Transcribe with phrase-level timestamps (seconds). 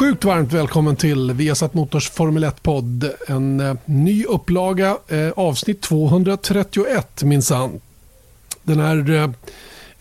[0.00, 3.10] Sjukt varmt välkommen till Viasat Motors Formel 1-podd.
[3.26, 7.80] En eh, ny upplaga, eh, avsnitt 231 minsann.
[8.62, 9.30] Den här, eh,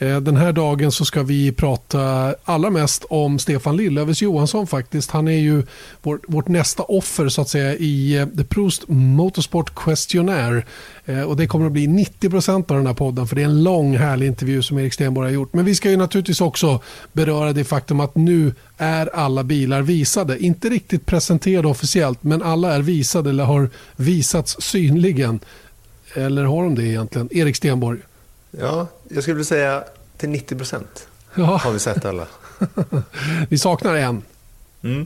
[0.01, 5.11] Eh, den här dagen så ska vi prata allra mest om Stefan Lillövers Johansson faktiskt.
[5.11, 5.63] Han är ju
[6.01, 10.63] vår, vårt nästa offer så att säga i eh, The Proust Motorsport Questionnaire.
[11.05, 13.63] Eh, och det kommer att bli 90% av den här podden för det är en
[13.63, 15.53] lång härlig intervju som Erik Stenborg har gjort.
[15.53, 16.81] Men vi ska ju naturligtvis också
[17.13, 20.39] beröra det faktum att nu är alla bilar visade.
[20.39, 25.39] Inte riktigt presenterade officiellt men alla är visade eller har visats synligen.
[26.13, 27.29] Eller har de det egentligen?
[27.31, 27.99] Erik Stenborg.
[28.51, 29.83] Ja, jag skulle vilja säga
[30.17, 31.43] till 90 procent ja.
[31.43, 32.27] har vi sett alla.
[33.49, 34.21] vi saknar en.
[34.83, 35.05] Mm.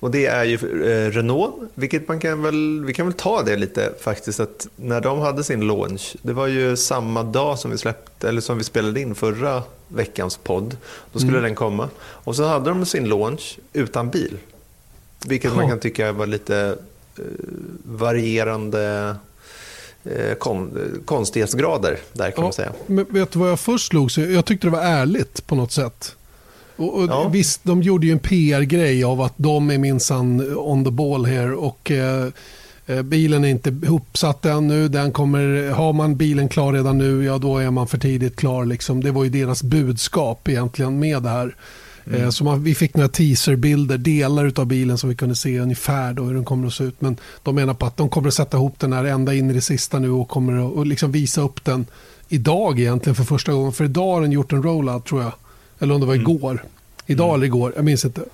[0.00, 3.56] Och det är ju eh, Renault, vilket man kan väl, vi kan väl ta det
[3.56, 7.78] lite faktiskt, att när de hade sin launch, det var ju samma dag som vi
[7.78, 10.76] släppte, eller som vi spelade in förra veckans podd,
[11.12, 11.42] då skulle mm.
[11.42, 11.88] den komma.
[11.98, 14.38] Och så hade de sin launch utan bil,
[15.26, 15.56] vilket oh.
[15.56, 16.76] man kan tycka var lite
[17.18, 17.24] eh,
[17.84, 19.16] varierande
[20.38, 22.72] kon, konstighetsgrader där kan ja, man säga.
[22.86, 24.10] Men vet du vad jag först slog?
[24.10, 26.14] Jag tyckte det var ärligt på något sätt.
[26.78, 27.28] Och, och ja.
[27.28, 31.52] Visst, de gjorde ju en PR-grej av att de är minsann on the ball här
[31.52, 32.28] och eh,
[32.86, 34.88] eh, bilen är inte ihopsatt ännu.
[34.88, 38.64] Den kommer, har man bilen klar redan nu, ja då är man för tidigt klar.
[38.64, 39.04] Liksom.
[39.04, 41.56] Det var ju deras budskap egentligen med det här.
[42.08, 42.22] Mm.
[42.22, 46.12] Eh, så man, vi fick några teaserbilder, delar av bilen som vi kunde se ungefär
[46.12, 47.00] då hur den kommer att se ut.
[47.00, 49.52] Men de menar på att de kommer att sätta ihop den här ända in i
[49.52, 51.86] det sista nu och kommer att och liksom visa upp den
[52.28, 53.72] idag egentligen för första gången.
[53.72, 55.32] För idag har den gjort en rollout tror jag.
[55.78, 56.30] Eller om det var mm.
[56.30, 56.64] igår.
[57.06, 57.34] Idag mm.
[57.34, 58.24] eller igår, jag minns inte.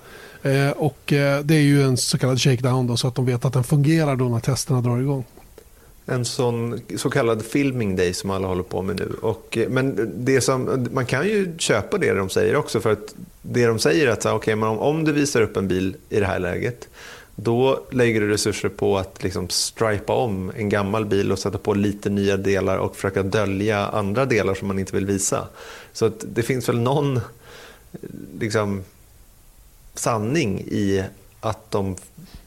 [0.43, 3.45] Eh, och eh, det är ju en så kallad shakedown då, så att de vet
[3.45, 5.25] att den fungerar då när testerna drar igång.
[6.05, 9.11] En sån så kallad filming day som alla håller på med nu.
[9.21, 12.81] Och, eh, men det som, man kan ju köpa det de säger också.
[12.81, 15.67] För att det de säger är att okay, men om, om du visar upp en
[15.67, 16.87] bil i det här läget
[17.35, 21.73] då lägger du resurser på att liksom stripa om en gammal bil och sätta på
[21.73, 25.47] lite nya delar och försöka dölja andra delar som man inte vill visa.
[25.93, 27.21] Så att det finns väl någon eh,
[28.39, 28.83] liksom,
[29.93, 31.03] sanning i
[31.49, 31.95] att de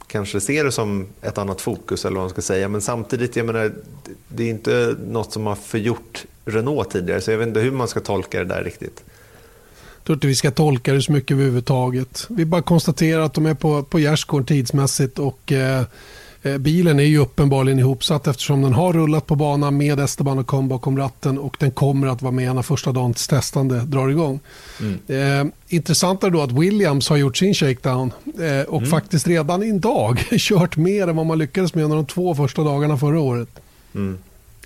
[0.06, 2.68] kanske ser det som ett annat fokus eller vad man ska säga.
[2.68, 3.72] Men samtidigt, jag menar,
[4.28, 7.20] det är inte något som har förgjort Renault tidigare.
[7.20, 9.04] Så jag vet inte hur man ska tolka det där riktigt.
[9.96, 12.26] Jag tror inte vi ska tolka det så mycket överhuvudtaget.
[12.30, 15.82] Vi bara konstaterar att de är på, på gärdsgården tidsmässigt och eh,
[16.58, 20.68] bilen är ju uppenbarligen ihopsatt eftersom den har rullat på banan med Esteban och kom
[20.68, 24.40] bakom ratten och den kommer att vara med när första dagens testande drar igång.
[24.80, 25.46] Mm.
[25.46, 28.90] Eh, intressant är då att Williams har gjort sin shakedown eh, och mm.
[28.90, 32.96] faktiskt redan idag kört mer än vad man lyckades med under de två första dagarna
[32.96, 33.48] förra året.
[33.94, 34.18] Mm.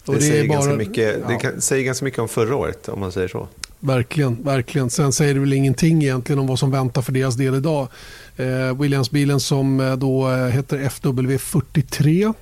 [0.04, 1.28] Det, det, säger bara, ganska mycket, ja.
[1.28, 3.48] det kan, säger ganska mycket om förra året om man säger så.
[3.84, 4.90] Verkligen, verkligen.
[4.90, 7.88] Sen säger det väl ingenting egentligen om vad som väntar för deras del idag.
[8.36, 12.34] Eh, Williams-bilen som eh, då eh, heter FW43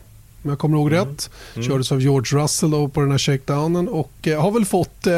[0.42, 0.98] om jag kommer ihåg mm.
[0.98, 1.30] rätt.
[1.54, 1.68] Mm.
[1.68, 5.12] Kördes av George Russell då på den här shakedownen och eh, har väl fått eh,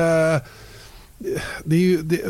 [1.65, 2.21] det är ju, det,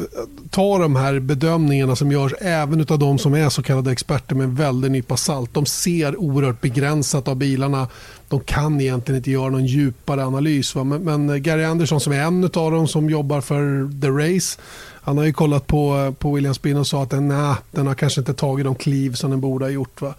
[0.50, 4.44] ta de här bedömningarna som görs även av de som är så kallade experter med
[4.44, 5.54] en väldig nypa salt.
[5.54, 7.88] De ser oerhört begränsat av bilarna.
[8.28, 10.75] De kan egentligen inte göra någon djupare analys.
[10.75, 10.84] Va?
[10.84, 14.58] Men, men Gary Anderson som är en av dem som jobbar för The Race
[15.02, 17.94] han har ju kollat på, på Williams bil och sa att den, nah, den har
[17.94, 20.00] kanske inte tagit de kliv som den borde ha gjort.
[20.00, 20.14] Va?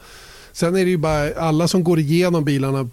[0.52, 2.90] Sen är det ju bara alla som går igenom bilarna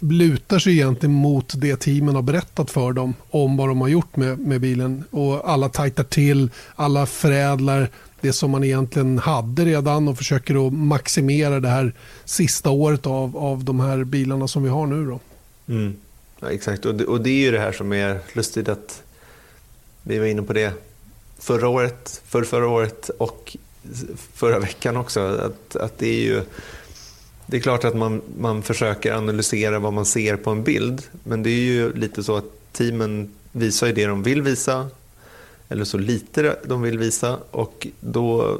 [0.00, 4.16] lutar sig egentligen mot det teamen har berättat för dem om vad de har gjort
[4.16, 5.04] med, med bilen.
[5.10, 7.90] Och alla tajtar till, alla förädlar
[8.20, 11.92] det som man egentligen hade redan och försöker att maximera det här
[12.24, 15.06] sista året av, av de här bilarna som vi har nu.
[15.06, 15.20] Då.
[15.68, 15.96] Mm.
[16.40, 19.02] Ja, exakt, och det, och det är ju det här som är lustigt att
[20.02, 20.72] vi var inne på det
[21.38, 23.56] förra året, för förra året och
[24.34, 25.20] förra veckan också.
[25.20, 26.42] Att, att det är ju
[27.46, 31.02] det är klart att man, man försöker analysera vad man ser på en bild.
[31.24, 34.88] Men det är ju lite så att teamen visar ju det de vill visa.
[35.68, 37.38] Eller så lite de vill visa.
[37.50, 38.58] Och då,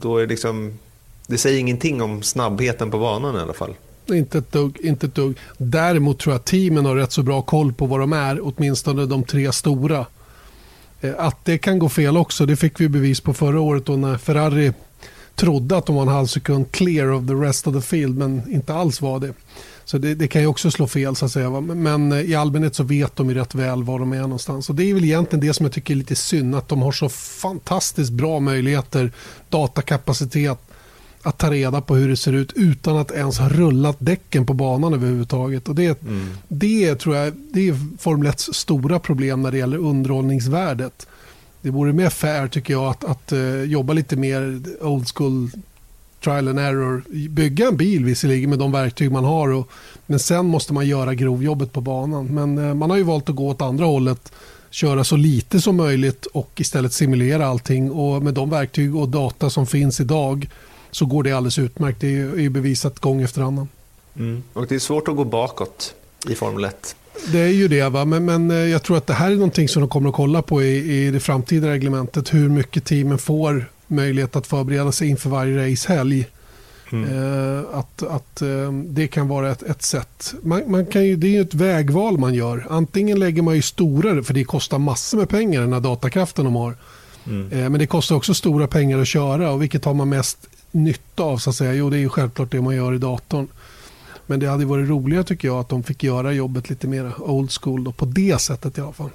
[0.00, 0.78] då är liksom,
[1.26, 3.74] det säger ingenting om snabbheten på banan i alla fall.
[4.06, 5.36] Inte ett, dugg, inte ett dugg.
[5.58, 8.40] Däremot tror jag att teamen har rätt så bra koll på vad de är.
[8.42, 10.06] Åtminstone de tre stora.
[11.00, 13.96] Eh, att det kan gå fel också, det fick vi bevis på förra året då
[13.96, 14.72] när Ferrari
[15.34, 18.52] trodde att de var en halv sekund clear of the rest of the field men
[18.52, 19.34] inte alls var det.
[19.84, 21.60] Så det, det kan ju också slå fel så att säga.
[21.60, 24.68] Men eh, i allmänhet så vet de ju rätt väl var de är någonstans.
[24.68, 26.92] Och det är väl egentligen det som jag tycker är lite synd att de har
[26.92, 29.12] så fantastiskt bra möjligheter,
[29.48, 30.58] datakapacitet
[31.26, 34.54] att ta reda på hur det ser ut utan att ens ha rullat däcken på
[34.54, 35.68] banan överhuvudtaget.
[35.68, 36.28] Och det, mm.
[36.48, 41.06] det tror jag det är Formel 1 stora problem när det gäller underhållningsvärdet.
[41.62, 45.50] Det vore mer fair tycker jag att, att uh, jobba lite mer old school
[46.24, 47.02] trial and error.
[47.28, 49.48] Bygga en bil visserligen med de verktyg man har.
[49.48, 49.70] Och,
[50.06, 52.26] men sen måste man göra grovjobbet på banan.
[52.26, 54.32] Men eh, man har ju valt att gå åt andra hållet.
[54.70, 57.90] Köra så lite som möjligt och istället simulera allting.
[57.90, 60.48] Och med de verktyg och data som finns idag
[60.96, 62.00] så går det alldeles utmärkt.
[62.00, 63.68] Det är ju bevisat gång efter annan.
[64.16, 64.42] Mm.
[64.52, 65.94] Och det är svårt att gå bakåt
[66.28, 66.96] i Formel 1.
[67.32, 68.04] Det är ju det, va?
[68.04, 70.42] Men, men eh, jag tror att det här är någonting som de kommer att kolla
[70.42, 72.34] på i, i det framtida reglementet.
[72.34, 76.26] Hur mycket teamen får möjlighet att förbereda sig inför varje racehelg.
[76.92, 77.04] Mm.
[77.04, 80.34] Eh, att, att eh, det kan vara ett, ett sätt.
[80.42, 82.66] Man, man, kan ju, det är ju ett vägval man gör.
[82.70, 86.54] Antingen lägger man ju stora, för det kostar massor med pengar den här datakraften de
[86.54, 86.76] har.
[87.26, 87.72] Mm.
[87.72, 90.38] Men det kostar också stora pengar att köra och vilket har man mest
[90.70, 91.74] nytta av så att säga?
[91.74, 93.48] Jo det är ju självklart det man gör i datorn.
[94.26, 97.50] Men det hade varit roligare tycker jag att de fick göra jobbet lite mer old
[97.52, 99.10] school då, på det sättet i alla fall.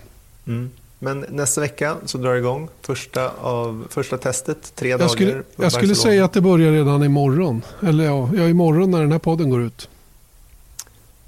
[0.48, 0.72] Mm.
[1.00, 5.04] Men nästa vecka så drar det igång första, av, första testet, tre dagar.
[5.04, 7.62] Jag skulle, jag skulle säga att det börjar redan imorgon.
[7.82, 9.90] Eller ja, ja, imorgon när den här podden går ut.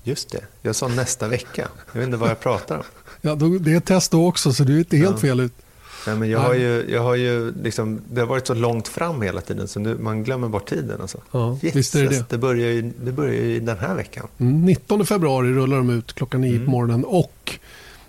[0.04, 1.68] Just det, jag sa nästa vecka.
[1.92, 2.84] Jag vet inte vad jag pratar om.
[3.22, 5.18] Ja, då, det är ett test då också, så du är inte helt ja.
[5.18, 5.54] fel ut.
[6.08, 9.22] Nej, men jag har ju, jag har ju liksom, det har varit så långt fram
[9.22, 11.02] hela tiden så nu, man glömmer bort tiden.
[11.02, 11.18] Alltså.
[11.32, 12.26] Ja, Jesus, visst är det det.
[12.30, 14.28] Det börjar ju, det börjar ju den här veckan.
[14.38, 16.66] Mm, 19 februari rullar de ut klockan 9 mm.
[16.66, 17.06] på morgonen.
[17.06, 17.60] Och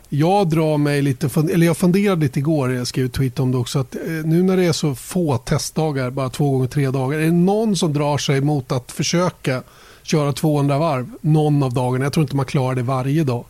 [0.09, 3.79] jag drar mig lite, eller jag funderade lite igår, jag skrev tweet om det också,
[3.79, 7.25] att eh, nu när det är så få testdagar, bara två gånger tre dagar, är
[7.25, 9.63] det någon som drar sig mot att försöka
[10.03, 12.05] köra 200 varv någon av dagarna?
[12.05, 13.45] Jag tror inte man klarar det varje dag.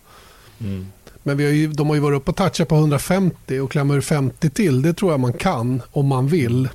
[0.60, 0.86] Mm.
[1.26, 3.94] Men vi har ju, de har ju varit uppe och touchat på 150 och klämmer
[3.94, 4.82] ur 50 till.
[4.82, 6.68] Det tror jag man kan om man vill.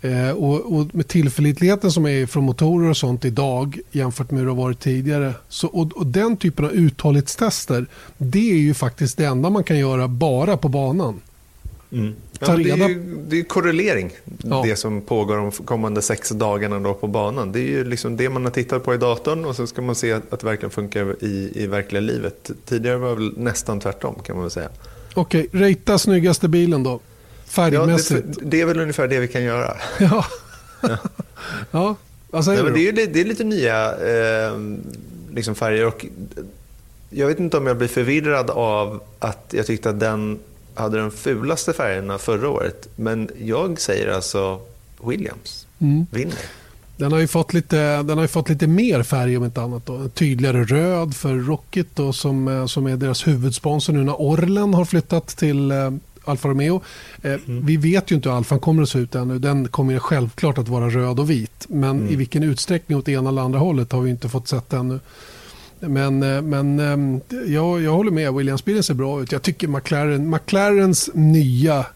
[0.00, 4.46] Eh, och, och, med tillförlitligheten som är från motorer och sånt idag jämfört med hur
[4.46, 5.34] det har varit tidigare.
[5.48, 7.86] Så, och, och den typen av uthållighetstester
[8.18, 11.20] det är ju faktiskt det enda man kan göra bara på banan.
[11.92, 12.14] Mm.
[12.40, 14.10] Ja, det, är ju, det är korrelering,
[14.42, 14.62] ja.
[14.64, 17.52] det som pågår de kommande sex dagarna då på banan.
[17.52, 19.94] Det är ju liksom det man har tittat på i datorn och så ska man
[19.94, 22.50] se att, att det verkligen funkar i, i verkliga livet.
[22.64, 24.68] Tidigare var det väl nästan tvärtom kan man väl säga.
[25.14, 27.00] Okej, okay, rata snyggaste bilen då?
[27.46, 28.26] Färgmässigt.
[28.26, 29.76] Ja, det, det, är väl ungefär det vi kan göra.
[30.00, 30.24] Ja,
[30.82, 30.98] ja.
[31.70, 31.96] ja.
[32.30, 32.92] vad säger Nej, du?
[32.92, 34.58] Det är, det är lite nya eh,
[35.34, 36.06] liksom färger och
[37.10, 40.38] jag vet inte om jag blir förvirrad av att jag tyckte att den
[40.74, 42.88] hade de fulaste färgerna förra året.
[42.96, 44.60] Men jag säger alltså
[45.04, 46.06] Williams mm.
[46.10, 46.38] vinner.
[46.96, 49.86] Den har ju fått lite, den har fått lite mer färg om inte annat.
[49.86, 49.94] Då.
[49.94, 54.74] En tydligare röd för Rocket då, som, eh, som är deras huvudsponsor nu när Orlen
[54.74, 55.90] har flyttat till eh,
[56.24, 56.80] Alfa Romeo.
[57.22, 57.66] Eh, mm.
[57.66, 59.38] Vi vet ju inte hur Alfan kommer att se ut ännu.
[59.38, 61.66] Den kommer självklart att vara röd och vit.
[61.68, 62.08] Men mm.
[62.12, 65.00] i vilken utsträckning åt ena eller andra hållet har vi inte fått sett ännu.
[65.88, 69.32] Men, eh, men ehm, jag, jag håller med, Williams-bilen ser bra ut.
[69.32, 71.86] Jag tycker McLaren, McLarens nya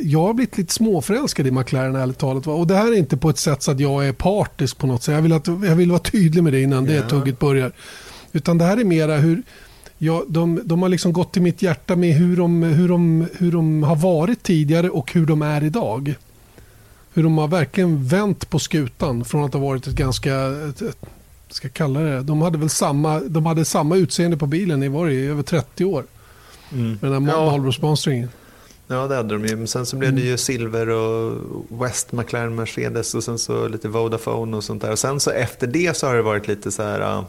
[0.00, 2.46] jag har blivit lite småförälskad i McLaren ärligt talat.
[2.46, 5.02] Och det här är inte på ett sätt så att jag är partisk på något
[5.02, 5.14] sätt.
[5.14, 7.04] Jag vill, att, jag vill vara tydlig med det innan yeah.
[7.04, 7.72] det tugget börjar.
[8.32, 9.42] Utan det här är mera hur
[9.98, 13.52] ja, de, de har liksom gått till mitt hjärta med hur de, hur, de, hur
[13.52, 16.14] de har varit tidigare och hur de är idag.
[17.14, 20.34] Hur de har verkligen vänt på skutan från att ha varit ett ganska
[20.68, 20.98] ett, ett,
[21.54, 22.22] ska kalla det.
[22.22, 25.42] De hade väl samma, de hade samma utseende på bilen i, var det, i över
[25.42, 26.04] 30 år.
[26.72, 26.98] Mm.
[27.00, 27.50] Med den här ja.
[27.50, 28.28] Marlboro-sponsringen.
[28.86, 29.56] Ja, det hade de ju.
[29.56, 30.36] Men sen så blev det ju.
[30.36, 34.92] Silver och West McLaren Mercedes och sen så lite Vodafone och sånt där.
[34.92, 37.24] Och sen så efter det så har det varit lite så här...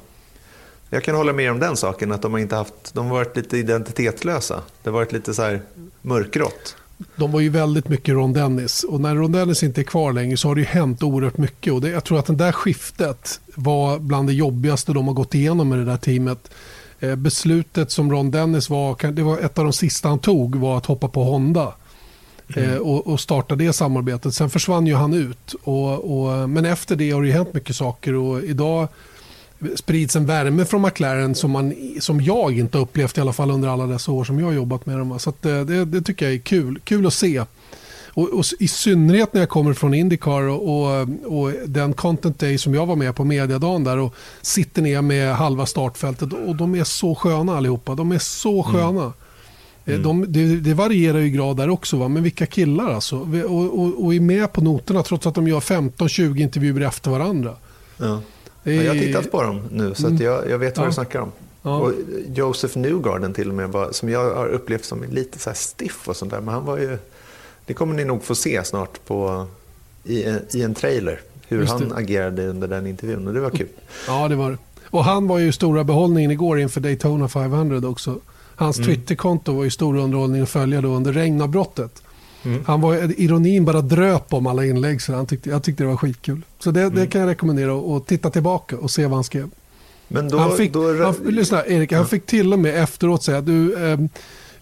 [0.89, 3.36] Jag kan hålla med om den saken, att de har, inte haft, de har varit
[3.36, 4.62] lite identitetslösa.
[4.84, 5.62] Det har varit lite så här
[6.01, 6.75] mörkgrått
[7.16, 10.38] de var ju väldigt mycket Ron Dennis och när Ron Dennis inte är kvar längre
[10.38, 13.42] så har det ju hänt oerhört mycket och det, jag tror att det där skiftet
[13.56, 16.52] var bland det jobbigaste de har gått igenom med det där teamet.
[17.00, 20.78] Eh, beslutet som Ron Dennis var, det var ett av de sista han tog var
[20.78, 21.74] att hoppa på Honda.
[22.56, 22.70] Mm.
[22.70, 24.34] Eh, och, och, starta det samarbetet.
[24.34, 25.56] Sen försvann ju han ut.
[25.64, 28.88] Och, och, men efter det har det hänt mycket saker och idag
[29.75, 33.70] sprids en värme från McLaren som, man, som jag inte upplevt i alla fall under
[33.70, 35.20] alla dessa år som jag har jobbat med dem.
[35.20, 37.43] Så eh, det, det, tycker jag är kul, kul att se.
[38.15, 42.58] Och, och, I synnerhet när jag kommer från Indycar och, och, och, den Content Day
[42.58, 46.75] som jag var med på mediadagen där och sitter ner med halva startfältet och de
[46.75, 47.96] är så sköna allihopa.
[47.96, 48.74] De är så mm.
[48.74, 49.13] sköna.
[49.86, 50.03] Mm.
[50.03, 52.08] De, det, det, varierar i grad där också, va?
[52.08, 53.20] men vilka killar alltså.
[53.20, 57.55] Och, och, och är med på noterna trots att de gör 15-20 intervjuer efter varandra.
[57.98, 58.22] Ja.
[58.63, 60.24] Ja, jag har tittat på dem nu så mm.
[60.24, 60.89] jag, jag vet vad ja.
[60.89, 61.32] du snackar om.
[61.62, 61.77] Ja.
[61.77, 61.93] Och
[62.36, 66.15] Joseph Newgarden till och med, var, som jag har upplevt som lite så stiff och
[66.15, 66.41] sånt där.
[66.41, 66.98] Men han var ju,
[67.65, 69.48] det kommer ni nog få se snart på,
[70.03, 71.20] i, en, i en trailer.
[71.48, 73.67] Hur han agerade under den intervjun och det var kul.
[74.08, 74.58] Ja, det var det.
[74.86, 78.20] Och han var ju stora behållningen igår inför Daytona 500 också.
[78.55, 78.88] Hans mm.
[78.88, 82.03] Twitterkonto var ju stor underhållning att följa då under regnavbrottet.
[82.44, 82.64] Mm.
[82.66, 85.98] Han var, ironin bara dröp om alla inlägg så han tyckte, jag tyckte det var
[85.98, 86.42] skitkul.
[86.60, 86.96] Så det, mm.
[86.96, 89.50] det kan jag rekommendera att titta tillbaka och se vad han skrev.
[90.08, 91.04] Men då, han fick, då...
[91.04, 93.98] Han, lyssna Erik, han fick till och med efteråt säga du eh,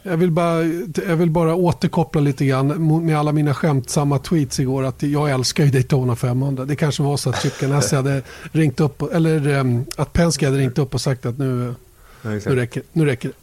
[0.04, 0.64] jag vill, bara,
[1.08, 5.64] jag vill bara återkoppla lite grann med alla mina skämtsamma tweets igår att jag älskar
[5.64, 6.66] ju Daytona 500.
[6.66, 8.22] Det kanske var så att Chip Ganassi hade
[8.52, 11.74] ringt upp, eller um, att Penske hade ringt upp och sagt att nu,
[12.22, 13.36] ja, nu, räcker, nu räcker det.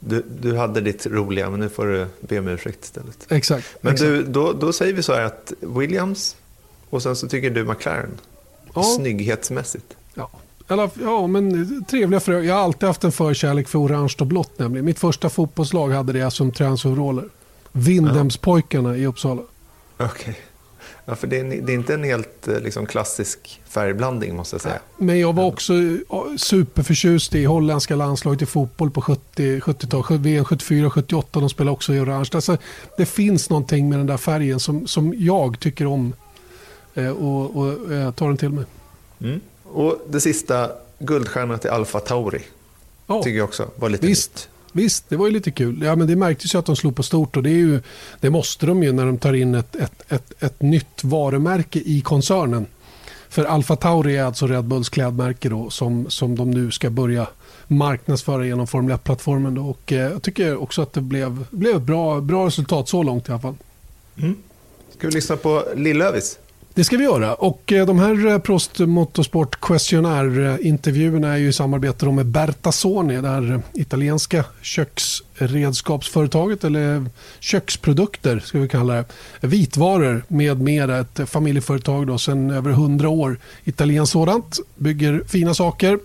[0.00, 3.26] Du, du hade ditt roliga, men nu får du be om ursäkt istället.
[3.28, 3.66] Exakt.
[3.80, 4.08] Men exakt.
[4.08, 6.36] Du, då, då säger vi så här att Williams
[6.90, 8.10] och sen så tycker du McLaren.
[8.74, 8.82] Ja.
[8.82, 9.96] Snygghetsmässigt.
[10.14, 10.30] Ja,
[10.68, 12.40] eller, ja, men trevliga frö.
[12.40, 14.84] Jag har alltid haft en förkärlek för orange och blått nämligen.
[14.84, 17.24] Mitt första fotbollslag hade det som transoveraller.
[17.72, 19.42] Vindhemspojkarna i Uppsala.
[19.96, 20.06] Okej.
[20.06, 20.34] Okay.
[21.10, 24.60] Ja, för det är, det är, inte en helt eh, liksom, klassisk färgblandning måste jag
[24.60, 24.78] säga.
[24.96, 25.72] Men jag var också
[26.36, 30.20] superförtjust i holländska landslaget i fotboll på 70, 70-talet.
[30.20, 32.30] VM 74 78, de spelade också i orange.
[32.32, 32.56] Alltså,
[32.96, 36.12] det finns någonting med den där färgen som, som jag tycker om
[36.94, 38.64] eh, och, och eh, tar den till mig.
[39.20, 39.40] Mm.
[39.64, 42.42] Och det sista, guldstjärna till Alfa Tauri.
[43.06, 43.22] Ja.
[43.22, 44.34] Tycker jag också var lite Visst.
[44.34, 44.48] Nytt.
[44.72, 45.82] Visst, det var ju lite kul.
[45.82, 47.80] Ja, men det märktes ju att de slog på stort och det, är ju,
[48.20, 52.00] det måste de ju när de tar in ett, ett, ett, ett nytt varumärke i
[52.00, 52.66] koncernen.
[53.28, 57.26] För Alfa Tauri är alltså Red Bulls klädmärke då, som, som de nu ska börja
[57.66, 59.58] marknadsföra genom Formel 1-plattformen.
[59.58, 63.32] Och, eh, jag tycker också att det blev, blev bra, bra resultat så långt i
[63.32, 63.54] alla fall.
[64.18, 64.36] Mm.
[64.98, 66.38] Ska vi lyssna på Lillövis?
[66.74, 67.34] Det ska vi göra.
[67.34, 73.28] Och eh, de här eh, Prost Motorsport Questionnaire-intervjuerna är ju i samarbete med Bertasoni, det
[73.28, 77.06] här eh, italienska köksredskapsföretaget eller
[77.40, 79.04] köksprodukter ska vi kalla det.
[79.40, 80.98] Vitvaror med mera.
[80.98, 83.38] Ett familjeföretag då, sedan över 100 år.
[83.64, 84.58] Italienskt sådant.
[84.76, 85.98] Bygger fina saker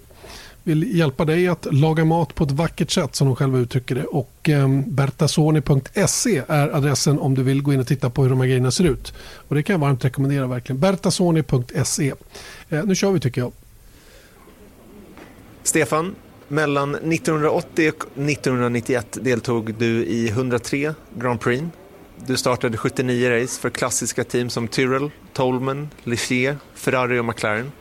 [0.65, 4.03] vill hjälpa dig att laga mat på ett vackert sätt som de själva uttrycker det.
[4.03, 8.39] Och eh, bertasoni.se är adressen om du vill gå in och titta på hur de
[8.39, 9.13] här grejerna ser ut.
[9.47, 10.79] Och det kan jag varmt rekommendera verkligen.
[10.79, 12.13] bertasoni.se.
[12.69, 13.51] Eh, nu kör vi tycker jag.
[15.63, 16.15] Stefan,
[16.47, 21.63] mellan 1980 och 1991 deltog du i 103 Grand Prix.
[22.25, 27.71] Du startade 79 race för klassiska team som Tyrrell, Tolman, Ligier, Ferrari och McLaren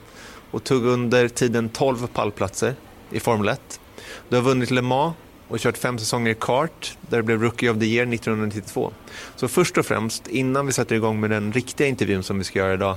[0.55, 2.75] och tog under tiden 12 pallplatser
[3.11, 3.81] i Formel 1.
[4.29, 5.15] Du har vunnit Le Mans
[5.49, 8.93] och kört fem säsonger i kart där du blev Rookie of the Year 1992.
[9.37, 12.59] Så först och främst, innan vi sätter igång med den riktiga intervjun som vi ska
[12.59, 12.97] göra idag.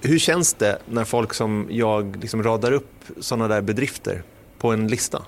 [0.00, 4.22] Hur känns det när folk som jag liksom radar upp sådana där bedrifter
[4.58, 5.22] på en lista?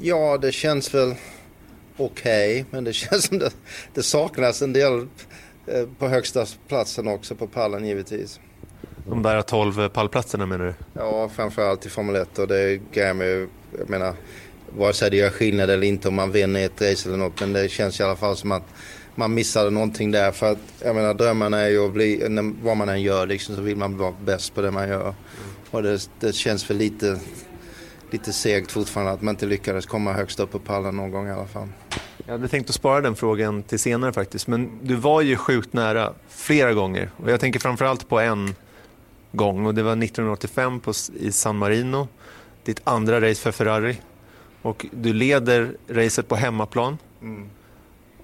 [0.00, 1.14] Ja, det känns väl
[1.96, 3.50] okej, okay, men det känns som det,
[3.94, 5.06] det saknas en del
[5.66, 8.40] eh, på högsta platsen också på pallen givetvis.
[9.08, 10.74] De där 12 pallplatserna menar du?
[10.92, 13.46] Ja, framförallt i Formel 1 och det gör mig,
[13.78, 14.14] jag menar,
[14.76, 17.52] vare sig det gör skillnad eller inte om man vinner ett race eller något, men
[17.52, 18.62] det känns i alla fall som att
[19.14, 20.32] man missade någonting där.
[20.32, 22.22] För att, jag menar, drömmen är ju att bli,
[22.62, 25.14] vad man än gör liksom, så vill man vara bäst på det man gör.
[25.70, 27.18] Och det, det känns för lite,
[28.10, 31.30] lite segt fortfarande att man inte lyckades komma högst upp på pallen någon gång i
[31.30, 31.68] alla fall.
[32.26, 35.72] Jag hade tänkt att spara den frågan till senare faktiskt, men du var ju sjukt
[35.72, 37.10] nära flera gånger.
[37.16, 38.54] Och jag tänker framförallt på en
[39.32, 42.08] gång och det var 1985 på, i San Marino.
[42.64, 43.96] Ditt andra race för Ferrari.
[44.62, 46.98] Och du leder racet på hemmaplan.
[47.22, 47.48] Mm.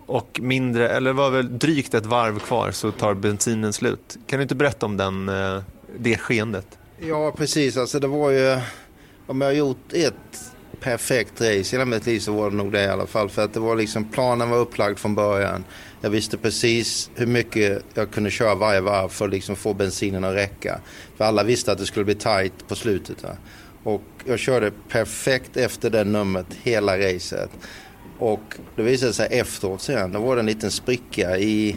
[0.06, 4.18] Och mindre, eller var väl drygt ett varv kvar så tar bensinen slut.
[4.26, 5.62] Kan du inte berätta om den, eh,
[5.98, 6.78] det skeendet?
[6.98, 7.76] Ja, precis.
[7.76, 8.60] Alltså det var ju...
[9.26, 12.72] Om jag har gjort ett perfekt race i hela mitt liv så var det nog
[12.72, 13.28] det i alla fall.
[13.28, 15.64] För att det var liksom, planen var upplagd från början.
[16.04, 20.24] Jag visste precis hur mycket jag kunde köra varje varv för att liksom få bensinen
[20.24, 20.80] att räcka.
[21.16, 23.22] För alla visste att det skulle bli tight på slutet.
[23.22, 23.30] Va?
[23.82, 27.50] Och jag körde perfekt efter det numret hela racet.
[28.18, 28.40] Och
[28.76, 31.76] det visade sig efteråt sen, då var det en liten spricka i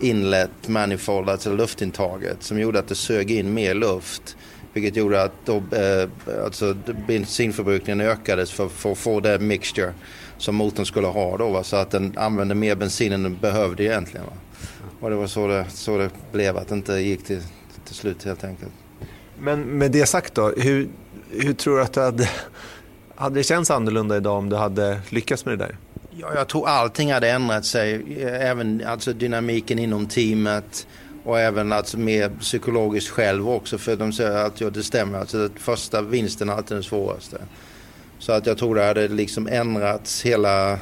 [0.00, 4.36] inlet manifold, alltså luftintaget, som gjorde att det sög in mer luft.
[4.72, 6.08] Vilket gjorde att då, eh,
[6.44, 6.76] alltså,
[7.08, 9.92] bensinförbrukningen ökades för, för att få det mixture
[10.40, 11.48] som motorn skulle ha då.
[11.50, 11.64] Va?
[11.64, 14.26] Så att den använde mer bensin än den behövde egentligen.
[14.26, 14.32] Va?
[15.00, 17.42] Och det var så det, så det blev, att det inte gick till,
[17.84, 18.72] till slut helt enkelt.
[19.38, 20.88] Men med det sagt då, hur,
[21.30, 22.28] hur tror du att det hade,
[23.14, 25.76] hade det känts annorlunda idag om du hade lyckats med det där?
[26.10, 28.16] Ja, jag tror allting hade ändrat sig.
[28.24, 30.86] Även alltså, dynamiken inom teamet
[31.24, 33.78] och även alltså, mer psykologiskt själv också.
[33.78, 37.38] För de säger att ja, det stämmer, alltså, första vinsten är alltid den svåraste.
[38.20, 40.78] Så att jag tror det hade liksom ändrats hela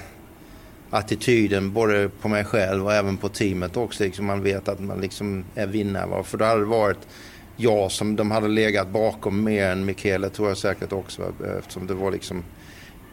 [0.90, 4.04] attityden både på mig själv och även på teamet också.
[4.04, 6.24] Liksom man vet att man liksom är vinnare.
[6.24, 7.08] För då hade det varit
[7.56, 11.22] jag som de hade legat bakom mer än Michele tror jag säkert också.
[11.58, 12.44] Eftersom det var liksom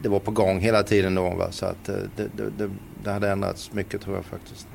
[0.03, 1.29] det var på gång hela tiden då.
[1.29, 1.51] Va?
[1.51, 2.71] Så att eh, det, det, det,
[3.03, 4.67] det hade ändrats mycket tror jag faktiskt.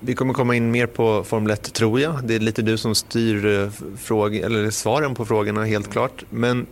[0.00, 2.24] Vi kommer komma in mer på Formel 1 tror jag.
[2.24, 6.24] Det är lite du som styr eh, fråg eller svaren på frågorna helt klart.
[6.30, 6.66] Men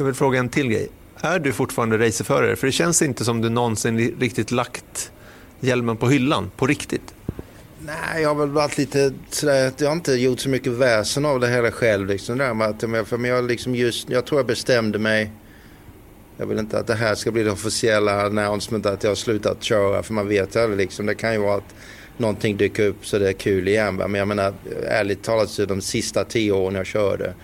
[0.00, 0.88] jag vill fråga en till grej.
[1.20, 2.56] Är du fortfarande racerförare?
[2.56, 5.12] För det känns inte som du någonsin riktigt lagt
[5.60, 7.14] hjälmen på hyllan, på riktigt.
[7.78, 11.40] Nej, jag har väl varit lite sådär, jag har inte gjort så mycket väsen av
[11.40, 12.06] det hela själv.
[12.08, 12.54] Liksom, där
[12.86, 15.30] med för jag, liksom just, jag tror jag bestämde mig,
[16.36, 19.62] jag vill inte att det här ska bli det officiella announcement att jag har slutat
[19.62, 20.02] köra.
[20.02, 21.74] För man vet ju aldrig liksom, det kan ju vara att
[22.16, 23.96] någonting dyker upp så det är kul igen.
[23.96, 24.54] Men jag menar,
[24.86, 27.34] ärligt talat så de sista tio åren jag körde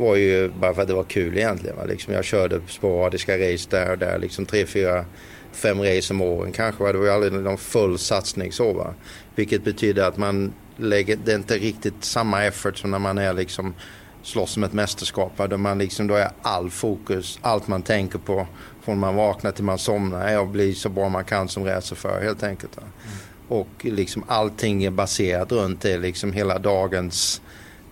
[0.00, 1.76] var ju bara för att det var kul egentligen.
[1.76, 1.84] Va?
[1.84, 5.04] Liksom jag körde sporadiska race där och där, liksom tre, fyra,
[5.52, 6.82] fem race om åren kanske.
[6.82, 6.92] Va?
[6.92, 8.72] Det var ju aldrig någon full satsning så.
[8.72, 8.94] Va?
[9.34, 13.32] Vilket betyder att man lägger, det är inte riktigt samma effort som när man är
[13.32, 13.74] liksom
[14.22, 15.32] slåss om ett mästerskap.
[15.36, 15.46] Va?
[15.46, 18.46] Då, man liksom, då är all fokus, allt man tänker på
[18.82, 22.24] från man vaknar till man somnar är att bli så bra man kan som racerförare
[22.24, 22.76] helt enkelt.
[22.76, 22.82] Va?
[22.82, 23.16] Mm.
[23.60, 27.42] Och liksom allting är baserat runt det, liksom hela dagens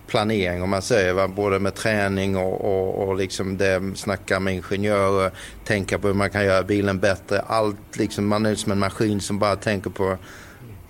[0.09, 1.29] planering om man säger, va?
[1.29, 5.31] både med träning och, och, och liksom det, snacka med ingenjörer,
[5.65, 7.41] tänka på hur man kan göra bilen bättre.
[7.41, 10.19] Allt liksom, man är som en maskin som bara tänker på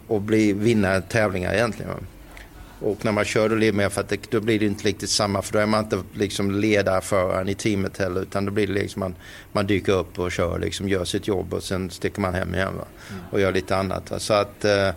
[0.08, 1.90] att bli, vinna tävlingar egentligen.
[1.90, 1.98] Va?
[2.80, 5.10] Och när man kör då blir mer för att det, då blir det inte riktigt
[5.10, 8.72] samma för då är man inte liksom ledarföraren i teamet heller utan då blir det
[8.72, 9.14] liksom man,
[9.52, 12.76] man dyker upp och kör liksom, gör sitt jobb och sen sticker man hem igen
[12.76, 12.84] va?
[13.10, 13.22] Mm.
[13.30, 14.10] och gör lite annat.
[14.10, 14.18] Va?
[14.18, 14.90] Så att, eh,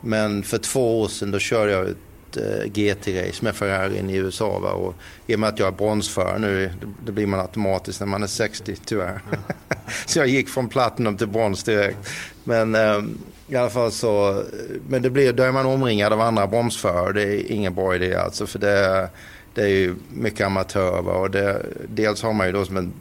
[0.00, 1.94] men för två år sedan då körde jag
[2.30, 4.58] ett eh, GT-race med Ferrari i USA.
[4.58, 4.72] Va?
[4.72, 4.94] Och
[5.26, 6.70] I och med att jag är bronsförare nu,
[7.06, 9.22] det blir man automatiskt när man är 60 tyvärr.
[9.28, 9.40] Mm.
[10.06, 11.98] så jag gick från platinum till brons direkt.
[12.44, 13.02] Men eh,
[13.48, 14.42] i alla fall så,
[14.88, 17.12] men det blir, då är man omringad av andra bromsförare.
[17.12, 18.46] Det är ingen bra idé alltså.
[18.46, 19.08] För det,
[19.54, 21.16] det är ju mycket amatörer.
[21.16, 22.92] Och det, dels har man ju då som en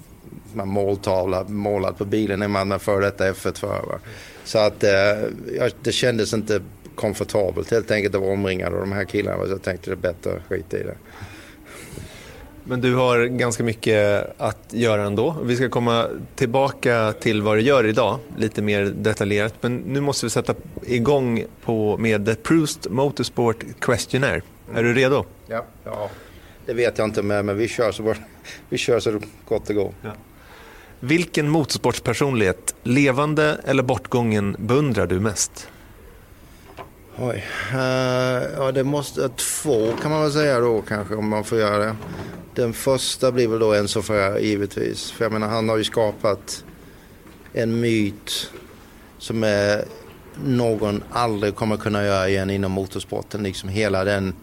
[0.54, 4.00] man måltavla målad på bilen när man är före detta F1-förare.
[4.44, 6.62] Så att eh, det kändes inte
[7.00, 9.46] komfortabelt helt enkelt att vara omringad av de här killarna.
[9.46, 10.96] Så jag tänkte det är bättre att skita i det.
[12.64, 15.36] Men du har ganska mycket att göra ändå.
[15.44, 19.54] Vi ska komma tillbaka till vad du gör idag, lite mer detaljerat.
[19.62, 24.42] Men nu måste vi sätta igång på med The Proust Motorsport Questionnaire.
[24.74, 25.26] Är du redo?
[25.48, 26.10] Ja, ja.
[26.66, 28.16] det vet jag inte med, men vi kör så,
[28.70, 29.94] vi kör så gott det går.
[30.02, 30.12] Ja.
[31.00, 35.70] Vilken motorsportspersonlighet, levande eller bortgången, beundrar du mest?
[37.22, 37.44] Oj.
[37.74, 39.30] Uh, ja, det måste...
[39.30, 41.96] Två kan man väl säga då kanske om man får göra det.
[42.56, 45.12] Den första blir väl då Enzo Ferrari givetvis.
[45.12, 46.64] För jag menar han har ju skapat
[47.54, 48.52] en myt
[49.18, 49.86] som är
[50.46, 53.44] någon aldrig kommer kunna göra igen inom motorsporten.
[53.44, 54.34] Liksom hela den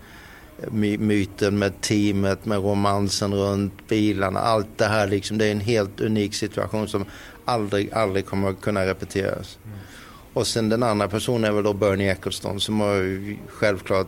[0.71, 4.41] my myten med teamet, med romansen runt bilarna.
[4.41, 7.05] Allt det här liksom, det är en helt unik situation som
[7.45, 9.59] aldrig, aldrig kommer kunna repeteras.
[9.65, 9.79] Mm.
[10.37, 14.07] Och sen den andra personen är väl då Bernie Ecclestone som har ju självklart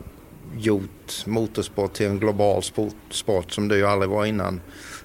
[0.57, 4.61] gjort motorsport till en global sport, sport som det ju aldrig var innan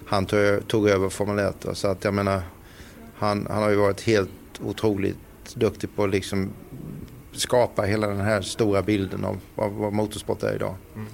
[0.05, 1.65] han tog, tog över Formel 1.
[1.73, 2.41] Så att jag menar,
[3.15, 4.29] han, han har ju varit helt
[4.63, 5.17] otroligt
[5.53, 6.49] duktig på att liksom
[7.31, 10.75] skapa hela den här stora bilden av vad, vad motorsport är idag.
[10.95, 11.07] Mm.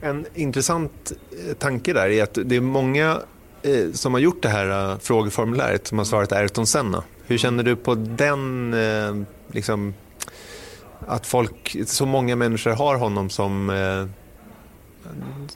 [0.00, 1.12] En intressant
[1.48, 3.20] eh, tanke där är att det är många
[3.62, 7.04] eh, som har gjort det här uh, frågeformuläret som har svarat Ayrton Senna.
[7.26, 9.94] Hur känner du på den, eh, liksom,
[11.06, 14.06] att folk, så många människor har honom som, eh,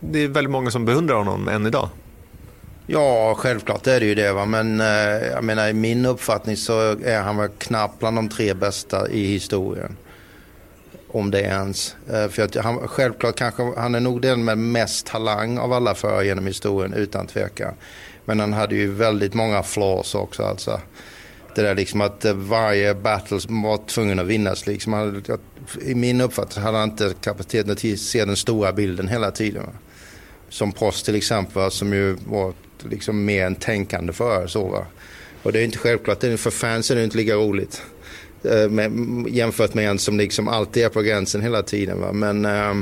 [0.01, 1.89] det är väldigt många som beundrar honom än idag.
[2.87, 4.33] Ja, självklart är det ju det.
[4.33, 4.45] Va?
[4.45, 8.55] Men eh, jag menar, i min uppfattning så är han väl knappt bland de tre
[8.55, 9.97] bästa i historien.
[11.09, 11.97] Om det ens.
[12.11, 15.95] Eh, för att han, självklart kanske, han är nog den med mest talang av alla
[15.95, 17.75] förare genom historien utan tvekan.
[18.25, 20.81] Men han hade ju väldigt många flaws också alltså
[21.57, 24.67] det där liksom att eh, varje battle var tvungen att vinnas.
[24.67, 25.23] Liksom.
[25.83, 29.65] I min uppfattning hade han inte kapaciteten att se den stora bilden hela tiden.
[30.49, 32.53] Som Prost till exempel som ju var
[32.91, 34.49] liksom mer en tänkande förare.
[34.49, 34.87] Så, va?
[35.43, 37.83] Och det är inte självklart, för fans är det inte lika roligt.
[38.45, 38.93] Eh, med,
[39.29, 42.01] jämfört med en som liksom alltid är på gränsen hela tiden.
[42.01, 42.13] Va?
[42.13, 42.75] Men eh,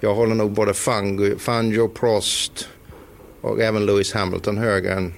[0.00, 2.68] jag håller nog både Fangio, Fangio, Prost
[3.40, 5.14] och även Lewis Hamilton högre än,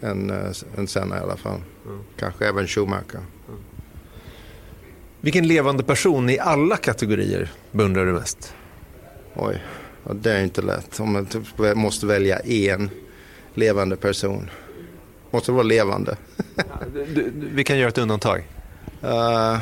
[0.00, 0.30] än,
[0.76, 1.60] än Senna i alla fall.
[2.16, 3.14] Kanske även Schumacher.
[3.14, 3.60] Mm.
[5.20, 8.54] Vilken levande person i alla kategorier beundrar du mest?
[9.34, 9.62] Oj,
[10.12, 11.00] det är inte lätt.
[11.00, 12.90] Om man typ måste välja en
[13.54, 14.50] levande person.
[15.30, 16.16] Måste vara levande.
[17.36, 18.38] vi kan göra ett undantag.
[19.04, 19.60] Uh,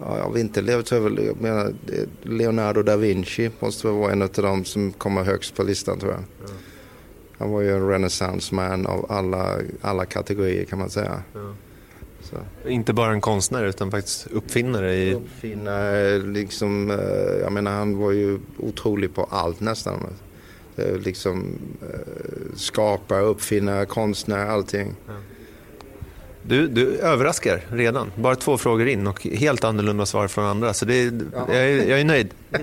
[0.00, 1.74] ja, av inte levt över, menar,
[2.22, 6.20] Leonardo da Vinci måste vara en av de som kommer högst på listan tror jag.
[6.50, 6.60] Mm.
[7.38, 11.22] Han var ju en renaissance man av alla, alla kategorier kan man säga.
[11.34, 11.54] Ja.
[12.66, 14.94] Inte bara en konstnär utan faktiskt uppfinnare?
[14.94, 15.14] I...
[15.14, 16.96] Uppfinnare, liksom, eh,
[17.42, 20.06] jag menar han var ju otrolig på allt nästan.
[20.76, 24.94] Eh, liksom eh, skapa, uppfinna, konstnär, allting.
[25.06, 25.12] Ja.
[26.42, 28.12] Du, du överraskar redan.
[28.16, 30.74] Bara två frågor in och helt annorlunda svar från andra.
[30.74, 31.12] Så det ja.
[31.48, 32.34] jag, är, jag är nöjd.
[32.50, 32.58] ja,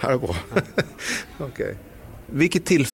[0.00, 0.36] det är bra.
[1.46, 1.74] okay.
[2.26, 2.93] Vilket tillfälle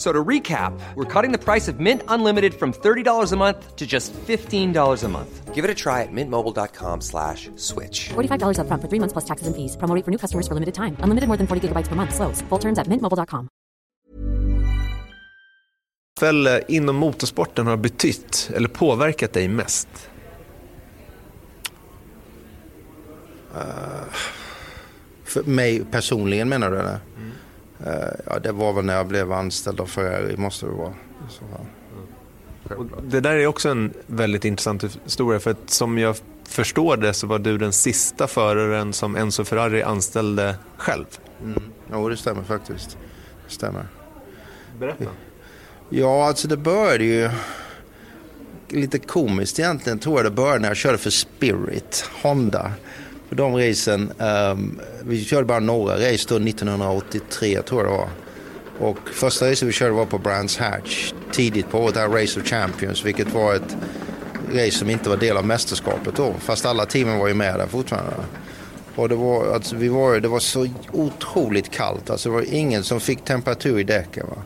[0.00, 3.86] So to recap, we're cutting the price of Mint Unlimited from $30 a month to
[3.86, 5.54] just $15 a month.
[5.54, 8.08] Give it a try at mintmobile.com slash switch.
[8.08, 9.76] $45 up front for three months plus taxes and fees.
[9.76, 10.96] Promoting for new customers for limited time.
[11.04, 12.14] Unlimited more than 40 gigabytes per month.
[12.14, 12.40] Slows.
[12.48, 13.48] Full terms at mintmobile.com.
[16.20, 19.88] Väl inom motorsporten har betytt eller påverkat dig mest?
[23.54, 23.60] Uh,
[25.24, 26.78] för mig personligen menar du?
[26.78, 27.00] Eller?
[27.16, 27.29] Mm.
[27.86, 27.92] Eh,
[28.26, 30.94] ja, det var väl när jag blev anställd av Ferrari, måste det vara.
[31.28, 31.44] Så,
[32.76, 36.16] och det där är också en väldigt intressant historia, för att som jag
[36.48, 41.04] förstår det så var du den sista föraren som Enzo Ferrari anställde själv.
[41.42, 41.62] Mm.
[41.92, 42.98] Jo, det stämmer faktiskt.
[43.46, 43.86] Det stämmer.
[44.78, 45.04] Berätta.
[45.88, 47.30] Ja, alltså det började ju
[48.68, 52.72] lite komiskt egentligen tror jag det började när jag körde för Spirit, Honda.
[53.30, 58.08] På de racen, um, vi körde bara några race då 1983 tror jag det var.
[58.78, 63.04] Och första racet vi körde var på Brands Hatch tidigt på året, Race of Champions,
[63.04, 63.76] vilket var ett
[64.52, 66.34] race som inte var del av mästerskapet då.
[66.38, 68.12] Fast alla teamen var ju med där fortfarande.
[68.94, 72.84] Och det var, alltså, vi var, det var så otroligt kallt, alltså det var ingen
[72.84, 74.26] som fick temperatur i däcken.
[74.26, 74.42] Va?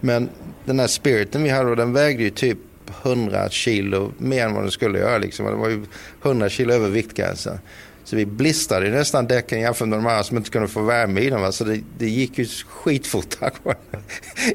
[0.00, 0.28] Men
[0.64, 2.58] den här spiriten vi hade, den vägde ju typ
[3.02, 5.18] 100 kilo mer än vad den skulle göra.
[5.18, 5.46] Liksom.
[5.46, 5.84] Det var ju
[6.22, 7.58] 100 kilo över viktgränsen.
[8.04, 11.30] Så vi blistrade nästan däcken jämfört med de andra som inte kunde få värme i
[11.30, 11.42] dem.
[11.42, 11.52] Va?
[11.52, 13.36] Så det, det gick ju skitfort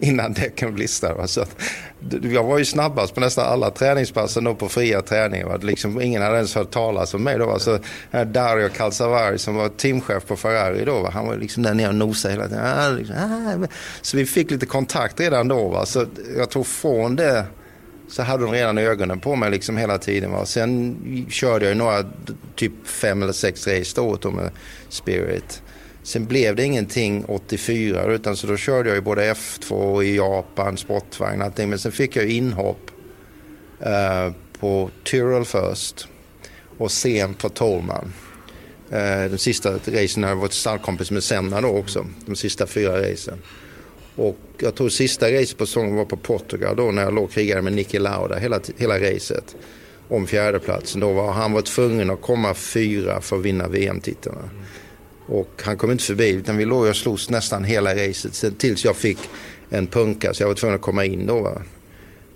[0.02, 1.14] innan däcken blistrade.
[1.16, 1.28] Va?
[1.28, 1.56] Så att,
[2.22, 5.60] jag var ju snabbast på nästan alla träningspassen på fria träningar.
[5.62, 7.46] Liksom, ingen hade ens hört talas om mig då.
[7.46, 7.60] Va?
[7.60, 7.80] Så
[8.26, 11.00] Dario Calzavari som var teamchef på Ferrari då.
[11.00, 11.10] Va?
[11.14, 12.66] Han var liksom där nere och nosade hela tiden.
[12.66, 13.68] Ah, liksom, ah,
[14.02, 15.70] Så vi fick lite kontakt redan då.
[15.70, 15.86] Va?
[15.86, 16.06] Så
[16.38, 17.46] jag tror från det
[18.10, 20.32] så hade de redan ögonen på mig liksom hela tiden.
[20.32, 20.46] Va?
[20.46, 22.06] Sen körde jag några,
[22.56, 24.52] typ fem eller sex race då åt med
[24.90, 25.62] Spirit.
[26.04, 30.78] Sen blev det ingenting 84 utan så då körde jag ju både F2 i Japan,
[30.78, 31.70] sportvagn och allting.
[31.70, 32.92] Men sen fick jag inhopp
[33.80, 36.08] eh, på Tyrrell först
[36.78, 38.14] och sen på Tolman.
[38.92, 42.06] Eh, de sista racen har jag varit stallkompis med Senna då också.
[42.26, 43.42] De sista fyra racen.
[44.20, 47.32] Och jag tror sista racet på säsongen var på Portugal då när jag låg och
[47.32, 49.56] krigade med Niki Lauda hela, hela racet.
[50.08, 51.02] Om fjärdeplatsen.
[51.02, 54.50] Då var han var tvungen att komma fyra för att vinna VM-titlarna.
[55.26, 58.96] Och han kom inte förbi utan vi låg och slogs nästan hela racet tills jag
[58.96, 59.18] fick
[59.70, 61.42] en punka så jag var tvungen att komma in då.
[61.42, 61.62] Va?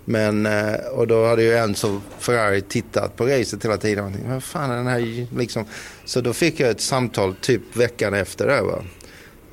[0.04, 4.16] Men, eh, och då hade ju Enzo Ferrari tittat på racet hela tiden.
[4.28, 5.64] Vad fan är den här liksom?
[6.04, 8.62] Så då fick jag ett samtal typ veckan efter det.
[8.62, 8.82] Va?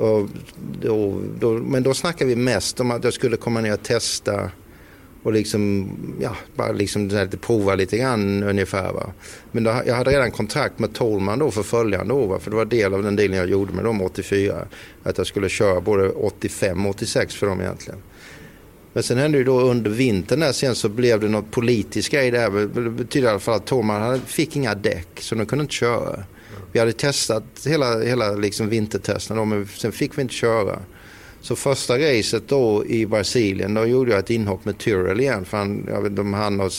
[0.02, 0.30] Och
[0.82, 4.52] då, då, men då snackade vi mest om att jag skulle komma ner och testa
[5.24, 8.94] och liksom, ja, bara liksom lite prova lite grann ungefär.
[8.94, 9.14] Va?
[9.52, 12.40] Men då, jag hade redan kontrakt med Tolman då för följande år, va?
[12.40, 14.68] för det var del av den dealen jag gjorde med dem 84.
[15.04, 18.00] Att jag skulle köra både 85 och 86 för dem egentligen.
[18.94, 22.32] Men sen hände ju då under vintern där sen så blev det något politiskt grej
[22.32, 22.82] där.
[22.82, 26.24] Det betyder i alla fall att Tolman fick inga däck så de kunde inte köra.
[26.72, 30.80] Vi hade testat hela, hela liksom vintertesten då, men sen fick vi inte köra.
[31.42, 35.46] Så första racet då i Brasilien, då gjorde jag ett inhopp med Tyrrell igen.
[35.46, 36.72] För han, vet, de, han och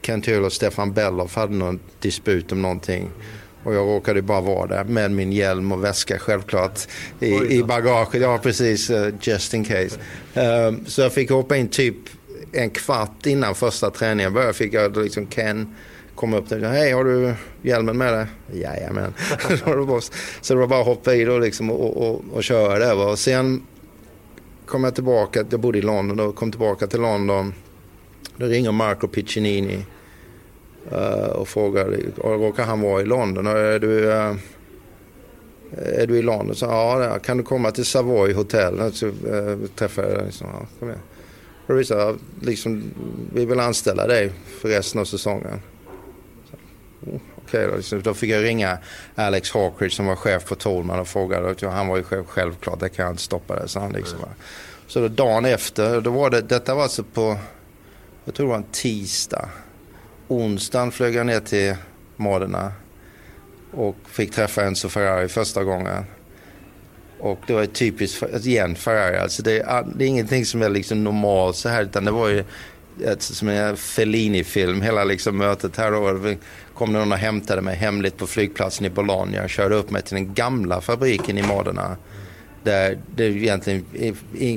[0.00, 3.10] Ken Tyrrell och Stefan Belloff hade någon disput om någonting.
[3.64, 6.80] Och jag råkade bara vara där med min hjälm och väska självklart
[7.20, 8.22] i, i bagaget.
[8.22, 8.90] Ja, precis.
[8.90, 9.98] Uh, just in case.
[10.36, 11.96] Uh, så jag fick hoppa in typ
[12.52, 14.52] en kvart innan första träningen började.
[14.52, 15.74] Fick jag liksom Ken
[16.16, 16.60] kom upp där.
[16.60, 18.26] Hej, har du hjälmen med dig?
[18.60, 19.14] Jajamän.
[20.40, 22.92] så det var bara att hoppa i då liksom och, och, och köra det.
[22.92, 23.62] Och sen
[24.66, 27.54] kom jag tillbaka, jag bodde i London och kom tillbaka till London.
[28.36, 29.86] Då ringer Marco Piccinini
[30.90, 33.46] eh, och frågar, råkar han vara i London?
[33.46, 34.34] Är du, eh,
[35.70, 36.56] är du i London?
[36.56, 38.92] Så, ja, kan du komma till Savoy Hotel?
[38.92, 41.00] Så eh, träffade jag liksom, ja, kom igen.
[41.66, 42.82] Och liksom,
[43.34, 45.60] vi vill anställa dig för resten av säsongen.
[47.46, 48.78] Okay, då, liksom, då fick jag ringa
[49.14, 51.50] Alex Hawkridge som var chef på Tolman och frågade.
[51.66, 53.68] Och han var ju själv, självklart, det kan jag inte stoppa det.
[53.68, 54.30] Så, han liksom, mm.
[54.86, 57.38] så då dagen efter, då var det, detta var alltså på,
[58.24, 59.48] jag tror det var en tisdag.
[60.28, 61.74] Onsdagen flög jag ner till
[62.16, 62.72] Modena
[63.72, 66.04] och fick träffa Enzo Ferrari första gången.
[67.18, 71.04] Och det var typiskt, igen Ferrari, alltså det, är, det är ingenting som är liksom
[71.04, 72.44] normalt så här utan det var ju
[73.04, 76.36] ett, som en Fellini-film, hela liksom mötet här då
[76.76, 80.14] kom någon och hämtade mig hemligt på flygplatsen i Bologna och körde upp mig till
[80.14, 81.96] den gamla fabriken i Modena.
[82.62, 83.84] Där det egentligen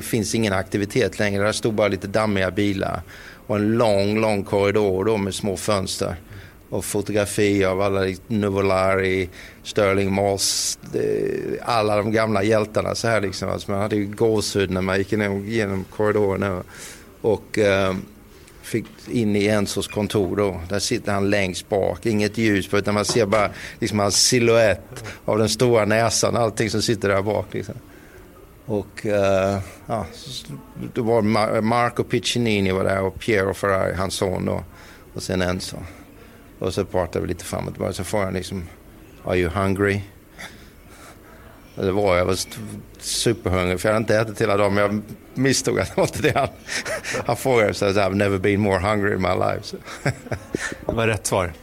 [0.02, 1.44] finns ingen aktivitet längre.
[1.44, 3.02] Där stod bara lite dammiga bilar
[3.48, 6.16] och en lång, lång korridor då med små fönster
[6.70, 9.30] och fotografier av alla Nuvolari,
[9.64, 13.50] Sterling Moss, eh, alla de gamla hjältarna så här liksom.
[13.50, 16.64] Alltså man hade ju gåshud när man gick genom korridoren.
[17.22, 17.96] Och eh,
[18.70, 20.62] fick in i Enzos kontor då.
[20.70, 25.04] Där sitter han längst bak, inget ljus på utan man ser bara liksom hans silhuett
[25.26, 27.54] av den stora näsan, allting som sitter där bak.
[27.54, 27.76] Liksom.
[28.66, 30.06] Och uh, ja,
[30.94, 31.22] då var
[31.62, 34.64] Marco Piccinini var där och Piero Ferrari, hans son då.
[35.14, 35.78] Och sen Enzo.
[36.60, 37.94] Och så pratade vi lite fram och tillbaka.
[37.94, 38.64] Så frågade han liksom,
[39.24, 40.02] Are you hungry?
[41.80, 42.26] Det var jag.
[42.26, 42.38] var
[43.00, 44.74] superhungrig för jag hade inte ätit hela dagen.
[44.74, 45.02] Men jag
[45.34, 46.48] misstog att det var inte det han,
[47.26, 47.74] han frågade.
[47.74, 49.78] Så I've never been more hungry in my life.
[50.86, 51.54] det var rätt svar.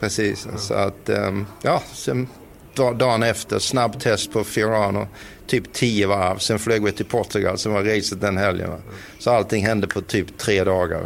[0.00, 0.46] Precis.
[0.46, 0.58] Mm.
[0.58, 2.28] Så att, um, ja, sen
[2.74, 5.08] dagen efter, snabb test på Fiorano.
[5.46, 6.38] Typ tio varv.
[6.38, 7.58] Sen flög vi till Portugal.
[7.58, 8.70] Sen var racet den helgen.
[8.70, 8.78] Va?
[9.18, 11.02] Så allting hände på typ tre dagar.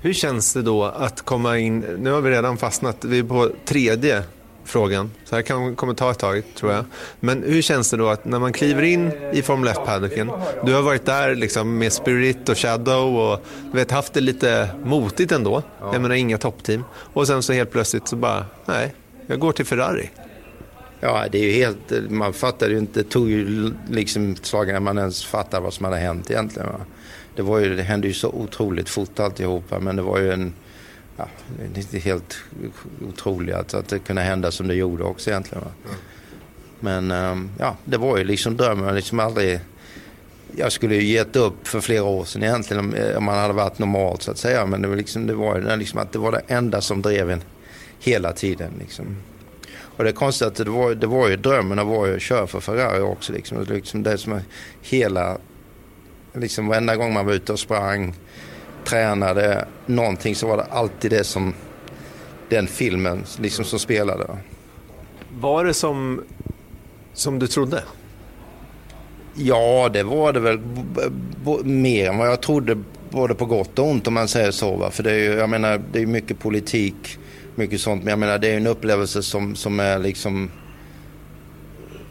[0.00, 3.50] Hur känns det då att komma in, nu har vi redan fastnat, vi är på
[3.64, 4.22] tredje
[4.68, 6.84] frågan, så här kan kommer ta ett tag tror jag.
[7.20, 10.30] Men hur känns det då att när man kliver in i Formel 1-paddocken,
[10.64, 15.32] du har varit där liksom med Spirit och Shadow och vet, haft det lite motigt
[15.32, 15.92] ändå, ja.
[15.92, 16.84] jag menar inga toppteam.
[16.92, 18.94] Och sen så helt plötsligt så bara, nej,
[19.26, 20.10] jag går till Ferrari.
[21.00, 24.80] Ja, det är ju helt, man fattar ju inte, det tog ju liksom slag när
[24.80, 26.68] man ens fattar vad som hade hänt egentligen.
[26.68, 26.80] Va?
[27.38, 30.52] det, var ju, det hände ju så otroligt fort alltihopa men det var ju en
[31.18, 31.28] ja,
[31.74, 32.38] det helt
[33.08, 35.64] otroligt att, att det kunde hända som det gjorde också egentligen.
[35.64, 35.70] Va?
[36.80, 38.94] Men um, ja, det var ju liksom drömmen.
[38.94, 39.60] Liksom aldrig,
[40.56, 43.78] jag skulle ju gett upp för flera år sedan egentligen om, om man hade varit
[43.78, 44.66] normalt så att säga.
[44.66, 47.42] Men det var, liksom, det var liksom att det var det enda som drev en
[48.00, 48.72] hela tiden.
[48.78, 49.16] Liksom.
[49.70, 52.46] Och det är konstigt att det var, det var ju drömmen var ju att köra
[52.46, 53.32] för Ferrari också.
[53.32, 53.64] Liksom.
[53.64, 54.40] liksom det som
[54.82, 55.38] hela
[56.32, 58.14] Liksom varenda gång man var ute och sprang,
[58.84, 61.54] tränade någonting så var det alltid det som
[62.48, 64.36] den filmen liksom som spelade.
[65.40, 66.24] Var det som,
[67.12, 67.82] som du trodde?
[69.34, 70.60] Ja, det var det väl
[71.64, 74.76] mer än vad jag trodde både på gott och ont om man säger så.
[74.76, 74.90] Va?
[74.90, 77.18] För det är ju, jag menar, det är mycket politik,
[77.54, 78.04] mycket sånt.
[78.04, 80.50] Men jag menar, det är en upplevelse som, som är liksom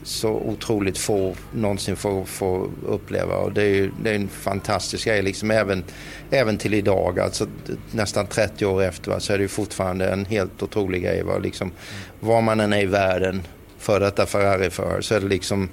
[0.08, 3.36] så otroligt få någonsin får, får uppleva.
[3.36, 5.84] Och det är, det är en fantastisk grej, liksom även,
[6.30, 7.20] även till idag.
[7.20, 7.48] Alltså,
[7.92, 11.24] nästan 30 år efter va, så är det fortfarande en helt otrolig grej.
[11.24, 11.38] Va?
[11.38, 11.72] Liksom,
[12.20, 13.42] var man än är i världen,
[13.78, 15.70] för detta Ferrari-förare, så är det liksom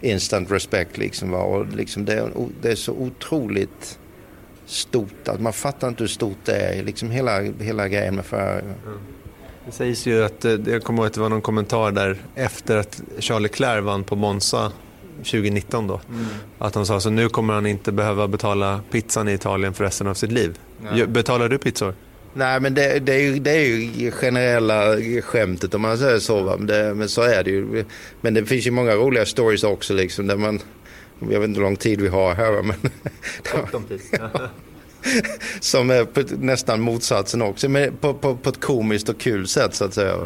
[0.00, 0.98] instant respect.
[0.98, 1.38] Liksom, va?
[1.38, 2.30] Och liksom det,
[2.62, 3.98] det är så otroligt
[4.66, 6.82] stort att man fattar inte hur stort det är.
[6.82, 8.62] Liksom hela, hela grejen med Ferrari.
[8.62, 8.98] Mm.
[9.66, 12.76] Det sägs ju att, eh, jag kommer ihåg att det var någon kommentar där efter
[12.76, 14.72] att Charles Leclerc vann på Monza
[15.18, 16.00] 2019 då.
[16.08, 16.24] Mm.
[16.58, 20.06] Att han sa så nu kommer han inte behöva betala pizzan i Italien för resten
[20.06, 20.58] av sitt liv.
[20.82, 21.06] Nej.
[21.06, 21.94] Betalar du pizzor?
[22.34, 26.42] Nej men det, det, är ju, det är ju generella skämtet om man säger så.
[26.42, 26.56] Va?
[26.56, 27.84] Men, det, men så är det ju.
[28.20, 30.60] Men det finns ju många roliga stories också liksom där man
[31.18, 32.62] jag vet inte hur lång tid vi har här.
[32.62, 32.76] Men
[35.60, 39.84] som är nästan motsatsen också, men på, på, på ett komiskt och kul sätt så
[39.84, 40.16] att säga.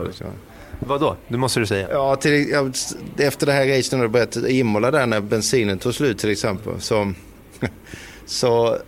[0.81, 1.17] Vad då?
[1.29, 1.89] Det måste du säga.
[1.91, 2.71] Ja, till, ja,
[3.17, 6.81] efter det här racet när det började Imola där när bensinen tog slut till exempel.
[6.81, 7.13] Så,
[8.27, 8.79] så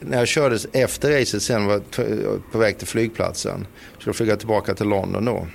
[0.00, 1.80] när jag körde efter racet sen var
[2.52, 3.66] på väg till flygplatsen.
[3.98, 5.46] Så då jag tillbaka till London då.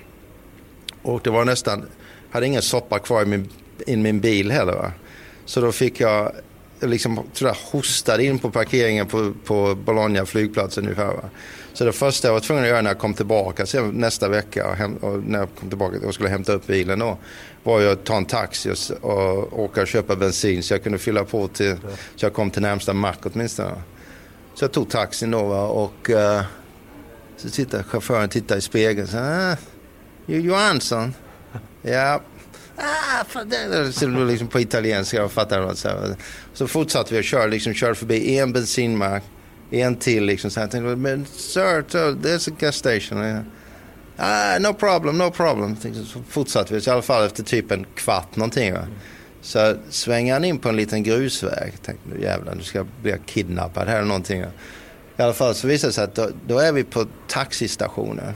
[1.02, 1.86] Och det var nästan,
[2.32, 3.50] hade ingen soppa kvar i min,
[3.88, 4.74] i min bil heller.
[4.74, 4.92] Va?
[5.46, 6.32] Så då fick jag
[6.82, 11.06] liksom sådär hostade in på parkeringen på, på Bologna flygplats ungefär.
[11.06, 11.30] Va?
[11.74, 14.70] Så det första jag var tvungen att göra när jag kom tillbaka sen nästa vecka
[14.70, 17.18] och, hem, och när jag kom tillbaka och skulle hämta upp bilen då
[17.64, 20.98] var ju att ta en taxi och, och åka och köpa bensin så jag kunde
[20.98, 21.76] fylla på till,
[22.16, 23.82] så jag kom till närmsta mack åtminstone.
[24.54, 25.62] Så jag tog taxin då va?
[25.68, 26.42] och uh,
[27.38, 29.58] så tittar chauffören tittar i spegeln och säger ah,
[30.26, 31.14] Johansson?
[31.82, 32.22] Ja,
[32.78, 35.90] Ah, det, så liksom på italienska, jag fattar vad så,
[36.56, 39.24] så fortsatte vi att köra, liksom körde förbi en bensinmack,
[39.72, 43.46] en till liksom så jag Tänkte, men sir, there's a gas station.
[44.18, 45.78] Ah, no problem, no problem.
[46.06, 48.74] Så fortsatte vi, så i alla fall efter typ en kvart någonting.
[48.74, 48.88] Va?
[49.42, 51.74] Så svänger han in på en liten grusväg.
[51.82, 54.42] Tänkte nu jävlar, nu ska jag bli kidnappad här eller någonting.
[54.42, 54.48] Va?
[55.18, 58.34] I alla fall så visar det sig att då, då är vi på taxistationen.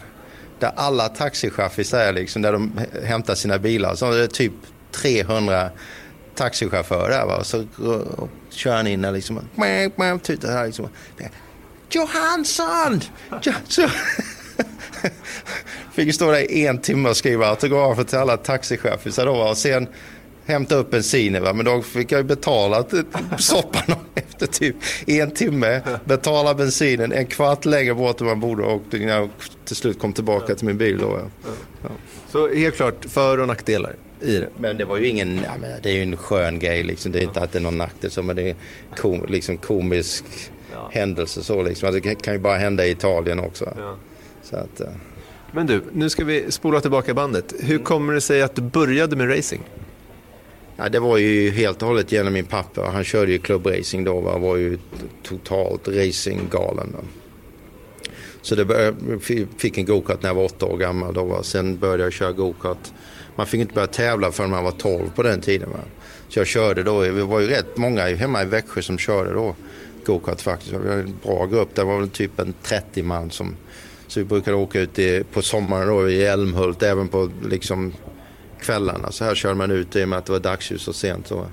[0.60, 2.72] Där alla taxichaffisar är liksom, där de
[3.04, 3.96] hämtar sina bilar.
[3.96, 4.54] Så det är typ
[4.92, 5.70] 300
[6.40, 7.26] taxichaufför där.
[7.26, 7.44] Va?
[7.44, 7.66] Så
[8.18, 9.40] och, kör han in där liksom,
[10.20, 10.90] tutar här liksom.
[11.90, 13.02] Johansson!
[13.42, 13.90] Johansson!
[15.94, 19.50] fick stå där i en timme och skriva autografer till alla taxichaufförer då.
[19.50, 19.88] Och sen
[20.46, 21.44] hämta upp bensinen.
[21.44, 21.54] Va?
[21.54, 22.86] Men då fick jag betala
[23.38, 24.76] soppan efter typ
[25.06, 25.82] en timme.
[26.06, 29.30] Betala bensinen en kvart längre bort än man borde och när jag
[29.66, 30.98] till slut kom tillbaka till min bil.
[30.98, 31.50] Då, ja.
[31.84, 31.90] Ja.
[32.32, 34.50] Så helt klart för och nackdelar i det.
[34.58, 37.12] Men det var ju ingen, ja, men det är ju en skön grej liksom.
[37.12, 38.56] Det är inte att det är någon nackdel men det är
[38.98, 40.26] kom, liksom komisk
[40.74, 40.90] ja.
[40.92, 41.94] händelse så liksom.
[41.94, 43.74] Det kan ju bara hända i Italien också.
[43.78, 43.96] Ja.
[44.44, 44.88] Så att, uh...
[45.52, 47.54] Men du, nu ska vi spola tillbaka bandet.
[47.60, 49.64] Hur kommer det sig att du började med racing?
[50.78, 52.90] Ja, det var ju helt och hållet genom min pappa.
[52.94, 54.30] Han körde ju klubbracing då.
[54.30, 54.78] Han var ju
[55.24, 56.96] totalt racinggalen.
[58.42, 58.98] Så det började,
[59.58, 61.14] fick en gokart när jag var åtta år gammal.
[61.14, 61.44] Då?
[61.44, 62.92] Sen började jag köra gokart.
[63.40, 65.70] Man fick inte börja tävla förrän man var tolv på den tiden.
[65.70, 65.80] Va?
[66.30, 67.00] Så jag körde då.
[67.00, 69.56] Vi var ju rätt många hemma i Växjö som körde då
[70.06, 70.74] gokart faktiskt.
[70.74, 71.70] Vi hade en bra grupp.
[71.74, 73.56] Det var väl typ en 30 man som
[74.08, 77.94] så vi brukade åka ut i, på sommaren då, i Älmhult, även på liksom,
[78.62, 79.12] kvällarna.
[79.12, 81.28] Så här körde man ut i och med att det var dagsljus och sent.
[81.28, 81.46] Så.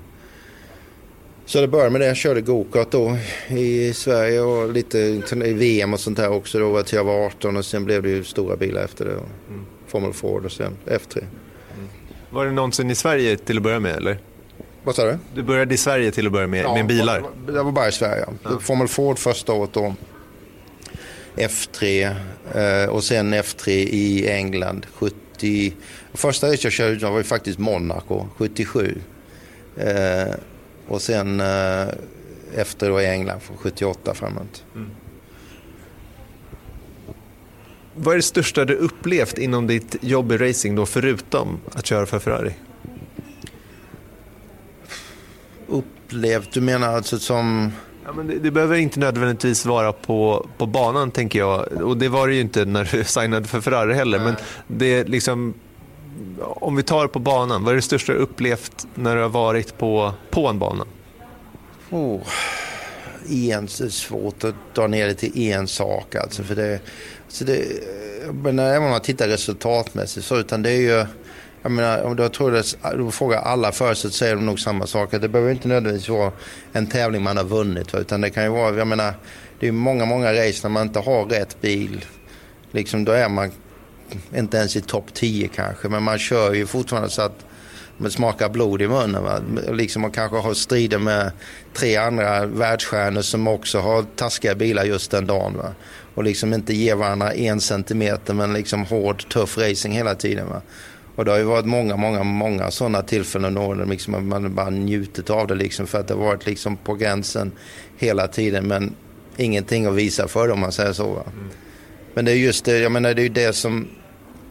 [1.45, 2.07] Så det började med det.
[2.07, 4.97] Jag körde gokart då i Sverige och lite
[5.45, 8.09] i VM och sånt där också då till jag var 18 och sen blev det
[8.09, 9.11] ju stora bilar efter det.
[9.11, 9.65] Mm.
[9.87, 11.23] Formel Ford och sen F3.
[12.37, 14.19] Var det någonsin i Sverige till att börja med eller?
[14.83, 15.17] Vad sa du?
[15.33, 17.23] Du började i Sverige till att börja med, ja, med bilar?
[17.47, 18.25] Det var bara i Sverige.
[18.43, 18.59] Ja.
[18.59, 19.95] Formel Ford första året då.
[21.35, 22.15] F3
[22.53, 25.73] eh, och sen F3 i England 70.
[26.13, 28.97] Första racet jag körde var ju faktiskt Monaco 77.
[29.77, 30.33] Eh,
[30.87, 31.87] och sen eh,
[32.55, 34.63] efter då i England från 78 framåt.
[34.75, 34.89] Mm.
[37.99, 42.05] Vad är det största du upplevt inom ditt jobb i racing då, förutom att köra
[42.05, 42.53] för Ferrari?
[45.67, 46.53] Upplevt?
[46.53, 47.71] Du menar alltså som...
[48.05, 51.71] Ja, men det, det, behöver inte nödvändigtvis vara på, på banan, tänker jag.
[51.71, 54.17] Och det var det ju inte när du signade för Ferrari heller.
[54.17, 54.27] Nej.
[54.27, 54.35] Men
[54.67, 55.53] det liksom,
[56.39, 59.77] om vi tar på banan, vad är det största du upplevt när du har varit
[59.77, 60.85] på, på en bana?
[61.89, 62.21] Oh,
[63.29, 66.15] är svårt att dra ner det till en sak.
[66.15, 66.79] Alltså, för det,
[67.29, 67.65] så det,
[68.43, 71.05] men även om man tittar resultatmässigt så utan det är ju
[71.61, 72.63] jag menar, om du, tror det,
[72.97, 75.11] du frågar alla förut så säger de nog samma sak.
[75.11, 76.31] Det behöver inte nödvändigtvis vara
[76.73, 77.95] en tävling man har vunnit.
[77.95, 79.13] Utan det kan ju vara, jag menar,
[79.59, 82.05] det är många, många race när man inte har rätt bil.
[82.71, 83.51] Liksom, då är man
[84.35, 85.89] inte ens i topp 10 kanske.
[85.89, 87.45] Men man kör ju fortfarande så att
[87.97, 89.23] man smakar blod i munnen.
[89.23, 89.39] Va?
[89.71, 91.31] Liksom man kanske har strider med
[91.73, 95.57] tre andra världsstjärnor som också har taskiga bilar just den dagen.
[95.57, 95.73] Va?
[96.17, 100.49] Och liksom inte ger varandra en centimeter men liksom hård, tuff racing hela tiden.
[100.49, 100.61] Va?
[101.15, 105.29] Och det har ju varit många, många, många sådana tillfällen då liksom man bara njutit
[105.29, 107.51] av det liksom för att det har varit liksom på gränsen
[107.97, 108.95] hela tiden men
[109.35, 111.11] ingenting att visa för det om man säger så.
[111.13, 111.49] Mm.
[112.13, 113.87] Men det är just det, jag menar det är ju det som,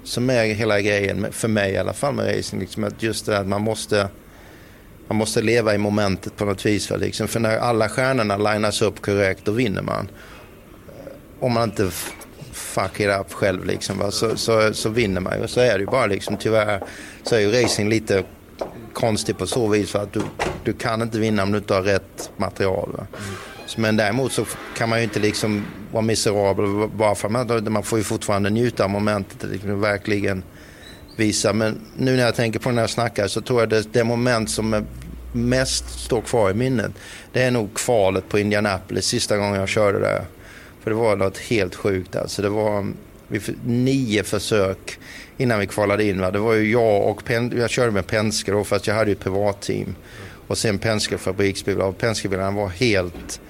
[0.05, 2.61] som är hela grejen för mig i alla fall med racing.
[2.61, 4.09] Liksom, att just det att man måste,
[5.09, 6.87] man måste leva i momentet på något vis.
[6.87, 10.09] För, liksom, för när alla stjärnorna linas upp korrekt då vinner man.
[11.40, 11.90] Om man inte
[12.53, 14.11] fuck it up själv liksom, va?
[14.11, 15.49] Så, så, så vinner man ju.
[15.49, 16.37] Så är det ju bara liksom.
[16.37, 16.83] Tyvärr
[17.22, 18.25] så är ju racing lite
[18.92, 20.22] konstigt på så vis för att du,
[20.64, 22.92] du kan inte vinna om du inte har rätt material.
[22.92, 23.07] Va?
[23.18, 23.37] Mm.
[23.77, 24.44] Men däremot så
[24.77, 28.85] kan man ju inte liksom vara miserabel bara för att man får ju fortfarande njuta
[28.85, 29.51] av momentet.
[29.51, 30.43] Liksom verkligen
[31.16, 31.53] visa.
[31.53, 34.51] Men nu när jag tänker på när jag snackar så tror jag det, det moment
[34.51, 34.84] som är
[35.32, 36.93] mest står kvar i minnet.
[37.32, 40.24] Det är nog kvalet på Indianapolis sista gången jag körde där.
[40.87, 42.43] För det var något helt sjukt alltså.
[42.43, 42.97] Det var um,
[43.64, 44.99] nio försök
[45.37, 46.20] innan vi kvalade in.
[46.20, 46.30] Va?
[46.30, 49.16] Det var ju jag och Pen jag körde med Penske då fast jag hade ju
[49.16, 49.95] privatteam.
[50.47, 51.87] Och sen Penske fabriksbilar.
[51.87, 53.41] Och Penskebilarna var helt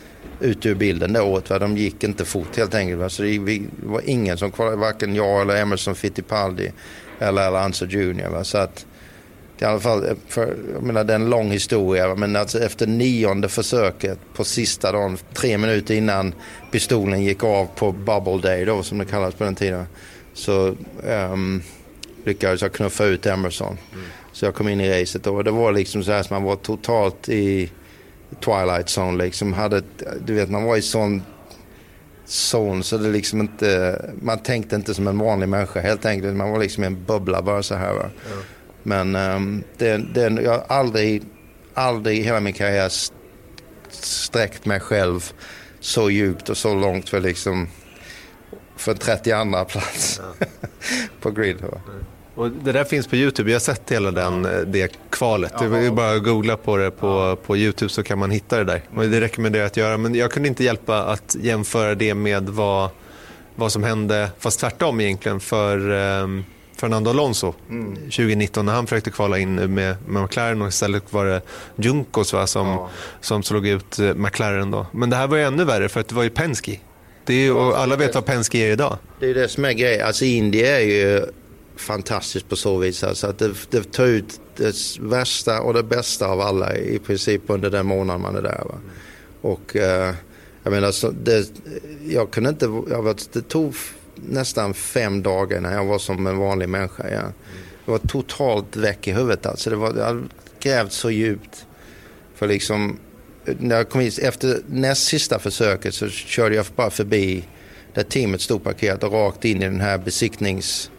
[0.40, 1.50] ute ur bilden det året.
[1.50, 1.58] Va?
[1.58, 3.00] De gick inte fort helt enkelt.
[3.00, 3.08] Va?
[3.08, 6.72] Så det, var ingen som kvalade, varken jag eller Emerson Fittipaldi
[7.18, 8.28] eller Alonso Junior.
[8.28, 8.44] Va?
[8.44, 8.86] Så att
[9.58, 12.86] i alla fall, eh, för, jag menar det är en lång historia, men alltså efter
[12.86, 16.34] nionde försöket på sista dagen, tre minuter innan
[16.70, 19.86] pistolen gick av på Bubble Day då, som det kallades på den tiden,
[20.34, 21.62] så um,
[22.24, 23.78] lyckades jag knuffa ut Emerson.
[23.92, 24.06] Mm.
[24.32, 25.34] Så jag kom in i racet då.
[25.34, 27.70] och det var liksom så här som man var totalt i
[28.44, 29.52] Twilight Zone liksom.
[29.52, 29.82] Hade,
[30.26, 31.22] du vet, man var i sån
[32.26, 36.36] zon så det liksom inte, man tänkte inte som en vanlig människa helt enkelt.
[36.36, 37.92] Man var liksom i en bubbla bara så här.
[37.94, 38.10] Va?
[38.32, 38.44] Mm.
[38.86, 41.22] Men um, det, det, jag har aldrig,
[41.74, 42.90] aldrig i hela min karriär
[43.90, 45.32] sträckt mig själv
[45.80, 47.68] så djupt och så långt för liksom
[48.76, 50.46] för en 32 plats ja.
[51.20, 51.60] på grid.
[51.60, 51.80] Va?
[52.34, 55.52] Och det där finns på Youtube, jag har sett hela den, eh, det kvalet.
[55.58, 58.64] Det är bara att googla på det på, på Youtube så kan man hitta det
[58.64, 58.82] där.
[58.94, 59.96] Och det rekommenderar jag att göra.
[59.96, 62.90] Men jag kunde inte hjälpa att jämföra det med vad,
[63.54, 66.44] vad som hände, fast tvärtom egentligen, för um,
[66.76, 67.94] Fernando Alonso mm.
[67.94, 69.70] 2019 när han försökte kvala in med,
[70.06, 71.42] med McLaren och istället var det
[71.76, 72.90] Juncos va, som, ja.
[73.20, 74.70] som slog ut eh, McLaren.
[74.70, 74.86] Då.
[74.92, 76.80] Men det här var ju ännu värre för att det var ju Penske.
[77.24, 78.98] Det är ju, och alla vet vad Penske är idag.
[79.20, 80.06] Det är det som är grejen.
[80.06, 81.26] Alltså Indy är ju
[81.76, 83.04] fantastiskt på så vis.
[83.04, 87.42] Alltså att det, det tar ut det värsta och det bästa av alla i princip
[87.46, 88.62] under den månaden man är där.
[88.64, 88.78] Va?
[89.40, 90.14] Och eh,
[90.62, 91.50] jag menar, så det,
[92.08, 93.74] jag kunde inte, jag vet, det tog
[94.16, 97.32] nästan fem dagar när jag var som en vanlig människa igen.
[97.84, 99.70] Jag var totalt väck i huvudet alltså.
[99.70, 100.22] Det var, jag hade
[100.60, 101.66] grävt så djupt.
[102.34, 102.98] För liksom,
[103.58, 107.44] när jag kom hit, efter näst sista försöket så körde jag bara förbi
[107.94, 110.90] där teamet stod parkerat och rakt in i den här besiktnings